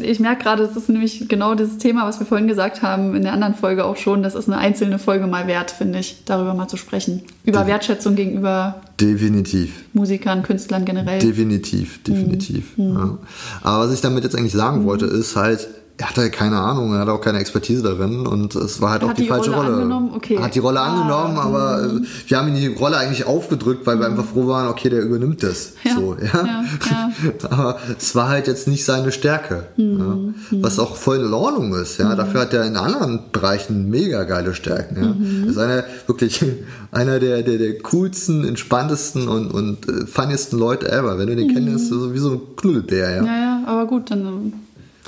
ich 0.01 0.19
merke 0.21 0.43
gerade, 0.43 0.65
es 0.65 0.77
ist 0.77 0.89
nämlich 0.89 1.29
genau 1.29 1.55
das 1.55 1.79
Thema, 1.79 2.07
was 2.07 2.19
wir 2.19 2.27
vorhin 2.27 2.49
gesagt 2.49 2.83
haben, 2.83 3.15
in 3.15 3.23
der 3.23 3.33
anderen 3.33 3.55
Folge 3.55 3.85
auch 3.85 3.97
schon. 3.97 4.23
Das 4.23 4.35
ist 4.35 4.49
eine 4.49 4.59
einzelne 4.59 4.99
Folge 4.99 5.27
mal 5.27 5.47
wert, 5.47 5.71
finde 5.71 6.01
ich, 6.01 6.25
darüber 6.25 6.55
mal 6.55 6.69
zu 6.69 6.77
sprechen. 6.77 7.23
Über 7.45 7.61
De 7.61 7.69
Wertschätzung 7.69 8.15
gegenüber 8.17 8.81
definitiv. 9.01 9.85
Musikern, 9.93 10.43
Künstlern 10.43 10.85
generell. 10.85 11.21
Definitiv, 11.21 12.03
definitiv. 12.03 12.77
Mhm. 12.77 12.95
Ja. 12.95 13.19
Aber 13.63 13.87
was 13.87 13.95
ich 13.95 14.01
damit 14.01 14.25
jetzt 14.25 14.37
eigentlich 14.37 14.53
sagen 14.53 14.81
mhm. 14.81 14.85
wollte, 14.85 15.07
ist 15.07 15.37
halt, 15.37 15.69
er 15.99 16.09
hatte 16.09 16.31
keine 16.31 16.59
Ahnung, 16.59 16.95
er 16.95 17.01
hatte 17.01 17.13
auch 17.13 17.21
keine 17.21 17.39
Expertise 17.39 17.83
darin 17.83 18.27
und 18.27 18.55
es 18.55 18.81
war 18.81 18.93
halt 18.93 19.03
er 19.03 19.09
auch 19.09 19.13
die, 19.13 19.23
die 19.23 19.29
falsche 19.29 19.53
Rolle. 19.53 19.83
Rolle. 19.83 20.11
Okay. 20.17 20.37
Er 20.37 20.45
hat 20.45 20.55
die 20.55 20.59
Rolle 20.59 20.81
ah. 20.81 20.87
angenommen, 20.87 21.39
aber 21.39 21.83
mhm. 21.83 22.07
wir 22.27 22.39
haben 22.39 22.49
ihm 22.49 22.57
die 22.57 22.67
Rolle 22.69 22.97
eigentlich 22.97 23.27
aufgedrückt, 23.27 23.87
weil 23.87 23.99
wir 23.99 24.09
mhm. 24.09 24.19
einfach 24.19 24.33
froh 24.33 24.47
waren, 24.49 24.69
okay, 24.69 24.89
der 24.89 25.03
übernimmt 25.03 25.43
das. 25.43 25.75
Ja. 25.85 25.95
So, 25.95 26.17
ja? 26.21 26.45
Ja, 26.45 26.65
ja. 26.91 27.11
aber 27.51 27.79
es 27.97 28.15
war 28.15 28.29
halt 28.29 28.47
jetzt 28.47 28.69
nicht 28.69 28.85
seine 28.85 29.13
Stärke. 29.13 29.67
Mhm. 29.77 30.35
Was 30.51 30.79
auch 30.79 30.97
voll 30.97 31.19
in 31.19 31.33
Ordnung 31.33 31.75
ist. 31.75 31.99
Ja? 31.99 32.15
Dafür 32.15 32.41
hat 32.41 32.55
er 32.55 32.65
in 32.65 32.77
anderen 32.77 33.21
Bereichen 33.31 33.91
mega 33.91 34.25
geile 34.25 34.55
Stärken. 34.55 34.97
Ja? 34.97 35.09
Mhm. 35.09 35.49
Ist 35.49 35.59
einer 35.59 35.85
wirklich 36.07 36.43
einer 36.91 37.21
der, 37.21 37.43
der, 37.43 37.59
der 37.59 37.79
coolsten, 37.79 38.45
entspanntesten 38.45 39.29
und, 39.29 39.51
und 39.51 39.89
äh, 39.89 40.07
funniesten 40.07 40.59
Leute 40.59 40.91
ever. 40.91 41.19
Wenn 41.19 41.27
du 41.27 41.37
den 41.37 41.49
mhm. 41.49 41.55
kennst, 41.55 41.89
so 41.89 42.15
wie 42.15 42.19
so 42.19 42.33
ein 42.33 42.41
Knuddelbär. 42.57 43.17
Ja, 43.17 43.25
ja, 43.25 43.35
ja 43.35 43.63
aber 43.67 43.87
gut, 43.87 44.11
dann 44.11 44.53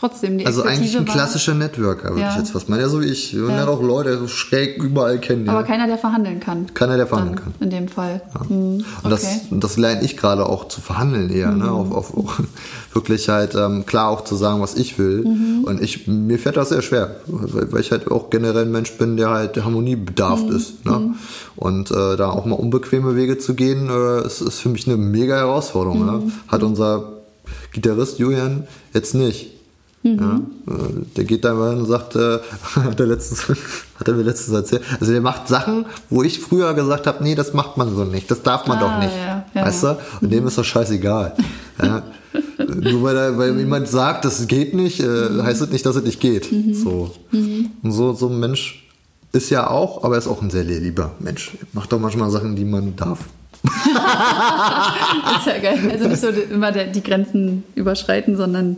trotzdem 0.04 0.38
die 0.38 0.46
Also 0.46 0.62
eigentlich 0.62 0.96
ein 0.96 1.04
klassischer 1.04 1.54
Networker, 1.54 2.10
würde 2.10 2.20
ja. 2.20 2.30
ich 2.32 2.36
jetzt 2.36 2.50
fast 2.50 2.68
meinen. 2.68 2.80
Ja, 2.80 2.88
so 2.88 3.00
wie 3.00 3.06
ich. 3.06 3.36
Und 3.36 3.50
ja. 3.50 3.66
auch 3.66 3.82
Leute 3.82 4.28
schräg 4.28 4.82
überall 4.82 5.18
kennen. 5.18 5.48
Aber 5.48 5.62
keiner, 5.62 5.86
der 5.86 5.98
verhandeln 5.98 6.40
kann. 6.40 6.66
Keiner, 6.74 6.96
der 6.96 7.06
verhandeln 7.06 7.36
Dann, 7.36 7.44
kann. 7.44 7.54
In 7.60 7.70
dem 7.70 7.88
Fall. 7.88 8.20
Mhm. 8.48 8.56
Und 8.56 8.84
okay. 9.02 9.10
das, 9.10 9.46
das 9.50 9.76
lerne 9.76 10.02
ich 10.02 10.16
gerade 10.16 10.46
auch 10.46 10.68
zu 10.68 10.80
verhandeln 10.80 11.30
eher. 11.30 11.48
Ne? 11.48 11.54
Mhm. 11.54 11.62
Ne? 11.62 11.70
Auf, 11.70 11.92
auf, 11.92 12.16
auf, 12.16 12.42
wirklich 12.92 13.28
halt 13.28 13.54
ähm, 13.54 13.86
klar 13.86 14.10
auch 14.10 14.24
zu 14.24 14.36
sagen, 14.36 14.60
was 14.60 14.74
ich 14.74 14.98
will. 14.98 15.24
Mhm. 15.24 15.64
Und 15.64 15.82
ich, 15.82 16.06
mir 16.06 16.38
fällt 16.38 16.56
das 16.56 16.68
sehr 16.68 16.82
schwer, 16.82 17.16
weil, 17.26 17.72
weil, 17.72 17.80
ich 17.80 17.90
halt 17.90 18.10
auch 18.10 18.30
generell 18.30 18.64
ein 18.64 18.72
Mensch 18.72 18.92
bin, 18.98 19.16
der 19.16 19.30
halt 19.30 19.56
der 19.56 19.64
Harmonie 19.64 19.96
bedarf 19.96 20.42
mhm. 20.42 20.56
ist. 20.56 20.84
Ne? 20.84 20.98
Mhm. 20.98 21.14
Und 21.56 21.90
äh, 21.90 22.16
da 22.16 22.30
auch 22.30 22.44
mal 22.44 22.56
unbequeme 22.56 23.16
Wege 23.16 23.38
zu 23.38 23.54
gehen, 23.54 23.88
äh, 23.88 24.26
ist, 24.26 24.42
ist 24.42 24.60
für 24.60 24.68
mich 24.68 24.86
eine 24.86 24.96
mega 24.96 25.36
Herausforderung. 25.36 26.04
Ne? 26.04 26.12
Mhm. 26.12 26.32
Hat 26.48 26.62
unser 26.62 27.14
Gitarrist 27.72 28.18
Julian 28.18 28.66
jetzt 28.92 29.14
nicht. 29.14 29.53
Mhm. 30.04 30.18
Ja, 30.20 30.74
äh, 30.74 30.78
der 31.16 31.24
geht 31.24 31.46
da 31.46 31.54
mal 31.54 31.76
und 31.78 31.86
sagt, 31.86 32.14
äh, 32.14 32.38
hat, 32.76 33.00
er 33.00 33.06
letztens, 33.06 33.48
hat 33.98 34.06
er 34.06 34.14
mir 34.14 34.22
letztens 34.22 34.54
erzählt, 34.54 34.82
also 35.00 35.10
der 35.10 35.22
macht 35.22 35.48
Sachen, 35.48 35.86
wo 36.10 36.22
ich 36.22 36.38
früher 36.38 36.74
gesagt 36.74 37.06
habe, 37.06 37.24
nee, 37.24 37.34
das 37.34 37.54
macht 37.54 37.78
man 37.78 37.94
so 37.94 38.04
nicht, 38.04 38.30
das 38.30 38.42
darf 38.42 38.66
man 38.66 38.78
ah, 38.78 38.80
doch 38.80 38.98
nicht. 38.98 39.16
Ja, 39.16 39.46
ja, 39.54 39.66
weißt 39.66 39.82
du? 39.82 39.96
Und 40.20 40.30
dem 40.30 40.46
ist 40.46 40.58
das 40.58 40.66
scheißegal. 40.66 41.34
Nur 42.82 43.02
weil, 43.02 43.16
er, 43.16 43.38
weil 43.38 43.58
jemand 43.58 43.88
sagt, 43.88 44.26
das 44.26 44.46
geht 44.46 44.74
nicht, 44.74 45.00
äh, 45.00 45.06
mhm. 45.06 45.42
heißt 45.42 45.62
das 45.62 45.70
nicht, 45.70 45.86
dass 45.86 45.96
es 45.96 46.04
nicht 46.04 46.20
geht. 46.20 46.52
Mhm. 46.52 46.74
So. 46.74 47.10
Mhm. 47.30 47.70
Und 47.82 47.92
so, 47.92 48.12
so 48.12 48.28
ein 48.28 48.38
Mensch 48.38 48.86
ist 49.32 49.48
ja 49.48 49.70
auch, 49.70 50.04
aber 50.04 50.16
er 50.16 50.18
ist 50.18 50.28
auch 50.28 50.42
ein 50.42 50.50
sehr 50.50 50.64
lieber 50.64 51.12
Mensch. 51.18 51.52
Macht 51.72 51.92
doch 51.92 51.98
manchmal 51.98 52.30
Sachen, 52.30 52.56
die 52.56 52.64
man 52.64 52.94
darf. 52.94 53.20
das 53.62 53.72
ist 55.38 55.46
ja 55.46 55.58
geil. 55.62 55.78
Also 55.90 56.08
nicht 56.08 56.20
so 56.20 56.28
immer 56.28 56.72
die 56.72 57.02
Grenzen 57.02 57.64
überschreiten, 57.74 58.36
sondern 58.36 58.76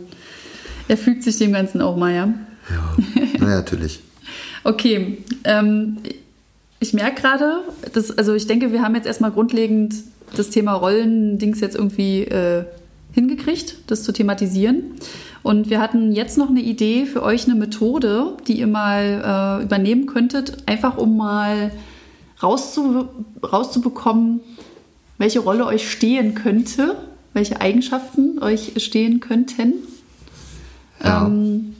er 0.87 0.97
fügt 0.97 1.23
sich 1.23 1.37
dem 1.37 1.53
Ganzen 1.53 1.81
auch 1.81 1.97
mal, 1.97 2.13
ja? 2.13 2.33
Ja, 2.69 2.97
na, 3.39 3.47
natürlich. 3.47 4.01
okay, 4.63 5.23
ähm, 5.43 5.97
ich 6.79 6.93
merke 6.93 7.21
gerade, 7.21 7.63
also 8.17 8.33
ich 8.33 8.47
denke, 8.47 8.71
wir 8.71 8.81
haben 8.81 8.95
jetzt 8.95 9.07
erstmal 9.07 9.31
grundlegend 9.31 9.95
das 10.35 10.49
Thema 10.49 10.73
Rollen-Dings 10.73 11.59
jetzt 11.59 11.75
irgendwie 11.75 12.23
äh, 12.23 12.65
hingekriegt, 13.13 13.77
das 13.87 14.03
zu 14.03 14.11
thematisieren. 14.11 14.91
Und 15.43 15.69
wir 15.69 15.79
hatten 15.79 16.11
jetzt 16.11 16.37
noch 16.37 16.49
eine 16.49 16.61
Idee 16.61 17.05
für 17.05 17.23
euch, 17.23 17.45
eine 17.45 17.55
Methode, 17.55 18.33
die 18.47 18.59
ihr 18.59 18.67
mal 18.67 19.59
äh, 19.61 19.63
übernehmen 19.63 20.05
könntet, 20.05 20.57
einfach 20.65 20.97
um 20.97 21.17
mal 21.17 21.71
rauszu, 22.43 23.07
rauszubekommen, 23.41 24.41
welche 25.17 25.39
Rolle 25.39 25.65
euch 25.65 25.89
stehen 25.89 26.35
könnte, 26.35 26.95
welche 27.33 27.61
Eigenschaften 27.61 28.39
euch 28.39 28.73
stehen 28.77 29.19
könnten. 29.19 29.73
Ja. 31.03 31.25
Ähm, 31.25 31.75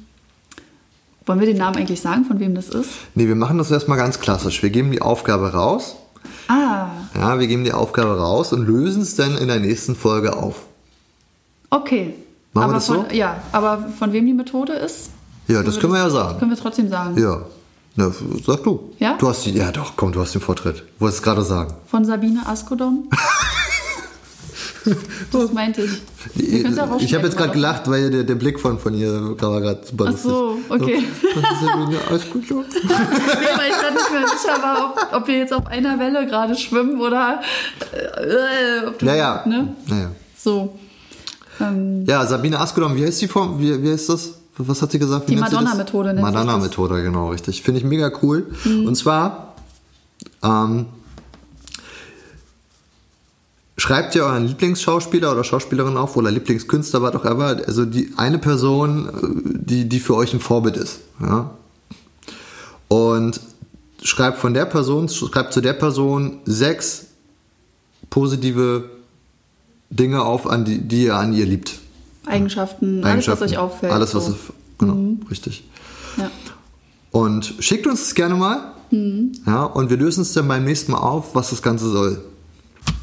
wollen 1.25 1.39
wir 1.39 1.47
den 1.47 1.58
Namen 1.58 1.77
eigentlich 1.77 1.99
sagen, 2.01 2.25
von 2.25 2.39
wem 2.39 2.56
das 2.56 2.69
ist? 2.69 2.89
Nee, 3.15 3.27
wir 3.27 3.36
machen 3.36 3.58
das 3.58 3.69
erstmal 3.71 3.97
ganz 3.97 4.19
klassisch. 4.19 4.63
Wir 4.63 4.69
geben 4.69 4.91
die 4.91 5.01
Aufgabe 5.01 5.53
raus. 5.53 5.95
Ah, 6.47 6.88
Ja, 7.15 7.39
wir 7.39 7.47
geben 7.47 7.63
die 7.65 7.73
Aufgabe 7.73 8.17
raus 8.17 8.53
und 8.53 8.65
lösen 8.65 9.01
es 9.01 9.15
dann 9.15 9.38
in 9.38 9.47
der 9.49 9.60
nächsten 9.60 9.95
Folge 9.95 10.36
auf. 10.36 10.62
okay. 11.69 12.13
Machen 12.53 12.62
wir 12.62 12.63
aber 12.63 12.73
das 12.75 12.86
so? 12.88 13.03
von, 13.03 13.13
Ja, 13.15 13.41
aber 13.51 13.89
von 13.99 14.13
wem 14.13 14.25
die 14.25 14.34
Methode 14.34 14.73
ist? 14.73 15.10
Ja, 15.47 15.62
das 15.63 15.80
können 15.80 15.93
wir 15.93 15.99
ja 15.99 16.10
sagen. 16.10 16.39
Können 16.39 16.51
wir 16.51 16.58
trotzdem 16.58 16.89
sagen. 16.89 17.15
Ja. 17.21 17.41
Na, 17.95 18.12
sag 18.45 18.63
du. 18.63 18.93
Ja? 18.99 19.15
Du 19.17 19.27
hast 19.27 19.45
die, 19.45 19.51
ja 19.51 19.71
doch, 19.71 19.93
komm, 19.95 20.12
du 20.12 20.21
hast 20.21 20.34
den 20.34 20.41
Vortritt. 20.41 20.77
Du 20.80 21.01
wolltest 21.01 21.19
es 21.19 21.23
gerade 21.23 21.43
sagen. 21.43 21.73
Von 21.88 22.06
Sabine 22.06 22.45
Askodon. 22.47 23.10
das 25.32 25.54
meinte 25.54 25.82
ich. 25.84 26.02
Ich 27.00 27.13
habe 27.13 27.26
jetzt 27.26 27.38
gerade 27.38 27.52
gelacht, 27.54 27.89
weil 27.89 28.10
der, 28.10 28.23
der 28.23 28.36
Blick 28.36 28.60
von, 28.60 28.80
von 28.80 28.93
ihr 28.93 29.36
war 29.39 29.62
gerade 29.62 29.82
Ach 30.06 30.17
so, 30.17 30.58
okay. 30.69 31.04
Das 31.36 31.43
ist 31.43 31.62
ja 31.63 32.00
alles 32.10 32.30
gut. 32.30 32.47
so. 32.47 32.56
Nee, 32.62 32.65
weil 33.58 33.69
ich 33.69 33.78
gerade 33.78 33.93
nicht 33.95 34.12
mehr 34.12 34.28
sicher 34.28 34.62
war, 34.62 34.93
ob, 34.95 35.21
ob 35.21 35.28
wir 35.28 35.38
jetzt 35.38 35.54
auf 35.54 35.67
einer 35.67 36.00
Welle 36.00 36.26
gerade 36.26 36.56
schwimmen 36.56 37.00
oder 37.02 37.41
äh, 37.91 38.88
ob 38.88 39.00
du, 39.00 39.06
Naja. 39.06 39.43
ne? 39.45 39.76
naja. 39.88 40.12
So. 40.38 40.78
Ähm, 41.60 42.06
Ja, 42.06 42.26
Sabine 42.26 42.60
Askodom, 42.60 42.95
wie 42.95 43.06
heißt 43.06 43.21
die 43.21 43.28
Form? 43.28 43.60
Wie, 43.60 43.82
wie 43.82 43.91
heißt 43.91 44.10
das? 44.10 44.34
Was 44.60 44.82
hat 44.82 44.91
sie 44.91 45.00
gesagt? 45.00 45.28
Wie 45.30 45.36
Die? 45.36 45.39
Madonna-Methode. 45.41 46.13
Mhm. 46.13 46.21
Madonna-Methode, 46.21 47.04
genau, 47.04 47.30
richtig. 47.30 47.62
Finde 47.62 47.80
ich 47.80 47.86
mega 47.86 48.12
cool. 48.23 48.47
Und 48.65 48.95
zwar 48.95 49.54
ähm, 50.43 50.88
schreibt 53.78 54.16
ihr 54.16 54.24
euren 54.24 54.46
Lieblingsschauspieler 54.48 55.32
oder 55.32 55.44
Schauspielerin 55.44 55.98
auf 55.98 56.18
oder 56.18 56.32
Lieblingskünstler, 56.32 57.02
was 57.02 57.16
auch 57.16 57.26
immer. 57.26 57.58
Also 57.66 57.86
die 57.86 58.12
eine 58.18 58.40
Person, 58.40 59.08
äh, 59.08 59.60
die, 59.66 59.88
die 59.88 60.00
für 60.00 60.16
euch 60.16 60.34
ein 60.34 60.40
Vorbild 60.40 60.78
ist. 60.78 61.00
Ja? 61.22 61.52
Und 62.88 63.40
schreibt 64.02 64.40
von 64.40 64.54
der 64.54 64.66
Person, 64.66 65.10
schreibt 65.10 65.54
zu 65.54 65.62
der 65.62 65.74
Person 65.74 66.40
sechs 66.46 67.08
positive 68.10 68.90
Dinge 69.90 70.24
auf, 70.24 70.48
an 70.48 70.66
die, 70.66 70.80
die 70.80 71.06
ihr 71.06 71.16
an 71.16 71.34
ihr 71.34 71.46
liebt. 71.46 71.80
Eigenschaften, 72.26 73.04
alles, 73.06 73.28
was 73.28 73.42
euch 73.42 73.58
auffällt. 73.58 73.92
Alles, 73.92 74.13
was 74.13 74.26
so. 74.26 74.32
es, 74.32 74.38
genau, 74.78 75.18
richtig. 75.30 75.63
ja. 76.18 76.30
Und 77.12 77.56
schickt 77.60 77.88
uns 77.88 78.02
das 78.02 78.16
gerne 78.16 78.36
mal. 78.36 78.74
Mhm. 78.92 79.32
Ja, 79.46 79.63
und 79.63 79.90
wir 79.90 79.98
lösen 79.98 80.22
es 80.22 80.34
dann 80.34 80.48
beim 80.48 80.66
nächsten 80.66 80.92
Mal 80.92 81.00
auf, 81.00 81.36
was 81.36 81.52
das 81.52 81.62
Ganze 81.62 81.90
soll. 81.90 82.22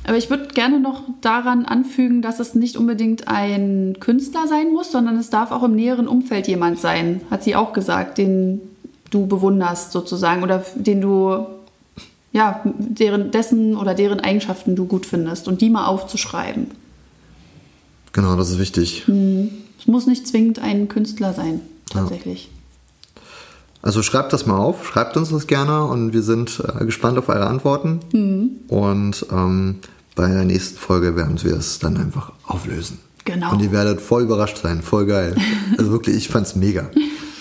Aber 0.07 0.19
ich 0.19 0.29
würde 0.29 0.49
gerne 0.49 0.81
noch 0.81 1.03
daran 1.23 1.65
anfügen, 1.65 2.21
dass 2.21 2.39
es 2.39 2.55
nicht 2.55 2.77
unbedingt 2.77 3.27
ein 3.27 3.97
Künstler 4.01 4.47
sein 4.47 4.73
muss, 4.73 4.93
sondern 4.93 5.19
es 5.19 5.31
darf 5.31 5.51
auch 5.51 5.63
im 5.63 5.75
näheren 5.75 6.09
Umfeld 6.09 6.47
jemand 6.47 6.79
sein, 6.79 7.23
hat 7.31 7.43
sie 7.43 7.57
auch 7.57 7.73
gesagt, 7.73 8.19
den 8.19 8.61
du 9.11 9.27
bewunderst 9.27 9.93
sozusagen 9.93 10.43
oder 10.43 10.65
den 10.75 11.01
du, 11.01 11.47
ja, 12.33 12.61
deren, 12.65 13.31
dessen 13.31 13.77
oder 13.77 13.95
deren 13.95 14.21
Eigenschaften 14.21 14.77
du 14.77 14.87
gut 14.87 15.07
findest 15.07 15.49
und 15.49 15.63
die 15.63 15.71
mal 15.71 15.87
aufzuschreiben. 15.87 16.67
Genau, 18.13 18.37
das 18.37 18.51
ist 18.51 18.59
wichtig. 18.59 19.09
Es 19.79 19.87
muss 19.87 20.07
nicht 20.07 20.27
zwingend 20.29 20.59
ein 20.59 20.89
Künstler 20.89 21.33
sein, 21.33 21.61
tatsächlich. 21.91 22.51
Also 23.85 24.03
schreibt 24.03 24.33
das 24.33 24.47
mal 24.47 24.57
auf, 24.57 24.87
schreibt 24.87 25.17
uns 25.17 25.29
das 25.29 25.47
gerne 25.47 25.85
und 25.85 26.15
wir 26.15 26.23
sind 26.23 26.63
äh, 26.81 26.87
gespannt 26.87 27.19
auf 27.19 27.29
eure 27.29 27.47
Antworten. 27.47 28.01
Mhm. 28.13 28.51
Und 28.69 29.27
ähm, 29.31 29.81
bei 30.15 30.29
der 30.29 30.45
nächsten 30.45 30.79
Folge 30.79 31.17
werden 31.17 31.43
wir 31.43 31.57
es 31.57 31.79
dann 31.79 31.97
einfach 31.97 32.33
auflösen. 32.47 32.99
Genau. 33.25 33.53
Und 33.53 33.63
ihr 33.63 33.73
werdet 33.73 34.01
voll 34.01 34.23
überrascht 34.23 34.59
sein, 34.63 34.83
voll 34.83 35.07
geil. 35.07 35.35
Also 35.79 35.91
wirklich, 35.91 36.17
ich 36.17 36.29
fand's 36.29 36.55
mega. 36.55 36.91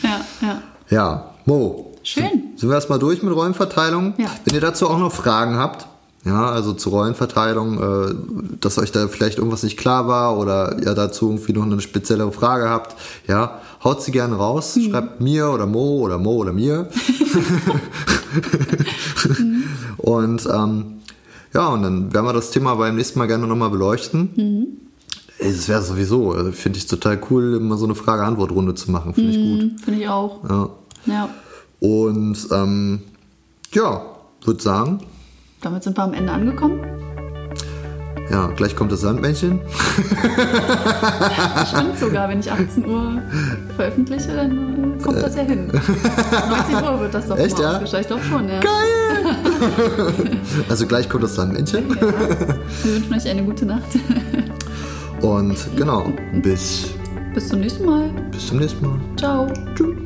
Ja, 0.01 0.21
ja. 0.41 0.61
Ja, 0.89 1.31
Mo. 1.45 1.91
Schön. 2.03 2.53
Sind 2.57 2.69
wir 2.69 2.75
erstmal 2.75 2.99
durch 2.99 3.23
mit 3.23 3.33
Rollenverteilung? 3.33 4.13
Ja. 4.17 4.27
Wenn 4.43 4.55
ihr 4.55 4.61
dazu 4.61 4.89
auch 4.89 4.97
noch 4.97 5.11
Fragen 5.11 5.55
habt, 5.55 5.87
ja, 6.25 6.49
also 6.49 6.73
zur 6.73 6.93
Rollenverteilung, 6.93 7.79
äh, 7.79 8.15
dass 8.59 8.77
euch 8.77 8.91
da 8.91 9.07
vielleicht 9.07 9.37
irgendwas 9.37 9.63
nicht 9.63 9.77
klar 9.77 10.07
war 10.07 10.37
oder 10.37 10.77
ihr 10.79 10.93
dazu 10.93 11.29
irgendwie 11.29 11.53
noch 11.53 11.63
eine 11.63 11.79
spezielle 11.81 12.31
Frage 12.31 12.69
habt, 12.69 12.95
ja, 13.27 13.61
haut 13.83 14.01
sie 14.01 14.11
gerne 14.11 14.35
raus, 14.35 14.77
schreibt 14.89 15.21
mir 15.21 15.49
oder 15.49 15.65
Mo 15.65 15.99
oder 15.99 16.17
Mo 16.17 16.31
oder 16.35 16.53
mir. 16.53 16.89
und 19.97 20.45
ähm, 20.51 21.02
ja, 21.53 21.67
und 21.67 21.83
dann 21.83 22.13
werden 22.13 22.25
wir 22.25 22.33
das 22.33 22.51
Thema 22.51 22.75
beim 22.75 22.95
nächsten 22.95 23.19
Mal 23.19 23.27
gerne 23.27 23.47
nochmal 23.47 23.69
beleuchten. 23.69 24.79
Es 25.39 25.67
wäre 25.67 25.81
sowieso, 25.81 26.31
also 26.31 26.51
finde 26.51 26.79
ich 26.79 26.87
total 26.87 27.19
cool, 27.29 27.55
immer 27.55 27.77
so 27.77 27.85
eine 27.85 27.95
Frage-Antwort-Runde 27.95 28.75
zu 28.75 28.91
machen. 28.91 29.13
Finde 29.13 29.31
ich 29.31 29.37
gut. 29.37 29.81
Finde 29.81 29.99
ich 29.99 30.07
auch. 30.07 30.43
Ja. 30.49 30.69
Ja. 31.05 31.29
Und 31.79 32.37
ähm, 32.51 33.01
ja, 33.73 34.05
würde 34.43 34.61
sagen, 34.61 34.99
Damit 35.61 35.83
sind 35.83 35.97
wir 35.97 36.03
am 36.03 36.13
Ende 36.13 36.31
angekommen. 36.31 36.79
Ja, 38.29 38.47
gleich 38.55 38.75
kommt 38.75 38.91
das 38.91 39.01
Sandmännchen. 39.01 39.59
Stimmt 41.67 41.99
sogar, 41.99 42.29
wenn 42.29 42.39
ich 42.39 42.51
18 42.51 42.85
Uhr 42.85 43.21
veröffentliche, 43.75 44.35
dann 44.35 44.97
äh, 44.99 45.03
kommt 45.03 45.21
das 45.21 45.35
ja 45.35 45.43
hin. 45.43 45.67
19 45.67 46.75
Uhr 46.75 46.99
wird 47.01 47.13
das 47.13 47.27
doch 47.27 47.37
Echt, 47.37 47.57
mal 47.59 47.81
ja? 47.85 47.99
Ich 47.99 48.07
glaube 48.07 48.23
schon, 48.23 48.49
ja. 48.49 48.59
Also 50.69 50.87
gleich 50.87 51.09
kommt 51.09 51.23
das 51.23 51.35
Sandmännchen. 51.35 51.89
Wir 51.89 52.95
wünschen 52.95 53.13
euch 53.13 53.29
eine 53.29 53.43
gute 53.43 53.65
Nacht. 53.65 53.83
Und 55.21 55.55
genau, 55.75 56.11
bis, 56.41 56.89
Bis 57.33 57.47
zum 57.47 57.59
nächsten 57.61 57.85
Mal. 57.85 58.09
bis 58.31 58.47
zum 58.47 58.57
nächsten 58.57 58.85
Mal. 58.85 58.99
Ciao. 59.17 59.47
Tschüss. 59.75 60.02